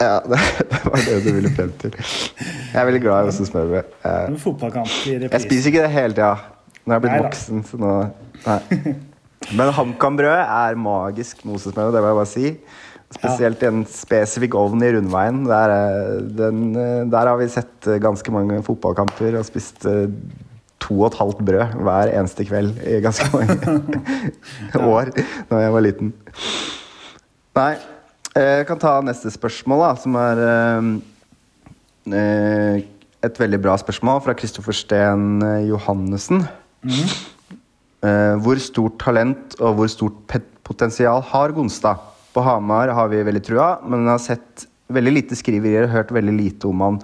Ja, 0.00 0.16
det, 0.26 0.38
det 0.72 0.80
var 0.86 1.02
det 1.06 1.18
du 1.26 1.30
ville 1.36 1.50
frem 1.54 1.72
til. 1.82 1.92
Jeg 1.98 2.80
er 2.80 2.86
veldig 2.88 3.02
glad 3.04 3.26
i 3.28 3.32
ostesmørbrød. 3.34 3.90
Eh, 4.08 4.36
fotballkamp 4.42 4.94
i 5.06 5.18
jeg 5.26 5.42
spiser 5.44 5.70
ikke 5.72 5.84
det 5.84 5.92
hele 5.94 6.16
tida. 6.16 6.32
Nå 6.82 6.94
er 6.94 6.98
jeg 6.98 7.04
blitt 7.04 7.26
voksen, 7.28 7.64
så 7.68 7.78
nå 7.78 7.90
Nei. 8.42 8.94
Men 9.58 9.70
HamKam-brød 9.76 10.40
er 10.40 10.78
magisk 10.80 11.44
med 11.44 11.58
ostesmørbrød, 11.60 11.94
det 11.94 12.02
må 12.02 12.10
jeg 12.12 12.18
bare 12.22 12.32
si. 12.32 12.54
Spesielt 13.12 13.60
i 13.62 13.68
en 13.68 13.82
spesifikk 13.92 14.54
ovn 14.56 14.80
i 14.82 14.88
Rundveien. 14.94 15.42
Der, 15.46 15.74
er- 15.76 16.22
den, 16.40 16.62
eh, 16.80 17.02
der 17.12 17.28
har 17.28 17.36
vi 17.38 17.50
sett 17.52 17.90
ganske 18.00 18.32
mange 18.34 18.62
fotballkamper 18.66 19.36
og 19.38 19.44
spist 19.46 19.84
eh, 19.90 20.06
to 20.82 20.96
og 20.98 21.08
et 21.12 21.18
halvt 21.20 21.40
brød 21.46 21.76
hver 21.86 22.10
eneste 22.12 22.46
kveld 22.48 22.76
i 22.82 22.98
ganske 23.04 23.28
mange 23.32 23.56
år 24.96 25.12
da 25.50 25.62
jeg 25.62 25.74
var 25.76 25.84
liten. 25.86 26.12
Nei. 27.58 27.72
eh, 28.34 28.58
Jeg 28.62 28.68
kan 28.70 28.80
ta 28.82 28.96
neste 29.04 29.30
spørsmål, 29.34 29.84
da, 29.86 29.90
som 30.02 30.16
er 30.20 30.42
eh, 30.46 30.88
eh, 32.18 32.80
et 33.22 33.38
veldig 33.38 33.60
bra 33.62 33.76
spørsmål 33.78 34.22
fra 34.24 34.34
Kristoffer 34.38 34.74
Steen 34.74 35.42
Johannessen. 35.68 36.42
Mm. 36.82 37.04
Eh, 38.02 38.34
hvor 38.42 38.58
stort 38.58 38.96
talent 38.98 39.54
og 39.60 39.76
hvor 39.78 39.90
stort 39.92 40.38
potensial 40.66 41.22
har 41.30 41.54
Gonstad? 41.54 42.00
På 42.32 42.42
Hamar 42.42 42.88
har 42.96 43.10
vi 43.12 43.20
veldig 43.22 43.42
trua, 43.44 43.66
men 43.84 44.08
har 44.08 44.18
sett 44.22 44.64
veldig 44.92 45.12
lite 45.12 45.36
skriverier 45.36 45.84
og 45.86 45.92
hørt 45.92 46.14
veldig 46.16 46.32
lite 46.34 46.68
om 46.70 46.80
han 46.80 46.96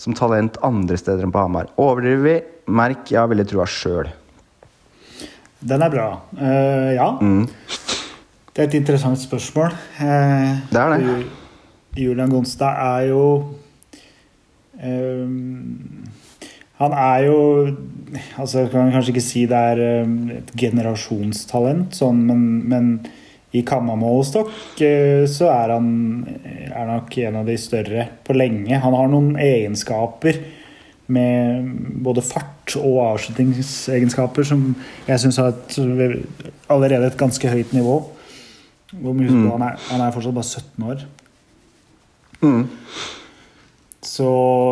som 0.00 0.16
talent 0.16 0.58
andre 0.66 0.98
steder 0.98 1.24
enn 1.26 1.32
på 1.34 1.42
Hamar. 1.44 1.70
Overdriver 1.80 2.24
vi? 2.24 2.36
Merk, 2.74 3.10
jeg 3.12 3.20
har 3.20 3.30
veldig 3.30 3.46
trua 3.50 3.66
sjøl. 3.68 4.10
Den 5.64 5.84
er 5.84 5.92
bra. 5.92 6.08
Uh, 6.36 6.90
ja. 6.92 7.08
Det 8.54 8.62
er 8.62 8.68
et 8.68 8.78
interessant 8.78 9.20
spørsmål. 9.20 9.72
Uh, 10.00 10.60
Det 10.70 10.80
er 10.80 10.94
det. 10.94 11.18
Julian 11.96 12.30
Gonstad 12.32 12.74
er 12.74 13.04
jo 13.06 13.24
eh, 14.82 15.28
Han 16.80 16.92
er 16.98 17.18
jo 17.28 17.36
altså 18.36 18.64
Jeg 18.64 18.70
kan 18.72 18.90
kanskje 18.90 19.12
ikke 19.14 19.22
si 19.22 19.44
det 19.46 19.60
er 19.70 19.82
et 20.40 20.50
generasjonstalent, 20.58 21.94
sånn, 21.94 22.24
men, 22.26 22.42
men 22.66 22.88
i 23.54 23.62
kammermålestokk 23.66 24.82
eh, 24.82 25.24
så 25.30 25.48
er 25.52 25.74
han 25.76 25.88
er 26.74 26.88
nok 26.90 27.16
en 27.22 27.40
av 27.40 27.48
de 27.48 27.56
større 27.60 28.08
på 28.26 28.36
lenge. 28.36 28.80
Han 28.82 28.96
har 28.96 29.10
noen 29.12 29.34
egenskaper 29.40 30.40
med 31.14 31.68
både 32.04 32.24
fart 32.24 32.74
og 32.80 33.00
avslutningsegenskaper 33.04 34.46
som 34.48 34.70
jeg 35.06 35.20
syns 35.20 35.38
har 35.38 35.52
et, 35.52 35.76
allerede 36.72 37.10
et 37.12 37.20
ganske 37.20 37.50
høyt 37.52 37.74
nivå. 37.76 37.98
Hvor 38.94 39.16
mye 39.16 39.30
Mm. 39.30 39.50
han, 39.50 39.62
er, 39.62 39.78
han 39.90 40.00
er 40.00 40.14
fortsatt 40.14 40.34
bare 40.34 40.44
17 40.44 40.88
år. 40.90 41.04
Mm. 42.42 42.64
Så 44.04 44.28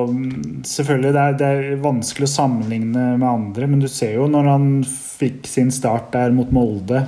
mm, 0.08 0.62
selvfølgelig, 0.68 1.12
det 1.12 1.20
er, 1.22 1.36
det 1.40 1.46
er 1.46 1.82
vanskelig 1.82 2.28
å 2.28 2.34
sammenligne 2.34 3.06
med 3.16 3.28
andre, 3.28 3.66
men 3.66 3.80
du 3.80 3.88
ser 3.88 4.14
jo 4.18 4.28
når 4.30 4.50
han 4.50 4.68
fikk 4.86 5.48
sin 5.48 5.72
start 5.72 6.12
der 6.12 6.34
mot 6.36 6.52
Molde 6.52 7.06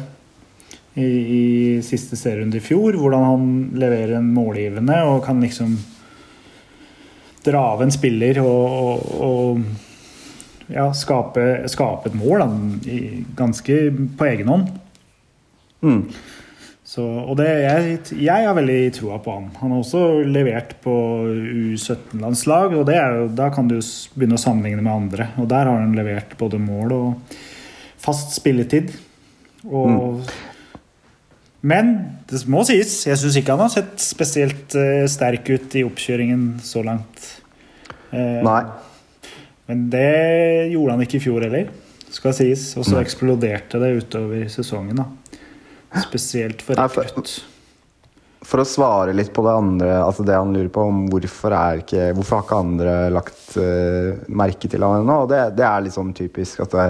i, 0.94 1.06
i 1.06 1.44
siste 1.82 2.18
serierunde 2.18 2.60
i 2.60 2.64
fjor, 2.64 2.96
hvordan 2.98 3.26
han 3.26 3.48
leverer 3.78 4.18
en 4.18 4.30
målgivende 4.34 5.00
og 5.08 5.24
kan 5.26 5.42
liksom 5.42 5.74
dra 7.44 7.64
av 7.74 7.82
en 7.84 7.92
spiller 7.92 8.38
og, 8.40 8.76
og, 8.84 9.10
og 9.24 10.70
ja, 10.72 10.86
skape, 10.96 11.66
skape 11.68 12.10
et 12.10 12.16
mål 12.16 12.44
da, 12.44 12.48
i, 12.88 13.00
ganske 13.36 13.80
på 14.16 14.30
egen 14.30 14.48
hånd. 14.52 14.70
Mm. 15.84 16.00
Så, 16.94 17.02
og 17.02 17.34
det, 17.40 17.48
jeg, 17.64 17.94
jeg 18.22 18.46
har 18.46 18.54
veldig 18.56 18.78
troa 18.94 19.18
på 19.24 19.34
han. 19.34 19.48
Han 19.58 19.72
har 19.74 19.82
også 19.82 20.02
levert 20.28 20.76
på 20.84 20.94
U17-landslag, 21.74 22.76
og 22.78 22.84
det 22.86 22.98
er 23.00 23.16
jo, 23.18 23.28
da 23.34 23.48
kan 23.52 23.68
du 23.70 23.78
begynne 24.14 24.38
å 24.38 24.42
sammenligne 24.42 24.84
med 24.84 24.92
andre. 24.92 25.28
Og 25.42 25.48
der 25.50 25.66
har 25.66 25.80
han 25.80 25.96
levert 25.96 26.36
både 26.38 26.60
mål 26.62 26.94
og 26.94 27.34
fast 28.04 28.36
spilletid. 28.36 28.92
Og, 29.64 30.22
Men 31.64 31.94
det 32.28 32.42
må 32.52 32.60
sies, 32.68 32.92
jeg 33.08 33.16
syns 33.16 33.38
ikke 33.40 33.54
han 33.54 33.64
har 33.64 33.72
sett 33.72 34.02
spesielt 34.02 34.74
uh, 34.76 35.06
sterk 35.08 35.48
ut 35.48 35.76
i 35.80 35.84
oppkjøringen 35.86 36.58
så 36.64 36.82
langt. 36.84 37.30
Uh, 38.12 38.42
Nei. 38.44 38.60
Men 39.70 39.86
det 39.92 40.10
gjorde 40.74 40.92
han 40.92 41.04
ikke 41.06 41.16
i 41.16 41.24
fjor 41.24 41.46
heller, 41.46 41.70
skal 42.12 42.36
sies. 42.36 42.66
Og 42.76 42.84
så 42.84 43.00
eksploderte 43.00 43.80
det 43.80 43.94
utover 43.96 44.44
sesongen. 44.52 45.00
da. 45.00 45.08
Spesielt 46.04 46.60
for 46.66 46.76
rekrutt. 46.76 47.32
For 48.44 48.60
å 48.60 48.68
svare 48.68 49.14
litt 49.16 49.32
på 49.32 49.40
det 49.46 49.56
andre, 49.56 49.88
altså 50.04 50.24
det 50.28 50.36
han 50.36 50.52
lurer 50.52 50.68
på 50.68 50.82
om 50.84 51.06
hvorfor, 51.08 51.54
er 51.56 51.80
ikke, 51.80 52.10
hvorfor 52.12 52.36
har 52.36 52.44
ikke 52.44 52.60
andre 52.60 52.94
lagt 53.14 53.56
uh, 53.56 54.20
merke 54.28 54.68
til 54.68 54.84
han 54.84 55.00
ennå, 55.00 55.22
det, 55.32 55.40
det 55.56 55.64
er 55.64 55.88
sånn 55.94 56.12
typisk 56.12 56.60
at 56.66 56.76
det, 56.76 56.88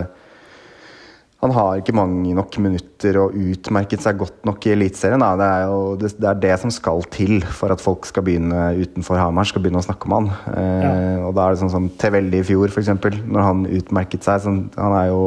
han 1.45 1.53
har 1.53 1.77
ikke 1.83 1.93
mange 1.97 2.33
nok 2.35 2.57
minutter 2.65 3.19
og 3.21 3.35
utmerket 3.37 4.01
seg 4.01 4.17
godt 4.23 4.47
nok 4.49 4.65
i 4.65 4.73
Eliteserien. 4.73 5.21
Det, 5.21 5.45
er 5.47 5.65
jo- 5.69 5.97
det, 6.01 6.11
det 6.17 6.29
er 6.31 6.39
det 6.41 6.55
som 6.63 6.71
skal 6.73 7.03
til 7.13 7.43
for 7.45 7.71
at 7.75 7.83
folk 7.85 8.07
skal 8.09 8.25
begynne 8.25 8.71
utenfor 8.81 9.21
Hamar 9.21 9.45
skal 9.51 9.61
begynne 9.65 9.83
å 9.83 9.85
snakke 9.85 10.09
om 10.09 10.15
han. 10.19 10.31
Eh, 10.57 11.19
Og 11.27 11.35
da 11.37 11.45
er 11.47 11.53
det 11.55 11.61
sånn 11.61 11.73
som 11.75 11.91
Tevelli 12.01 12.41
i 12.41 12.47
fjor, 12.49 12.73
f.eks., 12.73 12.89
når 13.29 13.43
han 13.45 13.67
utmerket 13.69 14.25
seg. 14.25 14.41
Sånn, 14.47 14.63
han 14.81 14.97
er 15.03 15.11
jo 15.13 15.21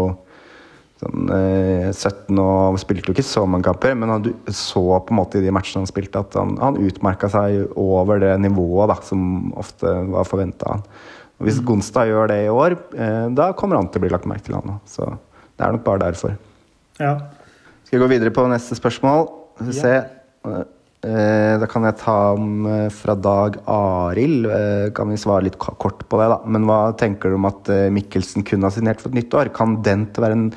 sånn, 0.98 1.30
eh, 1.30 1.92
17 1.94 2.40
og 2.42 2.80
spilte 2.82 3.12
jo 3.12 3.14
ikke 3.14 3.28
så 3.28 3.46
mange 3.46 3.68
kamper, 3.70 3.94
men 3.94 4.10
han, 4.10 4.26
du 4.26 4.32
så 4.50 4.82
på 5.06 5.14
en 5.14 5.20
måte 5.22 5.38
i 5.38 5.46
de 5.46 5.54
matchene 5.54 5.84
han 5.86 5.92
spilte, 5.92 6.24
at 6.26 6.34
han, 6.40 6.56
han 6.58 6.82
utmerka 6.82 7.30
seg 7.30 7.70
over 7.78 8.18
det 8.26 8.34
nivået 8.42 8.90
da, 8.90 8.98
som 9.06 9.54
ofte 9.62 9.94
var 10.10 10.26
forventa 10.26 10.74
han. 10.74 10.84
Og 11.38 11.46
Hvis 11.46 11.60
Gonstad 11.62 12.10
gjør 12.10 12.32
det 12.32 12.40
i 12.48 12.50
år, 12.50 12.74
eh, 12.98 13.28
da 13.38 13.52
kommer 13.54 13.78
han 13.78 13.92
til 13.94 14.02
å 14.02 14.08
bli 14.08 14.10
lagt 14.16 14.26
merke 14.26 14.48
til. 14.50 14.58
han 14.58 14.80
da. 14.98 15.18
Det 15.58 15.66
er 15.66 15.74
nok 15.76 15.84
bare 15.86 16.04
derfor. 16.06 16.36
Ja. 17.02 17.16
Skal 17.88 17.98
vi 17.98 18.04
gå 18.06 18.10
videre 18.12 18.34
på 18.36 18.46
neste 18.52 18.78
spørsmål? 18.78 19.28
Skal 19.58 19.70
vi 19.72 19.78
se. 19.78 19.94
Ja. 20.46 20.66
Da 21.08 21.68
kan 21.70 21.86
jeg 21.86 21.96
ta 22.02 22.14
om 22.36 22.66
eh, 22.68 22.88
fra 22.92 23.14
Dag 23.16 23.60
Arild. 23.70 24.48
Eh, 24.50 24.88
Kan 24.98 25.12
vi 25.14 25.20
svare 25.22 25.46
litt 25.46 25.56
kort 25.62 26.02
på 26.10 26.20
det, 26.20 26.26
da. 26.34 26.40
Men 26.50 26.66
hva 26.68 26.80
tenker 27.00 27.32
du 27.32 27.38
om 27.38 27.46
at 27.48 27.70
eh, 27.72 27.86
Mikkelsen 27.94 28.44
kunne 28.44 28.68
ha 28.68 28.74
signert 28.74 29.00
for 29.00 29.14
et 29.14 29.20
nytt 29.20 29.38
år? 29.38 29.52
Kan 29.56 29.78
Dent 29.86 30.18
være 30.20 30.36
en 30.36 30.48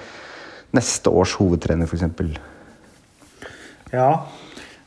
neste 0.75 1.13
års 1.13 1.37
hovedtrener, 1.39 1.87
f.eks.? 1.87 2.41
ja. 3.93 4.09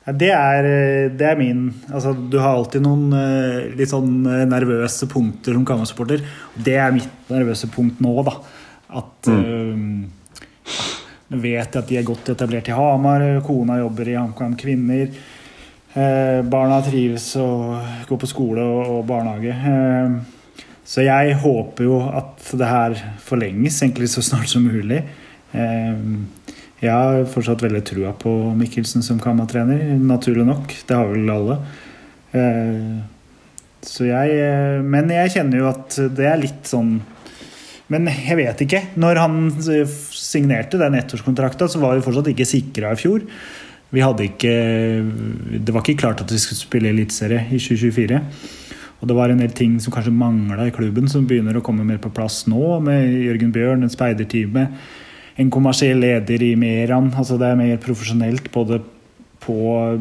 Ja, 0.04 0.12
det, 0.20 0.32
er, 0.36 0.66
eh, 0.68 1.12
det 1.16 1.28
er 1.30 1.38
min 1.40 1.70
altså, 1.88 2.12
Du 2.12 2.36
har 2.42 2.58
alltid 2.58 2.84
noen 2.84 3.14
eh, 3.16 3.70
litt 3.80 3.92
sånn 3.94 4.26
eh, 4.28 4.44
nervøse 4.50 5.08
punkter 5.12 5.56
som 5.56 5.64
Kamma-supporter. 5.68 6.26
Det 6.60 6.76
er 6.76 6.92
mitt 6.96 7.32
nervøse 7.32 7.70
punkt 7.72 8.02
nå, 8.04 8.12
da. 8.28 8.34
At 8.94 9.30
mm. 9.30 9.38
uh, 9.40 10.20
Nå 11.34 11.40
vet 11.42 11.74
jeg 11.74 11.82
at 11.82 11.90
de 11.90 11.98
er 11.98 12.06
godt 12.06 12.30
etablert 12.34 12.68
i 12.70 12.76
Hamar. 12.78 13.24
Kona 13.46 13.80
jobber 13.80 14.12
i 14.12 14.18
HamKam 14.20 14.54
Kvinner. 14.60 15.10
Uh, 15.94 16.42
barna 16.46 16.78
trives 16.86 17.32
og 17.42 18.06
går 18.10 18.22
på 18.22 18.30
skole 18.30 18.62
og, 18.62 19.00
og 19.00 19.06
barnehage. 19.10 19.56
Uh, 19.58 20.62
så 20.86 21.06
jeg 21.06 21.38
håper 21.42 21.88
jo 21.88 22.02
at 22.12 22.44
det 22.60 22.70
her 22.70 22.98
forlenges 23.24 23.80
egentlig 23.82 24.12
så 24.12 24.22
snart 24.26 24.52
som 24.52 24.66
mulig. 24.68 25.00
Jeg 25.54 26.92
har 26.92 27.22
fortsatt 27.32 27.62
veldig 27.64 27.82
trua 27.88 28.12
på 28.20 28.34
Mikkelsen 28.60 29.06
som 29.06 29.22
Kama-trener, 29.22 29.94
naturlig 29.96 30.44
nok. 30.50 30.74
Det 30.84 30.98
har 30.98 31.08
vel 31.08 31.32
alle. 31.32 31.56
Så 33.88 34.10
jeg 34.10 34.84
Men 34.84 35.14
jeg 35.16 35.32
kjenner 35.38 35.62
jo 35.62 35.70
at 35.72 35.96
det 36.20 36.28
er 36.28 36.42
litt 36.42 36.68
sånn 36.68 36.98
Men 37.92 38.08
jeg 38.08 38.38
vet 38.40 38.64
ikke. 38.64 38.82
Når 38.96 39.20
han 39.20 39.38
signerte 39.60 40.80
den 40.80 40.96
ettårskontrakta, 41.00 41.68
så 41.68 41.82
var 41.82 41.98
vi 41.98 42.06
fortsatt 42.06 42.32
ikke 42.32 42.48
sikra 42.48 42.94
i 42.94 43.00
fjor. 43.00 43.26
Vi 43.94 44.02
hadde 44.02 44.26
ikke 44.26 44.54
Det 45.62 45.74
var 45.74 45.84
ikke 45.84 46.00
klart 46.00 46.24
at 46.24 46.32
vi 46.32 46.40
skulle 46.42 46.64
spille 46.64 46.94
eliteserie 46.94 47.44
i 47.52 47.60
2024. 47.60 48.22
Og 49.04 49.10
det 49.10 49.16
var 49.18 49.30
en 49.30 49.42
del 49.44 49.52
ting 49.52 49.76
som 49.84 49.92
kanskje 49.94 50.16
mangla 50.16 50.70
i 50.70 50.74
klubben, 50.74 51.10
som 51.12 51.28
begynner 51.28 51.60
å 51.60 51.66
komme 51.66 51.84
mer 51.84 52.00
på 52.00 52.14
plass 52.16 52.46
nå, 52.48 52.80
med 52.80 53.04
Jørgen 53.26 53.52
Bjørn, 53.52 53.84
en 53.84 53.92
speidertime 53.92 54.70
en 55.42 55.50
kommersiell 55.54 56.02
leder 56.04 56.44
i 56.46 56.54
Meran. 56.60 57.12
Altså 57.18 57.40
det 57.42 57.50
er 57.50 57.60
mer 57.60 57.78
profesjonelt 57.82 58.50
både 58.54 58.80
på 59.44 59.58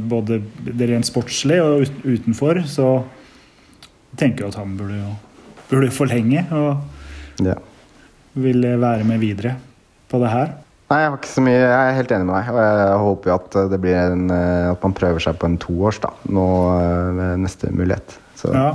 både 0.09 0.39
det 0.69 0.89
rent 0.91 1.09
sportslige 1.09 1.65
og 1.65 1.87
utenfor. 2.05 2.63
Så 2.69 2.89
jeg 4.13 4.21
tenker 4.27 4.49
at 4.49 4.59
han 4.61 4.77
burde, 4.79 5.01
burde 5.71 5.93
forlenge 5.95 6.45
og 6.53 7.43
ja. 7.43 7.57
Ville 8.35 8.77
være 8.81 9.07
med 9.09 9.21
videre 9.23 9.57
på 10.11 10.21
det 10.23 10.31
her. 10.33 10.53
Nei, 10.93 10.99
jeg, 11.01 11.09
har 11.09 11.17
ikke 11.17 11.31
så 11.31 11.43
mye, 11.45 11.57
jeg 11.57 11.73
er 11.73 11.97
helt 11.97 12.13
enig 12.13 12.29
med 12.29 12.35
deg. 12.37 12.49
og 12.53 12.61
Jeg 12.61 12.97
håper 13.03 13.31
jo 13.31 13.37
at, 13.39 13.55
det 13.73 13.79
blir 13.81 13.99
en, 13.99 14.25
at 14.73 14.83
man 14.85 14.97
prøver 14.97 15.25
seg 15.25 15.39
på 15.41 15.49
en 15.49 15.59
toårs 15.61 16.03
da, 16.03 16.11
nå 16.29 16.47
ved 17.17 17.45
neste 17.47 17.71
mulighet. 17.73 18.17
Så 18.37 18.53
ja. 18.53 18.71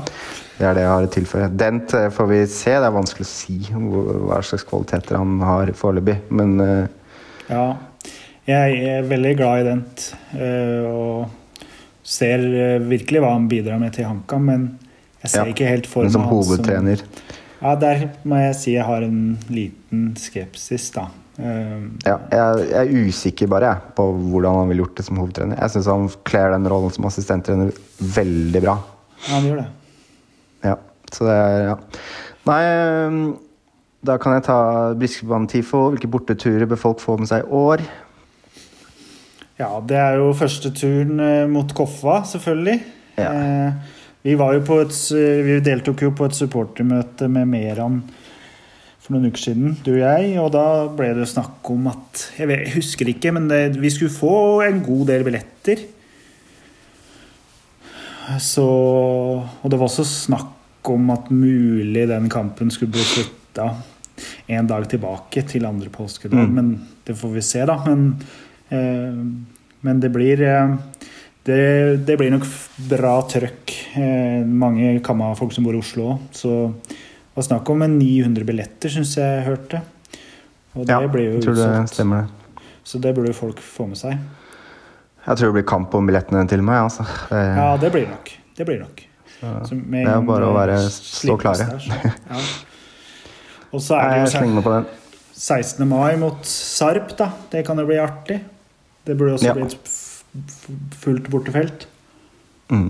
Det 0.58 0.66
er 0.66 0.74
det 0.74 0.86
jeg 0.86 0.90
har 0.90 1.06
å 1.06 1.10
tilføye. 1.14 1.48
Dent 1.54 1.94
eh, 1.94 2.08
får 2.10 2.30
vi 2.32 2.40
se. 2.50 2.72
Det 2.74 2.88
er 2.88 2.96
vanskelig 2.96 3.28
å 3.28 3.30
si 3.30 3.58
hva 3.70 4.40
slags 4.42 4.66
kvaliteter 4.66 5.20
han 5.20 5.36
har 5.46 5.70
foreløpig, 5.78 6.16
men. 6.34 6.56
Ja. 7.52 7.68
Jeg 8.48 8.80
er 8.96 9.06
veldig 9.06 9.34
glad 9.38 9.60
i 9.60 9.64
Dent 9.68 10.04
og 10.88 11.28
ser 12.08 12.46
virkelig 12.88 13.20
hva 13.20 13.34
han 13.34 13.50
bidrar 13.52 13.82
med 13.82 13.92
til 13.98 14.08
HamKam, 14.08 14.46
men 14.48 14.68
jeg 15.26 15.34
ser 15.34 15.42
ja, 15.42 15.52
ikke 15.52 15.68
helt 15.68 15.90
for 15.92 16.08
meg 16.08 16.14
som 16.16 16.24
hovedtrener. 16.30 17.04
Ja, 17.62 17.76
der 17.80 18.04
må 18.28 18.42
jeg 18.42 18.58
si 18.60 18.76
jeg 18.76 18.86
har 18.88 19.06
en 19.06 19.38
liten 19.50 20.12
skepsis, 20.20 20.92
da. 20.96 21.08
Uh, 21.38 21.94
ja, 22.02 22.16
jeg, 22.34 22.68
jeg, 22.72 22.78
er 22.80 23.10
usikker 23.10 23.50
bare 23.52 23.70
jeg, 23.70 23.90
på 23.98 24.08
hvordan 24.10 24.56
han 24.58 24.72
ville 24.72 24.82
gjort 24.82 24.98
det 24.98 25.06
som 25.06 25.20
hovedtrener. 25.22 25.60
Jeg 25.62 25.76
syns 25.76 25.90
han 25.92 26.08
kler 26.26 26.56
den 26.56 26.70
rollen 26.72 26.94
som 26.96 27.06
assistenttrener 27.10 27.74
veldig 28.16 28.64
bra. 28.64 28.78
Ja, 29.26 29.34
han 29.36 29.50
gjør 29.50 29.62
det. 29.62 29.68
Ja. 30.66 30.78
Så 31.14 31.28
det 31.28 31.36
er 31.36 31.68
Ja. 31.72 31.76
Nei, 32.48 32.62
ehm, 32.64 33.22
da 34.08 34.16
kan 34.18 34.38
jeg 34.38 34.46
ta 34.48 34.94
Briskebanen-TIFO. 34.96 35.90
Hvilke 35.92 36.08
borteturer 36.08 36.66
bør 36.70 36.80
folk 36.80 37.02
få 37.04 37.18
med 37.20 37.28
seg 37.28 37.44
i 37.44 37.50
år? 37.52 37.84
Ja, 39.58 39.82
det 39.90 39.98
er 39.98 40.20
jo 40.22 40.32
første 40.38 40.72
turen 40.72 41.20
eh, 41.20 41.48
mot 41.50 41.72
Koffa, 41.76 42.22
selvfølgelig. 42.30 42.78
Ja. 43.18 43.32
Eh, 43.34 43.97
vi, 44.28 44.36
var 44.36 44.58
jo 44.58 44.64
på 44.68 44.82
et, 44.84 44.96
vi 45.48 45.60
deltok 45.64 46.04
jo 46.04 46.12
på 46.16 46.28
et 46.28 46.36
supportermøte 46.36 47.30
med 47.32 47.48
Meran 47.48 48.02
for 49.08 49.16
noen 49.16 49.32
uker 49.32 49.40
siden, 49.40 49.78
du 49.86 49.94
og 49.94 50.02
jeg. 50.02 50.34
Og 50.44 50.50
da 50.52 50.66
ble 50.92 51.14
det 51.16 51.30
snakk 51.32 51.64
om 51.72 51.88
at 51.94 52.26
Jeg, 52.36 52.50
vet, 52.50 52.66
jeg 52.66 52.76
husker 52.76 53.12
ikke, 53.14 53.32
men 53.38 53.48
det, 53.48 53.62
vi 53.80 53.92
skulle 53.94 54.12
få 54.12 54.66
en 54.66 54.82
god 54.84 55.06
del 55.14 55.24
billetter. 55.28 55.86
Så, 58.44 58.68
og 58.68 59.72
det 59.72 59.80
var 59.80 59.88
også 59.88 60.04
snakk 60.04 60.92
om 60.92 61.12
at 61.16 61.32
mulig 61.32 62.04
den 62.10 62.28
kampen 62.32 62.72
skulle 62.72 62.96
bli 62.96 63.06
flytta 63.08 63.70
en 64.52 64.68
dag 64.68 64.88
tilbake 64.92 65.44
til 65.48 65.68
andre 65.68 65.92
påskedag. 65.94 66.44
Mm. 66.44 66.60
Men 66.60 66.74
det 67.08 67.16
får 67.16 67.34
vi 67.38 67.46
se, 67.46 67.64
da. 67.68 67.80
Men, 67.88 68.04
eh, 68.76 69.24
men 69.88 70.04
det 70.04 70.12
blir 70.12 70.44
eh, 70.44 70.76
det, 71.48 71.98
det, 72.04 72.18
blir 72.20 72.34
nok 72.34 72.46
bra 72.90 73.14
trøkk. 73.32 73.74
Eh, 73.96 74.42
mange 74.44 74.98
Kamma-folk 75.04 75.54
som 75.56 75.68
bor 75.68 75.78
i 75.78 75.80
Oslo 75.80 76.10
òg. 76.14 76.26
Så 76.36 76.56
det 76.84 77.38
var 77.38 77.48
snakk 77.48 77.70
om 77.72 77.86
900 77.94 78.48
billetter, 78.48 78.92
syns 78.92 79.16
jeg 79.16 79.46
hørte. 79.46 79.82
Og 80.76 80.84
det 80.86 80.94
ja, 80.94 81.08
blir 81.10 81.30
jo 81.30 81.38
jeg 81.38 81.46
tror 81.46 81.60
det 81.62 81.70
stemmer 81.94 82.26
det. 82.26 82.66
Så 82.88 83.00
det 83.04 83.14
burde 83.16 83.36
folk 83.36 83.62
få 83.64 83.88
med 83.88 84.00
seg. 84.00 84.20
Jeg 85.28 85.40
tror 85.40 85.50
det 85.50 85.56
blir 85.58 85.68
kamp 85.68 85.96
om 85.98 86.08
billettene 86.08 86.44
til 86.52 86.64
meg. 86.64 86.86
Altså. 86.88 87.08
Det... 87.32 87.44
Ja, 87.58 87.70
det 87.80 87.92
blir 87.96 88.08
nok. 88.12 88.32
Det 88.58 88.68
blir 88.68 88.84
nok. 88.84 89.04
Så 89.38 89.76
det 89.78 90.04
er 90.04 90.24
bare 90.26 90.50
å 90.50 90.56
være, 90.56 90.80
stå 90.92 91.38
klare. 91.42 91.70
Ja. 92.32 92.46
Og 93.76 93.82
så 93.84 93.98
er 94.00 94.24
det 94.24 94.40
jo 94.40 94.76
16. 95.38 95.84
mai 95.88 96.16
mot 96.18 96.46
Sarp, 96.48 97.12
da. 97.20 97.28
Det 97.52 97.66
kan 97.68 97.78
jo 97.78 97.84
bli 97.90 97.98
artig. 98.00 98.40
Det 99.06 99.16
burde 99.20 99.36
også 99.36 99.50
ja. 99.50 99.56
bli 99.58 99.66
et 99.68 99.92
fullt 101.02 101.30
bortefelt. 101.32 101.88
Mm. 102.72 102.90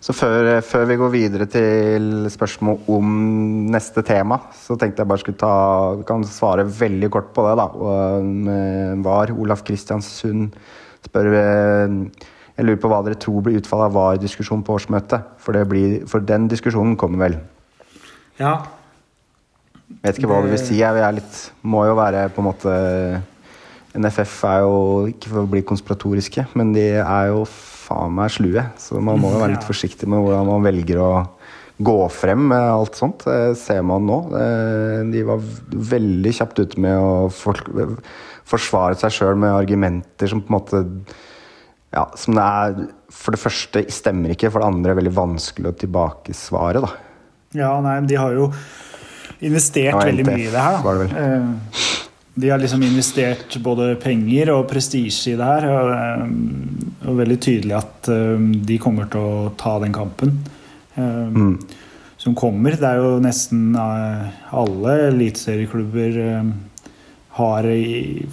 Så 0.00 0.14
før, 0.16 0.46
før, 0.64 0.86
vi 0.88 0.96
går 0.96 1.10
videre 1.12 1.46
til 1.52 2.24
spørsmål 2.32 2.86
om 2.88 3.08
neste 3.68 4.00
tema, 4.06 4.38
så 4.56 4.72
tenkte 4.80 5.02
jeg 5.02 5.10
bare 5.10 5.20
skulle 5.20 5.40
ta 5.40 5.56
kan 6.08 6.24
svare 6.24 6.64
veldig 6.64 7.10
kort 7.12 7.34
på 7.36 7.44
det. 7.44 7.56
da. 7.60 7.66
Var 9.04 9.32
Olaf 9.36 9.60
Kristiansund 9.66 10.54
spør 11.04 11.28
eh, 11.36 11.98
Jeg 12.56 12.66
lurer 12.66 12.80
på 12.80 12.88
hva 12.92 13.02
dere 13.04 13.20
tror 13.20 13.44
blir 13.44 13.60
utfallet 13.60 13.90
av 13.90 13.96
VAR-diskusjonen 13.98 14.64
på 14.64 14.78
årsmøtet. 14.78 15.36
For, 15.40 15.56
blir, 15.68 16.00
for, 16.08 16.24
den 16.24 16.48
diskusjonen 16.48 16.96
kommer 17.00 17.26
vel? 17.26 17.36
Ja. 18.40 18.56
Vet 20.00 20.16
ikke 20.16 20.32
hva 20.32 20.40
det 20.46 20.54
vil 20.54 20.64
si. 20.64 20.80
Jeg 20.80 21.12
litt, 21.16 21.42
må 21.60 21.84
jo 21.88 21.96
være 21.98 22.28
på 22.32 22.40
en 22.40 22.48
måte 22.48 22.74
NFF 23.98 24.36
er 24.46 24.62
jo 24.62 24.76
ikke 25.10 25.32
for 25.32 25.42
å 25.42 25.50
bli 25.50 25.64
konspiratoriske, 25.66 26.46
men 26.58 26.72
de 26.76 26.86
er 27.00 27.30
jo 27.32 27.42
faen 27.48 28.14
meg 28.14 28.30
slue. 28.34 28.64
Så 28.78 29.00
man 29.02 29.18
må 29.20 29.32
jo 29.34 29.42
være 29.42 29.56
litt 29.56 29.66
forsiktig 29.72 30.08
med 30.10 30.22
hvordan 30.22 30.50
man 30.50 30.66
velger 30.66 31.02
å 31.02 31.10
gå 31.80 31.96
frem 32.12 32.44
med 32.52 32.60
alt 32.60 32.98
sånt. 32.98 33.24
Det 33.24 33.56
ser 33.58 33.82
man 33.88 34.04
nå. 34.06 34.20
De 35.10 35.24
var 35.26 35.42
veldig 35.94 36.34
kjapt 36.36 36.60
ute 36.60 36.82
med 36.82 36.96
å 37.00 37.30
forsvare 37.32 38.98
seg 39.00 39.16
sjøl 39.16 39.40
med 39.40 39.56
argumenter 39.56 40.30
som 40.30 40.42
på 40.44 40.52
en 40.52 40.58
måte 40.58 40.82
ja, 41.90 42.04
som 42.14 42.36
det 42.36 42.42
er 42.46 42.76
For 43.10 43.34
det 43.34 43.42
første 43.42 43.82
stemmer 43.90 44.34
ikke, 44.34 44.52
for 44.52 44.62
det 44.62 44.68
andre 44.70 44.92
er 44.92 45.00
veldig 45.00 45.16
vanskelig 45.16 45.72
å 45.72 45.78
tilbakesvare. 45.80 46.84
da. 46.84 46.92
Ja, 47.58 47.72
nei, 47.82 47.96
de 48.06 48.14
har 48.20 48.36
jo 48.36 48.52
investert 49.42 49.98
veldig 49.98 50.26
mye 50.28 50.44
i 50.44 50.52
det 50.52 50.62
her. 50.62 50.78
da. 50.84 51.08
Eh, 51.24 51.48
de 52.40 52.50
har 52.50 52.58
liksom 52.58 52.82
investert 52.86 53.56
både 53.62 53.94
penger 54.00 54.52
og 54.54 54.66
prestisje 54.70 55.34
i 55.34 55.38
det 55.38 55.50
her. 55.50 55.68
Og, 55.68 55.92
eh, 55.96 57.10
og 57.10 57.20
veldig 57.20 57.38
tydelig 57.42 57.76
at 57.78 58.10
eh, 58.12 58.48
de 58.70 58.80
kommer 58.82 59.10
til 59.12 59.20
å 59.20 59.52
ta 59.60 59.78
den 59.82 59.94
kampen. 59.96 60.38
Mm. 61.00 61.54
Som 62.20 62.34
kommer. 62.36 62.74
Det 62.76 62.84
er 62.84 62.98
jo 63.00 63.20
nesten 63.24 63.70
alle 63.78 64.96
eliteserieklubber 65.06 66.18
har 67.38 67.68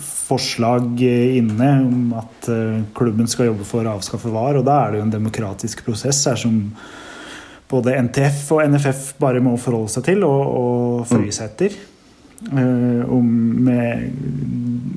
forslag 0.01 1.01
inne 1.01 1.69
om 1.85 2.15
at 2.17 2.49
eh, 2.51 2.79
klubben 2.97 3.29
skal 3.29 3.51
jobbe 3.51 3.67
for 3.67 3.85
å 3.85 3.97
avskaffe 3.97 4.31
VAR. 4.33 4.59
Og 4.59 4.65
da 4.67 4.81
er 4.81 4.93
det 4.93 5.01
jo 5.01 5.07
en 5.07 5.13
demokratisk 5.13 5.85
prosess 5.85 6.23
her 6.27 6.39
som 6.41 6.57
både 7.71 7.95
NTF 8.07 8.41
og 8.55 8.63
NFF 8.73 9.13
bare 9.21 9.43
må 9.43 9.55
forholde 9.61 9.93
seg 9.95 10.07
til 10.09 10.25
og, 10.27 10.41
og 10.47 11.07
føye 11.07 11.31
seg 11.35 11.53
etter. 11.53 11.77
Uh, 12.37 13.01
om 13.09 13.25
med, 13.65 14.11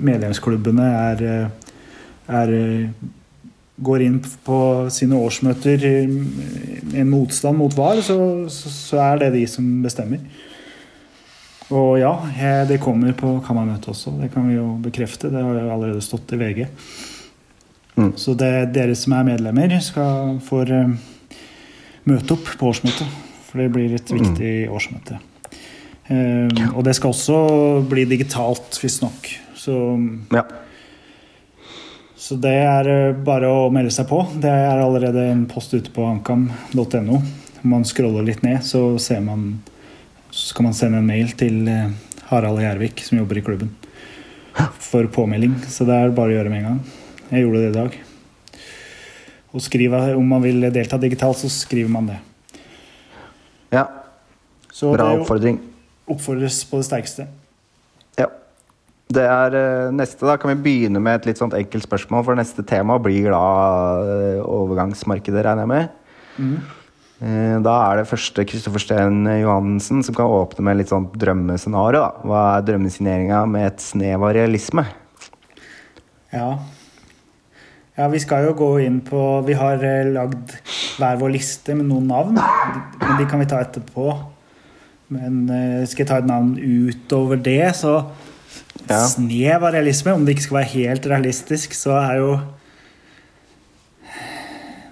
medlemsklubbene 0.04 0.84
er, 0.84 1.22
er, 2.28 2.52
går 3.80 4.04
inn 4.04 4.18
på 4.44 4.58
sine 4.92 5.16
årsmøter 5.16 5.86
en 5.88 7.08
motstand 7.08 7.56
mot 7.56 7.72
VAR, 7.76 8.02
så, 8.04 8.18
så 8.50 9.00
er 9.06 9.22
det 9.24 9.32
de 9.38 9.46
som 9.48 9.66
bestemmer. 9.84 10.20
Og 11.70 12.00
ja, 12.00 12.12
det 12.66 12.80
kommer 12.82 13.14
på 13.14 13.36
Kammermøtet 13.46 13.92
også. 13.92 14.12
Det 14.18 14.32
kan 14.34 14.48
vi 14.50 14.56
jo 14.56 14.74
bekrefte. 14.82 15.30
Det 15.30 15.38
har 15.38 15.54
jo 15.54 15.70
allerede 15.70 16.02
stått 16.02 16.34
i 16.34 16.40
VG. 16.40 16.64
Mm. 17.94 18.12
Så 18.18 18.34
det, 18.34 18.72
dere 18.74 18.96
som 18.98 19.14
er 19.14 19.28
medlemmer, 19.28 19.76
skal 19.84 20.38
få 20.44 20.64
uh, 20.66 20.92
møte 22.10 22.34
opp 22.34 22.54
på 22.58 22.70
årsmøtet. 22.72 23.18
For 23.50 23.62
det 23.62 23.70
blir 23.74 23.94
et 23.94 24.10
viktig 24.14 24.54
mm. 24.66 24.74
årsmøte. 24.74 25.20
Uh, 26.10 26.48
ja. 26.50 26.72
Og 26.74 26.82
det 26.86 26.96
skal 26.98 27.14
også 27.14 27.38
bli 27.90 28.04
digitalt, 28.10 28.74
visstnok. 28.82 29.30
Så, 29.60 29.76
ja. 30.34 30.44
Så 32.20 32.36
det 32.38 32.52
er 32.62 32.88
eh, 32.88 33.18
bare 33.26 33.48
å 33.50 33.68
melde 33.74 33.90
seg 33.90 34.06
på. 34.06 34.20
Det 34.38 34.50
er 34.50 34.78
allerede 34.78 35.24
en 35.32 35.46
post 35.50 35.72
ute 35.74 35.90
på 35.90 36.04
ankam.no. 36.06 37.20
Man 37.66 37.86
scroller 37.88 38.26
litt 38.26 38.44
ned, 38.46 38.62
så 38.64 38.94
ser 39.02 39.20
man 39.24 39.48
Så 40.30 40.52
skal 40.52 40.68
man 40.68 40.76
sende 40.78 41.00
en 41.00 41.08
mail 41.08 41.32
til 41.34 41.66
eh, 41.66 41.90
Harald 42.28 42.62
Gjervik, 42.62 43.02
som 43.02 43.18
jobber 43.18 43.40
i 43.40 43.42
klubben, 43.42 43.72
for 44.78 45.08
påmelding. 45.10 45.56
Så 45.66 45.88
det 45.88 45.96
er 45.96 46.14
bare 46.14 46.30
å 46.30 46.36
gjøre 46.36 46.52
med 46.52 46.62
en 46.62 46.68
gang. 46.68 46.78
Jeg 47.32 47.44
gjorde 47.46 47.64
det 47.64 47.72
i 47.72 47.78
dag. 47.78 47.98
Og 49.50 49.64
skriver, 49.66 50.14
om 50.14 50.30
man 50.30 50.44
vil 50.44 50.68
delta 50.70 51.00
digitalt, 51.02 51.40
så 51.42 51.50
skriver 51.50 51.90
man 51.90 52.12
det. 52.12 52.20
Ja, 53.74 53.88
Så 54.70 54.92
bra 54.94 55.10
oppfordring. 55.16 55.58
Oppfordres 56.10 56.62
på 56.68 56.80
det 56.80 56.88
sterkeste. 56.88 57.26
Ja. 58.18 58.28
Det 59.10 59.24
er 59.26 59.56
eh, 59.58 59.94
neste, 59.94 60.26
da 60.26 60.36
kan 60.38 60.52
vi 60.52 60.62
begynne 60.66 61.02
med 61.02 61.20
et 61.20 61.30
litt 61.30 61.40
sånt 61.40 61.56
enkelt 61.56 61.86
spørsmål, 61.86 62.26
for 62.26 62.38
neste 62.38 62.66
tema 62.66 62.98
blir 63.02 63.30
da 63.32 63.46
eh, 64.04 64.42
overgangsmarkedet, 64.44 65.44
regner 65.46 65.66
jeg 65.66 65.72
med. 65.74 65.96
Mm. 66.40 66.60
Da 67.60 67.72
er 67.84 67.98
det 67.98 68.08
første 68.08 68.46
Kristoffer 68.48 68.80
Steen 68.80 69.26
Johansen 69.42 69.98
som 70.00 70.14
kan 70.16 70.30
åpne 70.32 70.62
med 70.64 70.78
litt 70.78 70.88
sånn 70.88 71.10
drømmescenario. 71.20 72.00
da. 72.00 72.24
Hva 72.24 72.44
er 72.54 72.64
drømmesigneringa 72.64 73.42
med 73.44 73.66
et 73.66 73.84
snev 73.84 74.24
av 74.24 74.32
realisme? 74.38 74.86
Ja. 76.32 76.58
ja, 77.98 78.08
vi 78.08 78.20
skal 78.22 78.46
jo 78.46 78.52
gå 78.54 78.68
inn 78.84 79.00
på 79.02 79.18
Vi 79.48 79.56
har 79.58 79.82
eh, 79.82 80.12
lagd 80.14 80.52
hver 81.00 81.18
vår 81.18 81.32
liste 81.34 81.74
med 81.74 81.88
noen 81.88 82.06
navn. 82.10 82.38
Men 83.00 83.16
de 83.18 83.26
kan 83.26 83.42
vi 83.42 83.48
ta 83.50 83.58
etterpå. 83.64 84.12
Men 85.10 85.42
eh, 85.50 85.82
skal 85.90 86.04
jeg 86.04 86.10
ta 86.10 86.18
et 86.22 86.28
navn 86.30 86.54
utover 86.58 87.40
det, 87.42 87.76
så 87.82 88.00
Ja. 88.88 89.04
Snev 89.06 89.62
av 89.62 89.72
realisme. 89.74 90.12
Om 90.14 90.24
det 90.24 90.34
ikke 90.34 90.44
skal 90.46 90.56
være 90.56 90.70
helt 90.72 91.06
realistisk, 91.06 91.74
så 91.78 91.92
er 92.00 92.16
jo 92.18 92.30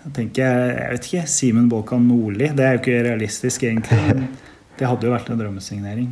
Jeg 0.05 0.13
tenker 0.15 0.45
jeg 0.45 0.93
vet 0.93 1.07
ikke. 1.09 1.23
Simen 1.29 1.69
Båkan 1.69 2.07
Nordli. 2.09 2.49
Det 2.57 2.65
er 2.65 2.77
jo 2.77 2.81
ikke 2.83 3.03
realistisk, 3.05 3.65
egentlig. 3.67 4.29
Det 4.79 4.87
hadde 4.87 5.07
jo 5.07 5.13
vært 5.13 5.31
en 5.31 5.41
drømmesignering. 5.41 6.09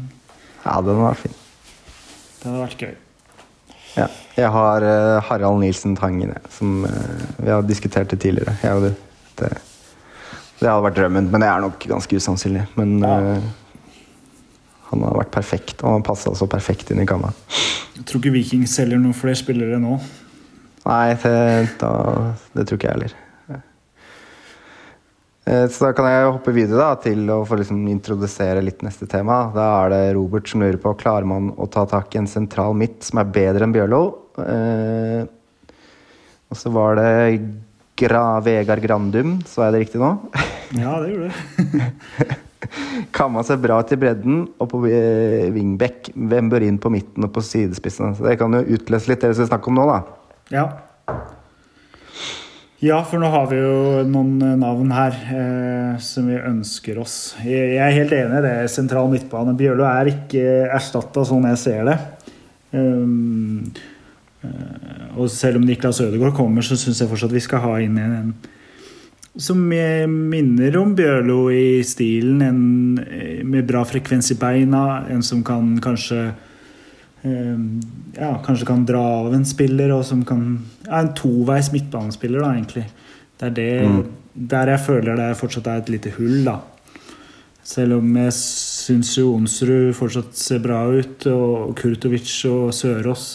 Ja, 0.64 0.80
den 0.82 0.98
var 1.00 1.14
fin. 1.14 1.34
Det 2.40 2.48
hadde 2.50 2.64
vært 2.64 2.82
gøy. 2.82 2.94
Ja. 3.96 4.08
Jeg 4.36 4.50
har 4.52 4.84
uh, 4.84 5.22
Harald 5.30 5.62
Nilsen 5.62 5.94
Tangen, 5.96 6.34
som 6.52 6.82
uh, 6.84 7.22
vi 7.38 7.48
har 7.48 7.62
diskutert 7.64 8.10
det 8.10 8.18
tidligere. 8.20 8.56
Det, 9.38 9.52
det 10.58 10.68
hadde 10.68 10.82
vært 10.84 10.98
drømmen, 10.98 11.30
men 11.32 11.40
det 11.44 11.48
er 11.48 11.62
nok 11.64 11.86
ganske 11.94 12.18
usannsynlig. 12.20 12.66
Men 12.76 12.98
Ja. 13.00 13.38
Han 14.90 15.02
har 15.02 15.16
vært 15.18 15.34
perfekt, 15.34 15.82
og 15.82 15.96
han 15.96 16.06
passa 16.06 16.32
så 16.38 16.46
perfekt 16.50 16.92
inn 16.94 17.02
i 17.02 17.08
kamma. 17.08 17.32
Jeg 17.96 18.06
tror 18.06 18.20
ikke 18.22 18.34
Viking 18.36 18.66
selger 18.70 19.00
noen 19.00 19.16
flere 19.16 19.38
spillere 19.38 19.80
nå. 19.82 19.98
Nei, 20.86 21.14
det, 21.18 21.36
da, 21.80 21.92
det 22.54 22.66
tror 22.68 22.78
ikke 22.78 22.90
jeg 22.90 22.98
heller. 22.98 23.16
Eh, 25.46 25.66
Så 25.70 25.84
da 25.86 25.92
kan 25.94 26.08
jeg 26.10 26.30
hoppe 26.30 26.54
videre 26.54 26.78
da, 26.78 26.94
til 27.02 27.26
å 27.30 27.40
få 27.46 27.58
liksom 27.60 27.84
introdusere 27.90 28.62
litt 28.64 28.82
neste 28.86 29.06
tema. 29.10 29.44
Da 29.54 29.66
er 29.84 29.92
det 29.94 30.02
Robert 30.18 30.50
som 30.50 30.62
lurer 30.62 30.78
på 30.82 30.94
klarer 30.98 31.26
man 31.28 31.52
å 31.56 31.68
ta 31.70 31.86
tak 31.90 32.14
i 32.14 32.22
en 32.22 32.30
sentral 32.30 32.74
midt 32.78 33.06
som 33.06 33.22
er 33.22 33.30
bedre 33.34 33.66
enn 33.66 33.74
Bjørlo. 33.74 34.02
Eh, 34.42 35.22
og 36.50 36.58
så 36.58 36.70
var 36.74 36.98
det 36.98 37.10
Gra 37.98 38.40
Vegard 38.44 38.82
Grandum, 38.84 39.38
så 39.48 39.66
er 39.66 39.72
det 39.74 39.86
riktig 39.86 40.02
nå? 40.02 40.12
Ja, 40.76 40.98
det 41.02 41.14
gjorde 41.14 41.30
det. 41.32 42.36
Kamma 43.16 43.42
seg 43.46 43.60
bra 43.62 43.78
til 43.86 44.00
bredden 44.00 44.44
og 44.60 44.70
på 44.72 44.82
eh, 44.88 45.48
wingback. 45.54 46.10
Hvem 46.14 46.50
bør 46.52 46.66
inn 46.66 46.80
på 46.82 46.92
midten 46.92 47.26
og 47.26 47.32
på 47.34 47.44
sidespissene? 47.44 48.14
Så 48.16 48.26
det 48.26 48.36
kan 48.40 48.54
jo 48.56 48.64
utløse 48.78 49.12
litt 49.12 49.24
det 49.24 49.32
vi 49.32 49.40
skal 49.40 49.50
snakke 49.52 49.72
om 49.72 49.78
nå, 49.78 49.86
da. 49.90 49.98
Ja. 50.54 50.66
Ja, 52.84 52.98
for 53.08 53.16
nå 53.22 53.30
har 53.32 53.46
vi 53.48 53.56
jo 53.56 54.02
noen 54.04 54.34
eh, 54.44 54.56
navn 54.60 54.90
her 54.92 55.14
eh, 55.32 55.92
som 56.04 56.28
vi 56.28 56.36
ønsker 56.36 57.00
oss. 57.00 57.16
Jeg, 57.44 57.78
er 57.80 57.94
helt 57.96 58.12
enig 58.12 58.42
i 58.42 58.44
det. 58.44 58.56
Sentral 58.72 59.08
midtbane. 59.12 59.56
Bjørlo 59.56 59.86
er 59.88 60.12
ikke 60.12 60.44
erstatta 60.68 61.24
sånn 61.24 61.48
jeg 61.52 61.62
ser 61.62 61.88
det. 61.88 61.96
Um, 62.76 63.62
og 65.16 65.30
selv 65.32 65.56
om 65.56 65.64
Niklas 65.64 66.02
Ødegaard 66.04 66.34
kommer, 66.36 66.66
så 66.66 66.76
syns 66.76 67.00
jeg 67.00 67.08
fortsatt 67.08 67.32
vi 67.32 67.40
skal 67.40 67.62
ha 67.64 67.78
inn 67.80 67.96
en, 68.02 68.16
en 68.18 68.34
som 69.36 69.60
minner 69.68 70.76
om 70.80 70.94
Bjørlo 70.96 71.50
i 71.52 71.84
stilen. 71.84 72.42
En 72.42 72.98
eh, 73.04 73.44
med 73.44 73.66
bra 73.68 73.84
frekvens 73.84 74.32
i 74.32 74.38
beina. 74.40 75.04
En 75.12 75.22
som 75.22 75.42
kan 75.44 75.74
kanskje 75.84 76.20
eh, 77.22 77.58
ja, 78.16 78.30
kanskje 78.46 78.68
kan 78.68 78.86
dra 78.88 79.02
av 79.22 79.34
en 79.36 79.44
spiller, 79.48 79.92
og 79.96 80.04
som 80.08 80.24
kan 80.24 80.46
ja, 80.86 81.02
En 81.02 81.12
toveis 81.14 81.72
midtbanespiller, 81.74 82.40
da, 82.40 82.54
egentlig. 82.54 82.86
Det 83.36 83.50
er 83.50 83.58
det 83.58 84.06
der 84.36 84.68
jeg 84.68 84.84
føler 84.84 85.16
det 85.16 85.36
fortsatt 85.40 85.68
er 85.72 85.82
et 85.82 85.92
lite 85.92 86.12
hull, 86.18 86.42
da. 86.44 86.58
Selv 87.66 87.98
om 87.98 88.16
jeg 88.20 88.32
syns 88.36 89.16
jo 89.16 89.32
Onsrud 89.34 89.94
fortsatt 89.98 90.36
ser 90.38 90.60
bra 90.62 90.84
ut, 90.92 91.26
og 91.26 91.72
Kurtovic 91.78 92.30
og 92.50 92.70
Sørås 92.76 93.30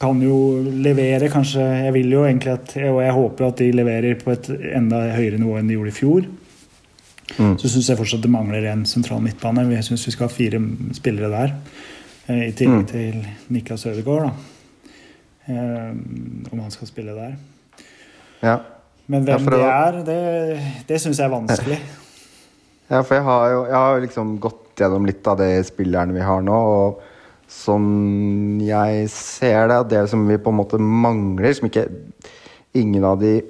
kan 0.00 0.20
jo 0.24 0.36
levere, 0.80 1.28
kanskje 1.28 1.60
Jeg 1.84 1.92
vil 1.92 2.10
jo 2.14 2.22
egentlig 2.24 2.52
at 2.54 2.76
Og 2.88 3.00
jeg 3.04 3.12
håper 3.12 3.44
jo 3.44 3.48
at 3.52 3.58
de 3.60 3.70
leverer 3.72 4.14
på 4.22 4.32
et 4.32 4.48
enda 4.74 5.02
høyere 5.14 5.38
nivå 5.38 5.58
enn 5.60 5.68
de 5.68 5.74
gjorde 5.76 5.92
i 5.92 5.98
fjor. 5.98 6.28
Mm. 7.38 7.56
Så 7.60 7.68
syns 7.70 7.88
jeg 7.92 7.98
fortsatt 8.00 8.22
det 8.24 8.30
mangler 8.32 8.64
en 8.72 8.84
sentral 8.88 9.20
midtbane. 9.22 9.66
Jeg 9.76 9.84
syns 9.86 10.06
vi 10.08 10.12
skal 10.16 10.26
ha 10.28 10.32
fire 10.34 10.60
spillere 10.96 11.30
der. 11.30 11.52
eh, 12.28 12.48
I 12.48 12.52
tillegg 12.52 12.80
Mm. 12.82 12.86
til 12.86 13.26
Niklas 13.50 13.86
Ødegaard, 13.86 14.30
da. 14.30 14.32
Eh, 15.48 15.90
Om 16.52 16.58
han 16.60 16.70
skal 16.70 16.88
spille 16.88 17.14
der. 17.14 17.36
Ja. 18.42 18.58
Men 19.06 19.24
hvem 19.24 19.40
ja, 19.40 19.50
det 19.50 19.58
å- 19.58 19.70
er, 19.70 20.02
det, 20.04 20.60
det 20.88 21.00
syns 21.00 21.18
jeg 21.18 21.26
er 21.26 21.34
vanskelig. 21.36 21.78
Ja, 22.90 23.02
for 23.02 23.14
jeg 23.14 23.22
har 23.22 23.50
jo 23.52 23.58
jeg 23.66 23.74
har 23.74 24.00
liksom 24.00 24.38
gått 24.40 24.74
gjennom 24.76 25.04
litt 25.06 25.24
av 25.30 25.36
de 25.38 25.62
spillerne 25.62 26.12
vi 26.12 26.20
har 26.26 26.40
nå. 26.42 26.50
Og 26.52 27.00
sånn 27.50 28.60
jeg 28.62 29.08
ser 29.12 29.70
det, 29.70 29.80
at 29.82 29.90
det 29.90 30.04
som 30.12 30.22
vi 30.28 30.38
på 30.40 30.52
en 30.52 30.60
måte 30.60 30.80
mangler, 30.80 31.50
som 31.56 31.68
ikke 31.68 31.88
ingen 32.78 33.04
av 33.06 33.18
de 33.22 33.40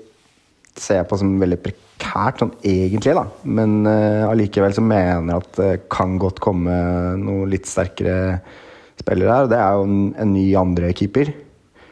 ser 0.80 1.04
på 1.04 1.18
som 1.20 1.34
veldig 1.40 1.60
prekært, 1.60 2.40
sånn 2.40 2.54
egentlig, 2.64 3.12
da. 3.18 3.26
Men 3.44 3.84
allikevel 3.84 4.72
så 4.72 4.84
mener 4.84 5.28
jeg 5.28 5.44
at 5.44 5.60
det 5.60 5.70
kan 5.92 6.16
godt 6.22 6.40
komme 6.40 6.72
noe 7.20 7.48
litt 7.50 7.68
sterkere 7.68 8.40
spillere 9.00 9.36
her. 9.36 9.50
Det 9.52 9.60
er 9.60 9.76
jo 9.76 9.86
en, 9.88 10.00
en 10.24 10.32
ny 10.32 10.46
andre 10.56 10.92
keeper. 10.96 11.32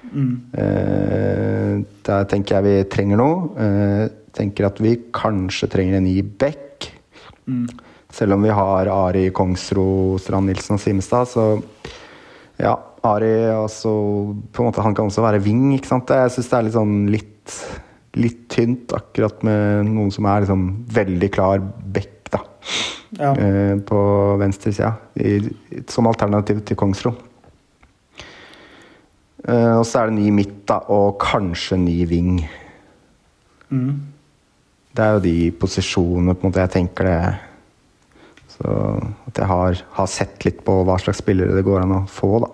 Eh, 0.09 1.75
der 2.09 2.29
tenker 2.31 2.59
jeg 2.59 2.67
vi 2.67 2.77
trenger 2.93 3.21
noe. 3.21 3.49
Uh, 3.59 4.05
tenker 4.37 4.69
at 4.69 4.79
vi 4.83 4.95
kanskje 5.15 5.71
trenger 5.73 5.99
en 5.99 6.07
ny 6.07 6.21
back. 6.23 6.91
Selv 8.15 8.37
om 8.37 8.45
vi 8.45 8.53
har 8.55 8.89
Ari 8.93 9.29
Kongsro, 9.35 10.17
Strand 10.21 10.49
Nilsen 10.49 10.77
og 10.77 10.83
Simstad, 10.83 11.29
så 11.29 11.47
ja. 12.59 12.77
Ari 13.07 13.33
også, 13.55 13.91
på 14.53 14.63
en 14.63 14.69
måte, 14.69 14.83
han 14.83 14.97
kan 14.97 15.07
også 15.07 15.23
være 15.23 15.43
wing, 15.45 15.71
ikke 15.77 15.91
sant. 15.93 16.11
Jeg 16.11 16.33
syns 16.35 16.51
det 16.51 16.59
er 16.59 16.67
litt 16.67 16.75
sånn 16.75 16.97
litt, 17.13 17.55
litt 18.19 18.41
tynt 18.51 18.95
akkurat 18.97 19.45
med 19.47 19.87
noen 19.93 20.11
som 20.15 20.27
er 20.27 20.43
liksom 20.43 20.65
veldig 20.97 21.31
klar 21.35 21.63
back, 21.63 22.17
da. 22.35 22.43
Ja. 23.19 23.33
Eh, 23.33 23.75
på 23.87 24.01
venstresida, 24.43 24.93
som 25.89 26.11
alternativ 26.11 26.65
til 26.67 26.79
Kongsro. 26.79 27.15
Eh, 29.47 29.75
og 29.79 29.87
så 29.87 30.03
er 30.03 30.11
det 30.11 30.19
ny 30.19 30.31
midt, 30.35 30.61
da, 30.69 30.83
og 30.93 31.21
kanskje 31.23 31.79
ny 31.81 31.99
wing. 32.11 32.43
Mm. 33.71 33.95
Det 34.91 35.05
er 35.05 35.15
jo 35.15 35.23
de 35.23 35.37
posisjonene 35.55 36.35
på 36.35 36.43
en 36.43 36.51
måte 36.51 36.65
jeg 36.65 36.75
tenker 36.75 37.07
det 37.07 37.21
Så 38.59 38.73
at 39.29 39.39
jeg 39.39 39.47
har, 39.47 39.81
har 39.95 40.07
sett 40.11 40.45
litt 40.45 40.65
på 40.67 40.81
hva 40.87 40.97
slags 40.99 41.21
spillere 41.23 41.55
det 41.55 41.63
går 41.67 41.85
an 41.85 41.93
å 42.01 42.07
få, 42.11 42.41
da. 42.43 42.49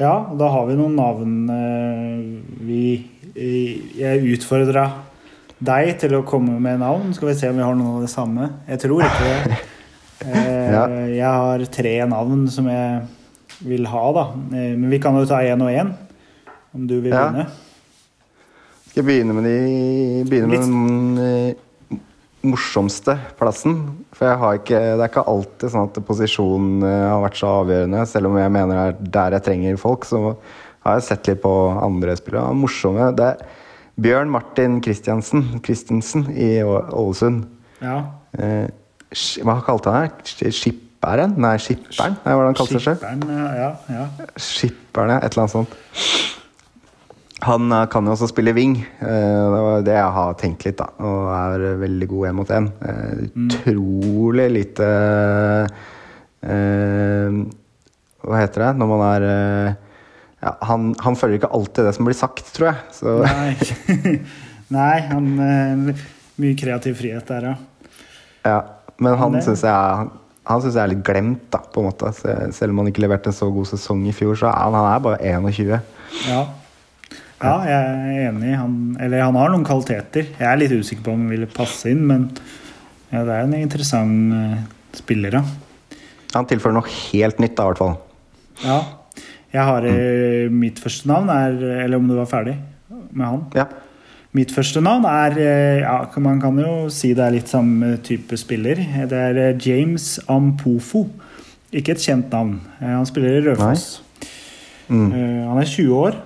Ja, 0.00 0.14
da 0.36 0.48
har 0.48 0.66
vi 0.68 0.76
noen 0.78 0.94
navn 0.96 1.32
eh, 1.52 2.20
vi 2.64 2.82
eh, 3.34 3.96
Jeg 4.00 4.22
utfordra 4.32 4.86
deg 5.60 5.90
til 6.00 6.14
å 6.16 6.22
komme 6.24 6.56
med 6.60 6.80
navn. 6.80 7.10
Skal 7.12 7.28
vi 7.28 7.34
se 7.36 7.50
om 7.52 7.58
vi 7.60 7.64
har 7.66 7.74
noen 7.76 7.98
av 7.98 8.04
det 8.06 8.12
samme. 8.12 8.46
Jeg 8.68 8.80
tror 8.86 9.04
ikke 9.08 9.26
det. 9.28 9.58
Eh, 10.20 10.68
Ja. 10.68 10.82
Jeg 11.08 11.24
har 11.24 11.62
tre 11.72 11.92
navn 12.04 12.42
som 12.52 12.66
jeg 12.68 13.06
vil 13.64 13.86
ha, 13.88 14.02
da. 14.12 14.24
Men 14.52 14.90
vi 14.92 14.98
kan 15.00 15.16
jo 15.16 15.22
ta 15.24 15.38
én 15.40 15.62
og 15.64 15.70
én, 15.72 15.94
om 16.76 16.82
du 16.86 16.98
vil 17.00 17.08
Ja. 17.14 17.22
begynne. 17.30 17.46
Skal 18.90 19.00
jeg 19.00 19.06
begynne 19.08 19.32
med, 19.38 19.48
de, 19.48 20.24
begynne 20.28 20.50
med 20.52 20.60
den 20.60 22.00
morsomste 22.52 23.16
plassen? 23.40 23.99
For 24.20 24.58
ikke, 24.58 24.76
det 24.76 25.00
er 25.00 25.08
ikke 25.08 25.22
alltid 25.32 25.72
sånn 25.72 25.86
at 25.88 25.98
posisjonen 26.04 26.82
eh, 26.84 27.04
har 27.08 27.22
vært 27.22 27.38
så 27.40 27.52
avgjørende. 27.62 28.02
Selv 28.10 28.28
om 28.28 28.36
jeg 28.36 28.52
mener 28.52 28.76
det 28.76 28.82
er 28.82 29.14
der 29.14 29.36
jeg 29.38 29.46
trenger 29.46 29.78
folk, 29.80 30.04
så 30.04 30.20
har 30.84 30.98
jeg 30.98 31.06
sett 31.06 31.30
litt 31.30 31.40
på 31.40 31.54
andre 31.80 32.16
spillere. 32.18 32.52
Morsomme. 32.56 33.06
Det 33.16 33.30
er 33.30 33.40
Bjørn 34.00 34.28
Martin 34.32 34.78
Christiansen, 34.84 35.46
Christensen 35.64 36.28
i 36.36 36.50
Ålesund. 36.64 37.46
Ja. 37.80 37.96
Eh, 38.36 38.68
hva 39.40 39.56
kalte 39.64 39.94
han 39.94 40.12
det? 40.12 40.52
Skipperen? 40.52 41.38
Nei, 41.40 41.56
Skipperen? 41.60 42.20
Nei, 42.20 42.36
hva 42.36 42.44
han 42.50 42.60
kalte 42.60 42.76
seg 42.76 42.86
selv? 42.90 43.00
Skipperen, 43.00 43.56
ja, 43.56 43.72
ja. 43.88 44.04
Skipperne, 44.36 45.16
et 45.24 45.32
eller 45.32 45.46
annet 45.46 45.56
sånt. 45.56 45.80
Han 47.46 47.72
eh, 47.72 47.86
kan 47.92 48.04
jo 48.06 48.12
også 48.14 48.28
spille 48.30 48.52
wing. 48.56 48.74
Eh, 49.00 49.06
Det 49.54 49.60
var 49.64 49.84
det 49.86 49.94
jeg 49.96 50.14
har 50.16 50.34
tenkt 50.40 50.66
litt, 50.66 50.80
da. 50.80 50.88
Og 51.00 51.30
er 51.34 51.64
veldig 51.80 52.08
god 52.10 52.28
én 52.30 52.36
mot 52.40 52.50
én. 52.56 52.66
Utrolig 53.36 54.48
lite 54.52 54.88
eh, 56.44 57.38
Hva 58.20 58.40
heter 58.42 58.66
det 58.66 58.72
når 58.80 58.90
man 58.92 59.04
er 59.08 59.26
eh, 59.30 59.78
ja, 60.40 60.54
han, 60.70 60.94
han 61.04 61.16
følger 61.20 61.36
ikke 61.40 61.50
alltid 61.52 61.84
det 61.84 61.92
som 61.96 62.06
blir 62.08 62.16
sagt, 62.16 62.46
tror 62.56 62.70
jeg. 62.70 62.78
Så 62.96 63.16
Nei, 63.26 64.14
Nei 64.76 64.94
han 65.10 65.26
eh, 65.44 66.06
Mye 66.40 66.56
kreativ 66.56 66.96
frihet 66.96 67.28
der, 67.28 67.50
ja. 67.50 67.98
ja. 68.48 68.60
Men 69.00 69.16
han 69.20 69.36
syns 69.44 69.64
jeg, 69.66 69.72
han, 69.72 70.08
han 70.48 70.62
synes 70.62 70.76
jeg 70.78 70.80
er 70.86 70.92
litt 70.94 71.02
glemt, 71.04 71.42
da, 71.52 71.60
på 71.60 71.82
en 71.82 71.90
måte. 71.90 72.12
Selv 72.56 72.72
om 72.72 72.80
han 72.80 72.88
ikke 72.88 73.02
leverte 73.04 73.28
en 73.28 73.36
så 73.36 73.50
god 73.52 73.68
sesong 73.68 74.06
i 74.08 74.14
fjor, 74.16 74.38
så 74.40 74.48
er 74.48 74.56
han, 74.56 74.76
han 74.76 74.88
er 74.94 75.02
bare 75.04 75.20
21. 75.20 75.76
Ja. 76.30 76.40
Ja, 77.40 77.54
jeg 77.66 77.80
er 78.20 78.28
enig. 78.30 78.52
Han, 78.58 78.76
eller 79.00 79.24
han 79.24 79.38
har 79.40 79.52
noen 79.52 79.66
kvaliteter. 79.66 80.30
Jeg 80.38 80.46
er 80.50 80.60
litt 80.60 80.74
usikker 80.76 81.06
på 81.06 81.14
om 81.14 81.24
han 81.24 81.32
ville 81.32 81.48
passe 81.50 81.90
inn, 81.90 82.04
men 82.08 82.28
ja, 83.10 83.24
det 83.26 83.34
er 83.34 83.44
en 83.46 83.56
interessant 83.58 84.34
uh, 84.36 84.56
spiller, 84.94 85.40
ja. 85.40 85.44
Han 86.36 86.46
tilfører 86.46 86.76
noe 86.76 86.96
helt 87.10 87.40
nytt, 87.42 87.56
da, 87.58 87.66
i 87.66 87.72
hvert 87.72 87.84
fall. 87.84 88.00
ja. 88.64 88.80
Jeg 89.50 89.66
har 89.66 89.82
mm. 89.82 90.58
Mitt 90.62 90.76
første 90.78 91.08
navn 91.10 91.26
er 91.34 91.56
Eller 91.84 91.98
om 91.98 92.04
du 92.06 92.12
var 92.14 92.28
ferdig 92.30 92.52
med 93.10 93.24
han? 93.26 93.40
Ja. 93.58 93.64
Mitt 94.36 94.52
første 94.54 94.78
navn 94.78 95.02
er 95.10 95.34
eh, 95.42 95.80
ja, 95.82 95.96
Man 96.22 96.38
kan 96.42 96.58
jo 96.62 96.86
si 96.94 97.10
det 97.18 97.24
er 97.24 97.34
litt 97.34 97.50
samme 97.50 97.96
type 98.06 98.38
spiller. 98.38 98.78
Det 99.10 99.18
er 99.18 99.40
eh, 99.42 99.56
James 99.58 100.20
Ampofo. 100.30 101.08
Ikke 101.74 101.96
et 101.96 102.04
kjent 102.04 102.30
navn. 102.30 102.60
Eh, 102.78 102.92
Han 102.92 103.08
spiller 103.10 103.40
i 103.40 103.42
Raufoss. 103.48 104.04
Mm. 104.86 105.08
Eh, 105.10 105.40
Han 105.48 105.58
er 105.58 105.66
20 105.66 105.96
år. 105.98 106.20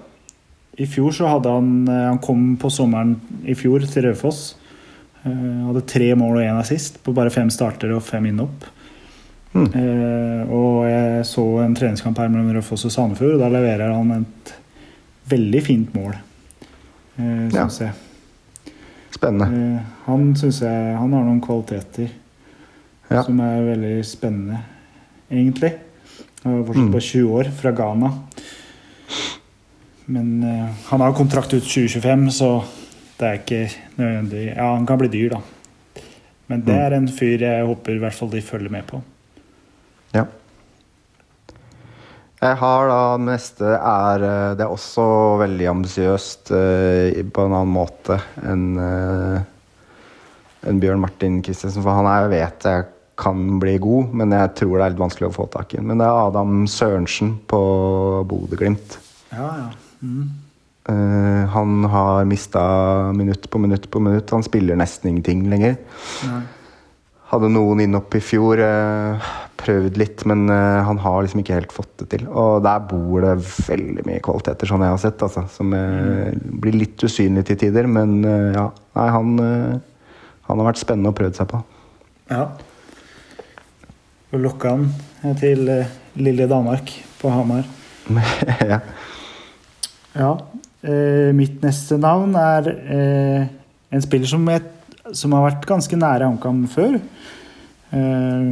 I 0.78 0.86
fjor 0.90 1.12
så 1.14 1.28
hadde 1.30 1.50
han 1.54 1.68
eh, 1.88 2.06
Han 2.08 2.18
kom 2.24 2.56
på 2.60 2.70
sommeren 2.72 3.16
i 3.46 3.54
fjor 3.54 3.84
til 3.86 4.08
Raufoss. 4.08 4.54
Eh, 5.24 5.30
Hadde 5.68 5.84
tre 5.88 6.08
mål 6.18 6.40
og 6.40 6.44
én 6.44 6.58
assist 6.60 6.98
på 7.04 7.14
bare 7.14 7.30
fem 7.30 7.50
starter 7.54 7.92
og 7.94 8.02
fem 8.02 8.26
innhopp. 8.32 8.66
Mm. 9.54 9.68
Og 10.50 10.80
jeg 10.90 11.26
så 11.30 11.42
en 11.62 11.76
treningskamp 11.78 12.18
her 12.18 12.26
mellom 12.32 12.48
Raufoss 12.56 12.88
og 12.88 12.90
Sandefjord, 12.90 13.36
og 13.36 13.42
da 13.44 13.50
leverer 13.54 13.92
han 13.94 14.10
et 14.16 14.50
veldig 15.30 15.60
fint 15.62 15.92
mål, 15.94 16.16
syns 17.14 17.54
Ja. 17.54 17.68
jeg. 17.86 18.72
Spennende. 19.14 19.84
Han 20.08 20.34
syns 20.34 20.58
jeg 20.60 20.96
Han 20.98 21.12
har 21.14 21.22
noen 21.22 21.40
kvaliteter 21.40 22.10
Ja. 23.12 23.22
som 23.22 23.38
er 23.40 23.62
veldig 23.62 24.04
spennende, 24.04 24.58
egentlig. 25.30 25.72
Han 26.42 26.58
er 26.58 26.64
fortsatt 26.66 26.88
Mm. 26.88 26.92
på 26.92 27.00
20 27.00 27.30
år, 27.38 27.50
fra 27.54 27.70
Ghana. 27.70 28.10
Men 30.06 30.42
eh, 30.44 30.68
han 30.90 31.00
har 31.00 31.14
kontrakt 31.16 31.54
ut 31.54 31.64
2025, 31.64 32.30
så 32.30 32.50
det 33.18 33.26
er 33.28 33.38
ikke 33.40 33.60
nødvendig 33.96 34.46
Ja, 34.56 34.72
han 34.74 34.86
kan 34.86 34.98
bli 35.00 35.08
dyr, 35.08 35.30
da. 35.36 35.40
Men 36.48 36.60
det 36.66 36.74
Mm. 36.74 36.80
er 36.84 36.92
en 36.98 37.08
fyr 37.08 37.38
jeg 37.40 37.66
håper 37.66 37.94
i 37.94 37.98
hvert 38.02 38.14
fall 38.14 38.28
de 38.30 38.42
følger 38.42 38.70
med 38.70 38.84
på. 38.86 39.00
Ja. 40.14 40.24
Jeg 42.42 42.56
har 42.60 42.88
da 42.90 43.16
neste 43.16 43.64
er 43.78 44.22
eh, 44.26 44.54
Det 44.58 44.60
er 44.66 44.72
også 44.74 45.06
veldig 45.40 45.68
ambisiøst 45.70 46.50
eh, 46.52 47.22
på 47.32 47.46
en 47.46 47.54
annen 47.56 47.72
måte 47.72 48.20
enn 48.44 49.44
enn 50.64 50.78
Bjørn 50.80 51.00
Martin 51.00 51.42
Christensen. 51.44 51.82
For 51.84 51.92
han 51.92 52.06
er, 52.08 52.22
jeg 52.24 52.30
vet 52.40 52.64
jeg 52.64 52.84
kan 53.20 53.58
bli 53.60 53.74
god, 53.78 54.14
men 54.16 54.32
jeg 54.32 54.54
tror 54.56 54.78
det 54.78 54.84
er 54.86 54.92
litt 54.94 55.02
vanskelig 55.02 55.28
å 55.28 55.34
få 55.36 55.44
tak 55.52 55.74
i. 55.76 55.80
Men 55.84 55.98
det 56.00 56.06
er 56.08 56.20
Adam 56.28 56.64
Sørensen 56.66 57.34
på 57.48 57.58
Bodø-Glimt. 58.30 58.96
Ja, 59.32 59.50
ja. 59.60 59.66
Mm. 60.04 60.32
Eh, 60.88 61.48
han 61.48 61.84
har 61.84 62.24
mista 62.24 62.62
minutt 63.12 63.50
på 63.50 63.58
minutt 63.58 63.90
på 63.90 64.00
minutt. 64.00 64.30
Han 64.30 64.42
spiller 64.42 64.76
nesten 64.76 65.10
ingenting 65.10 65.48
lenger. 65.50 65.78
Nei. 66.28 66.42
Hadde 67.32 67.48
noen 67.50 67.80
innopp 67.86 68.14
i 68.14 68.22
fjor, 68.22 68.60
Uh, 68.60 69.30
prøvd 69.64 69.96
litt, 69.96 70.22
men 70.28 70.44
uh, 70.50 70.84
han 70.84 70.98
har 71.00 71.22
liksom 71.24 71.40
ikke 71.40 71.56
helt 71.56 71.72
fått 71.72 71.92
det 72.02 72.06
til. 72.12 72.26
Og 72.28 72.60
der 72.62 72.82
bor 72.84 73.24
det 73.24 73.32
veldig 73.40 74.04
mye 74.04 74.20
kvaliteter, 74.22 74.68
sånn 74.68 74.84
jeg 74.84 74.92
har 74.92 75.00
sett, 75.00 75.24
altså, 75.24 75.46
som 75.50 75.72
mm. 75.72 76.42
blir 76.60 76.76
litt 76.76 77.00
usynlig 77.00 77.46
til 77.48 77.58
tider. 77.62 77.88
Men 77.88 78.18
ja, 78.52 78.66
nei, 78.98 79.06
han, 79.16 79.32
han 79.40 80.60
har 80.60 80.68
vært 80.68 80.82
spennende 80.82 81.14
å 81.14 81.16
prøve 81.16 81.32
seg 81.38 81.48
på. 81.48 81.62
Ja. 82.28 82.44
Og 84.34 84.44
lokka 84.44 84.74
han 84.76 85.40
til 85.40 85.64
lille 86.20 86.50
Danmark 86.50 86.92
på 87.22 87.32
Hamar. 87.32 87.64
ja. 88.74 88.82
Ja. 90.14 90.32
Eh, 90.84 91.32
mitt 91.36 91.62
neste 91.64 91.98
navn 91.98 92.34
er 92.38 92.68
eh, 92.70 93.46
en 93.94 94.04
spiller 94.04 94.30
som, 94.30 94.44
jeg, 94.50 94.62
som 95.16 95.32
har 95.36 95.46
vært 95.48 95.66
ganske 95.68 95.98
nære 95.98 96.28
HamKam 96.28 96.64
før. 96.70 96.98
Eh, 97.94 98.50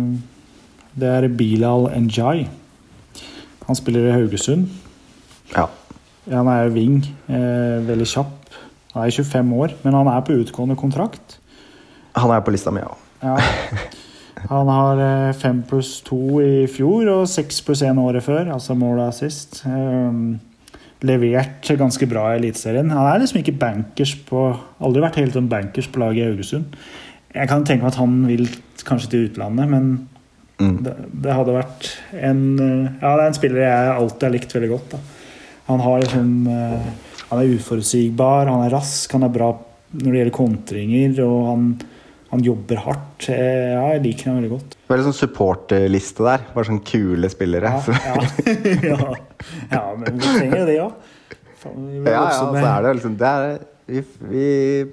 det 0.93 1.09
er 1.09 1.29
Bilal 1.29 1.89
Njay. 2.09 2.47
Han 3.67 3.79
spiller 3.79 4.09
i 4.11 4.17
Haugesund. 4.17 4.69
ja. 5.57 5.69
Han 6.31 6.47
er 6.47 6.69
wing. 6.71 7.01
Eh, 7.27 7.81
veldig 7.83 8.07
kjapp. 8.07 8.53
Han 8.93 9.03
er 9.03 9.11
25 9.11 9.53
år, 9.59 9.73
men 9.83 9.95
han 9.97 10.07
er 10.07 10.21
på 10.23 10.37
utgående 10.39 10.77
kontrakt. 10.79 11.39
Han 12.15 12.31
er 12.31 12.45
på 12.45 12.53
lista 12.55 12.71
mi, 12.71 12.83
ja. 12.85 12.93
Ja. 13.23 13.37
Han 14.51 14.69
har 14.69 15.01
eh, 15.03 15.35
fem 15.39 15.63
pluss 15.67 16.01
to 16.07 16.41
i 16.43 16.67
fjor 16.71 17.11
og 17.13 17.29
seks 17.31 17.61
pluss 17.63 17.83
én 17.87 18.01
året 18.03 18.25
før, 18.27 18.53
altså 18.55 18.75
mål 18.75 18.99
og 19.05 19.09
assist. 19.09 19.63
Um, 19.67 20.41
levert 21.07 21.69
ganske 21.79 22.07
bra 22.11 22.29
i 22.33 22.39
Eliteserien. 22.39 22.91
Han 22.95 23.09
er 23.11 23.23
liksom 23.23 23.41
ikke 23.43 23.57
bankers 23.59 24.15
på 24.29 24.45
Aldri 24.83 25.03
vært 25.05 25.19
helt 25.21 25.35
sånn 25.37 25.49
bankers 25.51 25.89
på 25.93 26.03
laget 26.03 26.23
i 26.23 26.29
Haugesund. 26.31 26.77
Jeg 27.33 27.49
kan 27.49 27.65
tenke 27.65 27.83
meg 27.85 27.93
at 27.95 28.01
han 28.03 28.19
vil 28.29 28.47
kanskje 28.85 29.11
til 29.15 29.29
utlandet, 29.31 29.69
men 29.73 29.93
Mm. 30.61 30.77
det, 30.85 30.93
det 31.25 31.33
hadde 31.35 31.55
vært 31.57 31.87
en 32.13 32.43
eh, 32.61 32.91
Ja, 33.01 33.17
det 33.17 33.23
er 33.23 33.27
en 33.31 33.35
spiller 33.35 33.63
jeg 33.65 33.95
alltid 33.97 34.23
har 34.23 34.33
likt 34.35 34.53
veldig 34.55 34.69
godt. 34.71 34.93
Da. 34.93 34.99
Han 35.67 35.81
har 35.81 36.03
liksom 36.05 36.29
eh, 36.47 36.85
Han 37.31 37.41
er 37.41 37.55
uforutsigbar, 37.57 38.47
han 38.47 38.63
er 38.67 38.75
rask, 38.77 39.11
han 39.17 39.25
er 39.27 39.33
bra 39.33 39.49
når 39.97 40.05
det 40.13 40.21
gjelder 40.21 40.37
kontringer, 40.37 41.17
og 41.25 41.39
han, 41.49 41.65
han 42.31 42.45
jobber 42.45 42.79
hardt. 42.85 43.27
Ja, 43.33 43.89
jeg 43.97 44.05
liker 44.05 44.31
han 44.31 44.39
veldig 44.39 44.53
godt. 44.53 44.77
Veldig 44.93 45.09
sånn 45.09 45.17
supporterliste 45.17 46.25
der. 46.27 46.47
Bare 46.53 46.69
sånn 46.69 46.83
kule 46.85 47.31
spillere. 47.33 47.71
Ja, 47.73 47.99
ja. 48.13 48.17
ja. 48.93 49.13
ja 49.73 49.83
men 49.97 50.19
vi 50.19 50.25
trenger 50.27 50.59
jo 50.59 50.67
det 50.69 50.79
òg. 50.83 51.11
Ja, 51.63 52.11
ja, 52.11 52.23
så 52.35 52.49
er 52.59 52.83
det 52.83 52.93
liksom 52.99 53.15
det 53.21 53.29
er, 53.31 53.61
vi, 53.87 54.01
vi, 54.27 54.45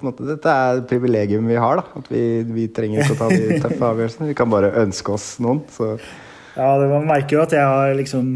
måte, 0.04 0.26
Dette 0.28 0.54
er 0.54 0.82
privilegium 0.88 1.46
vi 1.50 1.58
har. 1.60 1.80
da 1.80 2.00
At 2.00 2.10
vi, 2.12 2.22
vi 2.46 2.66
trenger 2.74 3.02
ikke 3.04 3.16
å 3.16 3.20
ta 3.20 3.28
de 3.32 3.60
tøffe 3.64 3.92
avgjørelsene. 3.92 4.30
Vi 4.30 4.38
kan 4.38 4.50
bare 4.52 4.72
ønske 4.82 5.14
oss 5.14 5.32
noen. 5.42 5.62
Så 5.74 5.92
Ja, 6.56 6.74
det, 6.80 6.90
man 6.90 7.08
merker 7.08 7.38
jo 7.38 7.44
at 7.44 7.56
jeg 7.56 7.66
har 7.66 7.94
liksom 7.98 8.34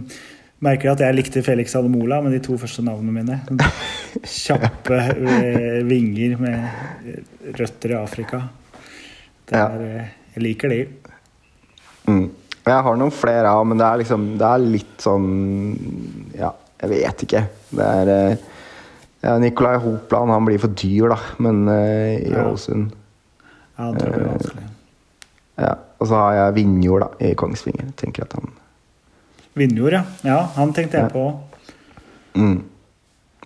Merker 0.64 0.94
at 0.94 1.00
jeg 1.02 1.12
likte 1.12 1.42
Felix 1.44 1.74
Ademola 1.76 2.22
med 2.24 2.32
de 2.32 2.38
to 2.40 2.54
første 2.56 2.80
navnene 2.80 3.12
mine. 3.12 3.66
Kjappe 4.24 4.96
eh, 5.34 5.80
vinger 5.84 6.38
med 6.40 7.58
røtter 7.58 7.92
i 7.92 7.98
Afrika. 7.98 8.38
Det 9.50 9.58
er, 9.60 9.82
eh, 9.84 10.14
jeg 10.36 10.44
liker 10.46 10.72
de. 10.72 10.78
Mm. 12.08 12.24
Jeg 12.64 12.80
har 12.86 12.96
noen 12.96 13.12
flere, 13.12 13.50
av 13.52 13.66
men 13.68 13.76
det 13.76 13.84
er 13.84 13.98
liksom 14.00 14.22
Det 14.40 14.46
er 14.48 14.62
litt 14.64 15.02
sånn 15.04 15.24
Ja, 16.38 16.48
jeg 16.80 16.90
vet 16.94 17.24
ikke. 17.26 17.42
Det 17.76 17.88
er 18.00 18.10
eh, 18.14 18.36
ja, 19.24 19.34
Nikolai 19.40 19.76
Hopland 19.80 20.32
han 20.32 20.44
blir 20.48 20.58
for 20.60 20.72
dyr, 20.76 21.12
da. 21.12 21.18
Men 21.44 21.62
uh, 21.68 22.12
i 22.16 22.32
Ja. 22.32 22.46
Ålesund 22.48 22.90
Ja, 23.78 23.90
det 23.92 24.00
tror 24.00 24.10
jeg 24.10 24.18
blir 24.18 24.28
vanskelig. 24.32 24.66
ja. 25.64 25.72
Og 26.00 26.08
så 26.10 26.18
har 26.20 26.34
jeg 26.36 26.54
Vinjord 26.58 27.00
da, 27.04 27.08
i 27.24 27.30
Kongsvinger. 27.40 27.92
Tenker 27.96 28.26
at 28.26 28.34
han 28.36 28.50
Vindjord, 29.56 29.92
ja. 29.94 30.02
ja. 30.26 30.38
Han 30.56 30.72
tenkte 30.76 30.98
jeg 30.98 31.06
Ja. 31.06 31.12
på. 31.14 31.26
mm. 32.34 32.62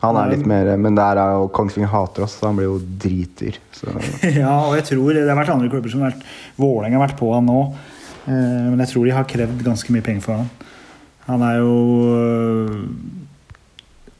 Han 0.00 0.14
er 0.16 0.28
litt 0.30 0.46
mer 0.46 0.76
Men 0.78 0.94
der 0.94 1.18
er 1.18 1.32
jo 1.34 1.48
Kongsvinger 1.50 1.90
hater 1.90 2.22
oss, 2.22 2.36
så 2.38 2.46
han 2.46 2.56
blir 2.58 2.68
jo 2.70 2.78
dritdyr. 3.02 3.58
Så 3.74 3.90
ja, 4.40 4.54
og 4.66 4.76
jeg 4.78 4.86
tror 4.92 5.12
Det 5.14 5.26
har 5.28 5.38
vært 5.42 5.50
andre 5.56 5.68
klubber 5.72 5.90
som 5.90 6.02
har 6.06 6.14
vært 6.14 6.22
Vålerenga 6.56 6.98
har 7.00 7.08
vært 7.08 7.18
på 7.18 7.32
han 7.34 7.46
nå. 7.50 7.60
Eh, 8.28 8.64
men 8.68 8.78
jeg 8.84 8.88
tror 8.92 9.06
de 9.08 9.14
har 9.16 9.24
krevd 9.24 9.62
ganske 9.64 9.92
mye 9.94 10.04
penger 10.04 10.20
for 10.26 10.42
han. 10.42 10.50
Han 11.28 11.42
er 11.44 11.58
jo 11.60 11.72
øh, 12.16 12.82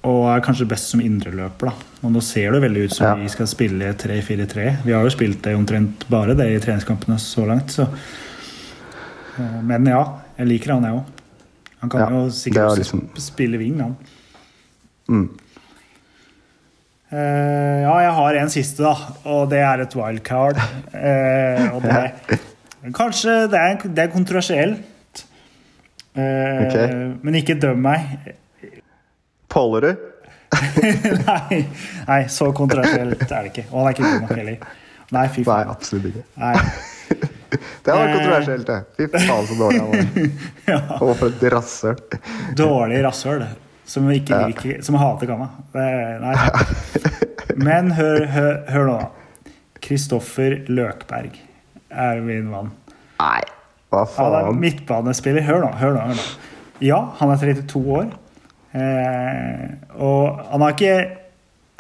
Og 0.09 0.29
er 0.31 0.41
kanskje 0.45 0.67
best 0.69 0.89
som 0.93 1.01
indreløper, 1.05 1.69
da. 1.69 1.73
Og 2.07 2.13
nå 2.15 2.21
ser 2.23 2.53
det 2.55 2.63
veldig 2.63 2.85
ut 2.87 2.95
som 2.95 3.07
Ja. 3.07 3.15
vi 3.19 3.29
skal 3.29 3.47
spille 3.51 3.93
3-4-3. 3.99 4.85
Vi 4.85 4.93
har 4.95 5.03
jo 5.05 5.11
spilt 5.11 5.43
det 5.45 5.55
omtrent 5.59 6.07
bare 6.09 6.35
det 6.39 6.47
i 6.55 6.61
treningskampene 6.65 7.19
så 7.19 7.47
langt, 7.47 7.71
så 7.75 7.89
Eh, 9.39 9.61
Men 9.63 9.85
ja, 9.87 10.01
jeg 10.39 10.47
liker 10.49 10.73
han, 10.73 10.83
jeg 10.83 10.93
òg. 10.93 11.05
Han 11.81 11.91
kan 11.91 12.01
Ja, 12.01 12.09
jo 12.11 12.31
sikkert 12.31 12.73
er 12.73 12.81
liksom- 12.83 13.09
spille 13.23 13.59
wing, 13.59 13.81
han. 13.81 13.97
mm. 15.09 15.29
Uh, 17.11 17.81
ja, 17.87 17.93
jeg 18.05 18.13
har 18.13 18.35
en 18.35 18.51
siste, 18.51 18.83
da. 18.83 18.95
Og 19.25 19.49
det 19.49 19.61
er 19.65 19.81
et 19.81 19.95
wildcard. 19.97 20.59
Uh, 20.93 21.77
og 21.77 21.83
det 21.83 22.41
Kanskje 22.95 23.35
det 23.51 23.59
er, 23.59 23.81
det 23.95 24.05
er 24.05 24.12
kontroversielt. 24.12 25.24
Eh, 26.18 26.66
okay. 26.66 26.93
Men 27.22 27.39
ikke 27.41 27.59
døm 27.61 27.83
meg. 27.85 28.35
Pålerud? 29.53 30.05
nei, 31.29 31.59
nei, 32.09 32.20
så 32.33 32.49
kontroversielt 32.57 33.24
er 33.26 33.49
det 33.49 33.51
ikke. 33.53 33.66
Og 33.70 33.83
han 33.83 33.89
er 33.91 33.97
ikke 33.97 34.07
god 34.07 34.22
nok 34.22 34.39
heller. 34.39 34.70
Nei, 35.12 35.24
fy 35.33 35.45
Nei, 35.49 35.59
absolutt 35.72 36.09
ikke. 36.12 36.24
Nei. 36.41 36.55
Det 37.89 37.95
var 37.97 38.11
kontroversielt, 38.12 38.66
det. 38.68 38.79
Fy 38.99 39.07
faen, 39.09 39.47
så 39.49 39.55
dårlig 39.57 39.79
han 39.81 39.89
var. 39.89 40.26
Ja. 40.68 40.81
Og 41.01 41.14
for 41.16 41.31
et 41.33 41.45
rasshøl. 41.55 42.03
Dårlig 42.59 42.99
rasshøl 43.07 43.45
som 43.89 44.11
ikke 44.12 44.37
Ja. 44.37 44.49
liker 44.51 44.83
Som 44.85 44.99
hater 45.01 45.31
Kanna. 45.31 45.49
Nei. 45.72 46.35
Men 47.57 47.91
hør, 47.97 48.26
hør, 48.29 48.53
hør 48.68 48.91
nå, 48.91 48.99
da. 49.01 49.55
Kristoffer 49.81 50.59
Løkberg 50.68 51.39
er 51.91 52.20
min 52.24 52.49
mann. 52.51 52.70
Nei, 53.20 53.43
hva 53.91 54.05
Han 54.16 54.34
er 54.34 54.47
faen? 54.49 54.61
midtbanespiller. 54.62 55.43
Hør 55.47 55.64
nå, 55.64 55.72
hør 55.80 55.95
nå. 55.97 56.01
hør 56.11 56.18
nå. 56.18 56.26
Ja, 56.84 56.99
han 57.18 57.30
er 57.34 57.41
32 57.43 57.80
år. 57.99 58.11
Eh, 58.78 59.64
og 59.97 60.43
han 60.53 60.61
har 60.62 60.74
ikke 60.76 60.99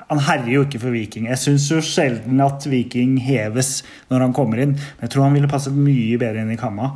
Han 0.08 0.22
herjer 0.24 0.54
jo 0.54 0.62
ikke 0.64 0.78
for 0.80 0.94
Viking. 0.94 1.26
Jeg 1.28 1.36
syns 1.36 1.66
jo 1.68 1.82
sjelden 1.84 2.38
at 2.40 2.64
Viking 2.64 3.18
heves 3.20 3.82
når 4.08 4.22
han 4.24 4.32
kommer 4.32 4.62
inn. 4.62 4.70
Men 4.72 5.04
jeg 5.04 5.10
tror 5.12 5.26
han 5.26 5.34
ville 5.36 5.50
passet 5.50 5.74
mye 5.76 6.16
bedre 6.16 6.40
inn 6.46 6.54
i 6.54 6.56
Kamma. 6.56 6.94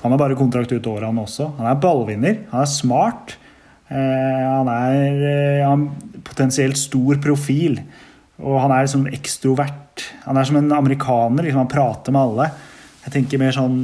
Han 0.00 0.14
har 0.14 0.18
bare 0.22 0.38
kontrakt 0.38 0.72
ut 0.72 0.86
året, 0.88 1.04
han 1.04 1.18
også. 1.20 1.50
Han 1.58 1.68
er 1.68 1.76
ballvinner. 1.82 2.38
Han 2.54 2.62
er 2.62 2.70
smart. 2.72 3.34
Eh, 3.90 4.46
han 4.48 4.70
er 4.72 5.20
eh, 5.28 5.66
han 5.68 5.84
potensielt 6.24 6.80
stor 6.80 7.20
profil. 7.20 7.76
Og 8.44 8.58
han 8.60 8.72
er 8.74 8.84
liksom 8.84 9.06
ekstrovert. 9.16 10.04
Han 10.26 10.36
er 10.36 10.44
som 10.48 10.58
en 10.60 10.72
amerikaner. 10.76 11.42
Liksom, 11.46 11.62
han 11.64 11.72
prater 11.72 12.10
med 12.12 12.22
alle. 12.22 12.46
Jeg 13.06 13.12
tenker 13.14 13.40
mer 13.40 13.52
sånn 13.56 13.78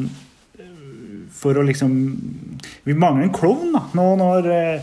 for 1.43 1.53
å 1.59 1.63
liksom 1.67 1.91
Vi 2.87 2.95
mangler 2.95 3.25
en 3.27 3.35
klovn 3.35 3.73
da, 3.75 3.81
nå 3.99 4.05
når, 4.21 4.43
eh, 4.53 4.81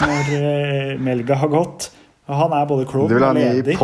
når 0.00 0.22
eh, 0.36 0.98
Melga 1.02 1.34
har 1.38 1.50
gått. 1.52 1.80
Og 2.30 2.36
han 2.38 2.52
er 2.54 2.64
både 2.70 2.84
klovn 2.90 3.10
og 3.10 3.14
leder. 3.34 3.74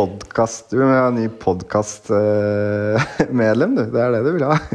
Du 0.71 0.75
vil 0.79 0.87
ha 0.87 1.09
ny 1.11 1.27
podkastmedlem, 1.41 3.71
du. 3.79 3.83
Det 3.91 4.01
er 4.03 4.11
det 4.15 4.21
du 4.23 4.31
vil 4.37 4.47
ha. 4.47 4.55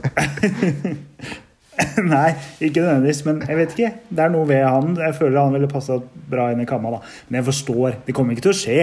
Nei, 2.15 2.33
ikke 2.61 2.83
nødvendigvis, 2.83 3.21
men 3.27 3.41
jeg 3.49 3.59
vet 3.59 3.75
ikke. 3.77 3.91
Det 4.09 4.25
er 4.25 4.33
noe 4.33 4.49
ved 4.49 4.63
han. 4.67 4.93
Jeg 5.01 5.17
føler 5.19 5.39
han 5.41 5.57
ville 5.57 5.69
passa 5.71 5.99
bra 6.33 6.49
inn 6.53 6.63
i 6.63 6.67
kamma. 6.69 6.95
da. 6.97 7.01
Men 7.29 7.41
jeg 7.41 7.49
forstår, 7.51 7.97
det 8.07 8.15
kommer 8.17 8.37
ikke 8.37 8.47
til 8.49 8.55
å 8.55 8.59
skje. 8.59 8.79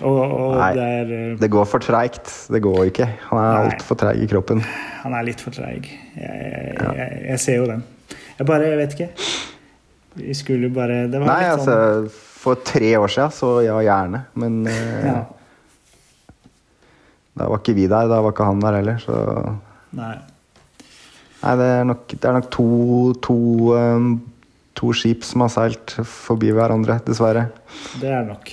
Og, 0.00 0.18
og 0.22 0.56
Nei. 0.58 0.70
det 0.78 0.88
er, 0.98 1.12
eh, 1.18 1.36
Det 1.40 1.50
går 1.52 1.68
for 1.70 1.84
treigt. 1.84 2.32
Det 2.52 2.62
går 2.64 2.82
ikke. 2.90 3.08
Han 3.30 3.42
er 3.42 3.60
altfor 3.70 4.00
treig 4.02 4.22
i 4.24 4.28
kroppen. 4.30 4.62
han 5.02 5.16
er 5.18 5.28
litt 5.30 5.42
for 5.44 5.54
treig. 5.54 5.88
Jeg, 6.16 6.42
jeg, 6.42 6.76
jeg, 6.78 7.22
jeg 7.30 7.42
ser 7.46 7.60
jo 7.62 7.68
den. 7.70 7.84
Jeg 8.38 8.48
bare 8.48 8.68
jeg 8.72 8.80
vet 8.82 8.96
ikke. 8.98 9.10
Vi 10.22 10.34
skulle 10.36 10.68
bare 10.72 11.06
Det 11.08 11.20
var 11.22 11.30
Nei, 11.30 11.38
litt 11.40 11.62
sånn 11.64 11.72
altså 11.72 12.26
For 12.42 12.58
tre 12.68 12.90
år 12.98 13.08
siden, 13.12 13.32
så 13.32 13.52
ja, 13.64 13.78
gjerne. 13.86 14.24
Men 14.42 14.58
eh, 14.68 15.06
ja, 15.06 15.20
da 17.38 17.46
var 17.48 17.62
ikke 17.62 17.74
vi 17.78 17.86
der. 17.88 18.10
Da 18.10 18.18
var 18.20 18.34
ikke 18.34 18.44
han 18.48 18.60
der 18.60 18.76
heller. 18.80 18.98
Så 19.00 19.16
Nei. 19.96 20.14
Nei, 21.42 21.54
det 21.58 21.68
er 21.74 21.86
nok, 21.88 22.06
det 22.14 22.28
er 22.28 22.36
nok 22.36 22.48
to, 22.54 22.66
to, 23.26 23.36
um, 23.74 24.10
to 24.78 24.92
skip 24.94 25.24
som 25.26 25.42
har 25.42 25.50
seilt 25.50 25.96
forbi 26.06 26.52
hverandre, 26.54 27.00
dessverre. 27.06 27.48
Det 27.98 28.12
er 28.14 28.26
nok. 28.28 28.52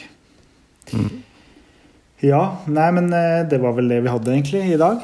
nok. 0.94 1.18
Ja, 2.26 2.42
nei, 2.68 2.90
men 2.98 3.14
eh, 3.16 3.46
det 3.48 3.62
var 3.64 3.78
vel 3.78 3.92
det 3.94 4.02
vi 4.04 4.12
hadde 4.12 4.34
egentlig 4.34 4.64
i 4.74 4.80
dag. 4.80 5.04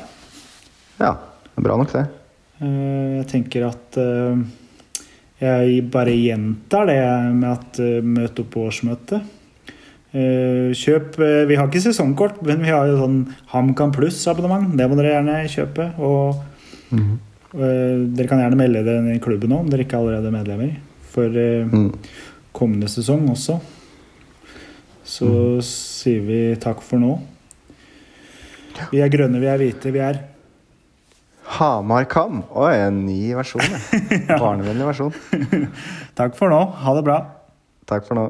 Ja, 0.99 1.13
det 1.45 1.61
er 1.61 1.67
bra 1.67 1.77
nok, 1.79 1.93
det. 1.93 2.07
Eh, 2.59 3.21
Jeg 3.21 3.27
tenker 3.31 3.67
at 3.69 3.99
eh, 4.01 4.41
jeg 5.43 5.85
bare 5.93 6.15
gjentar 6.15 6.89
det 6.89 6.99
med 7.35 7.49
at 7.53 7.79
eh, 7.83 8.01
møt 8.03 8.41
opp 8.43 8.51
på 8.55 8.65
årsmøtet. 8.69 9.31
Kjøp 10.15 11.17
Vi 11.19 11.55
har 11.59 11.65
ikke 11.67 11.81
sesongkort, 11.83 12.37
men 12.47 12.61
vi 12.63 12.69
har 12.71 12.87
jo 12.87 13.01
sånn 13.01 13.17
HamKam 13.51 13.91
pluss-abonnement. 13.91 14.69
Det 14.79 14.85
må 14.87 14.95
dere 14.95 15.17
gjerne 15.17 15.41
kjøpe. 15.51 15.89
Og 15.99 16.37
mm 16.95 17.01
eh, 17.01 17.15
dere 17.55 18.27
kan 18.29 18.41
gjerne 18.41 18.57
melde 18.59 18.81
dere 18.85 18.99
inn 19.03 19.15
i 19.15 19.21
klubben 19.23 19.49
nå 19.53 19.59
om 19.63 19.69
dere 19.71 19.85
ikke 19.85 19.97
allerede 19.99 20.27
er 20.31 20.35
medlemmer. 20.35 20.75
For 21.15 21.31
eh, 21.39 21.65
Mm. 21.71 21.91
kommende 22.55 22.87
sesong 22.91 23.27
også. 23.31 23.59
Så 25.05 25.27
sier 25.63 26.21
vi 26.25 26.39
takk 26.59 26.81
for 26.83 26.97
nå. 26.99 27.17
Vi 28.91 28.99
er 29.03 29.11
grønne, 29.13 29.39
vi 29.39 29.47
er 29.47 29.57
hvite, 29.61 29.91
vi 29.93 29.99
er 30.03 30.17
Hamar 31.55 32.07
Kam. 32.09 32.41
Oi, 32.57 32.71
en 32.87 33.03
ny 33.05 33.33
versjon, 33.37 33.61
ja. 34.31 34.39
Barnevennlig 34.41 34.87
versjon. 34.89 35.13
Takk 36.17 36.33
for 36.39 36.49
nå. 36.49 36.57
Ha 36.81 36.95
det 36.97 37.03
bra. 37.05 37.19
Takk 37.87 38.07
for 38.07 38.17
nå. 38.17 38.23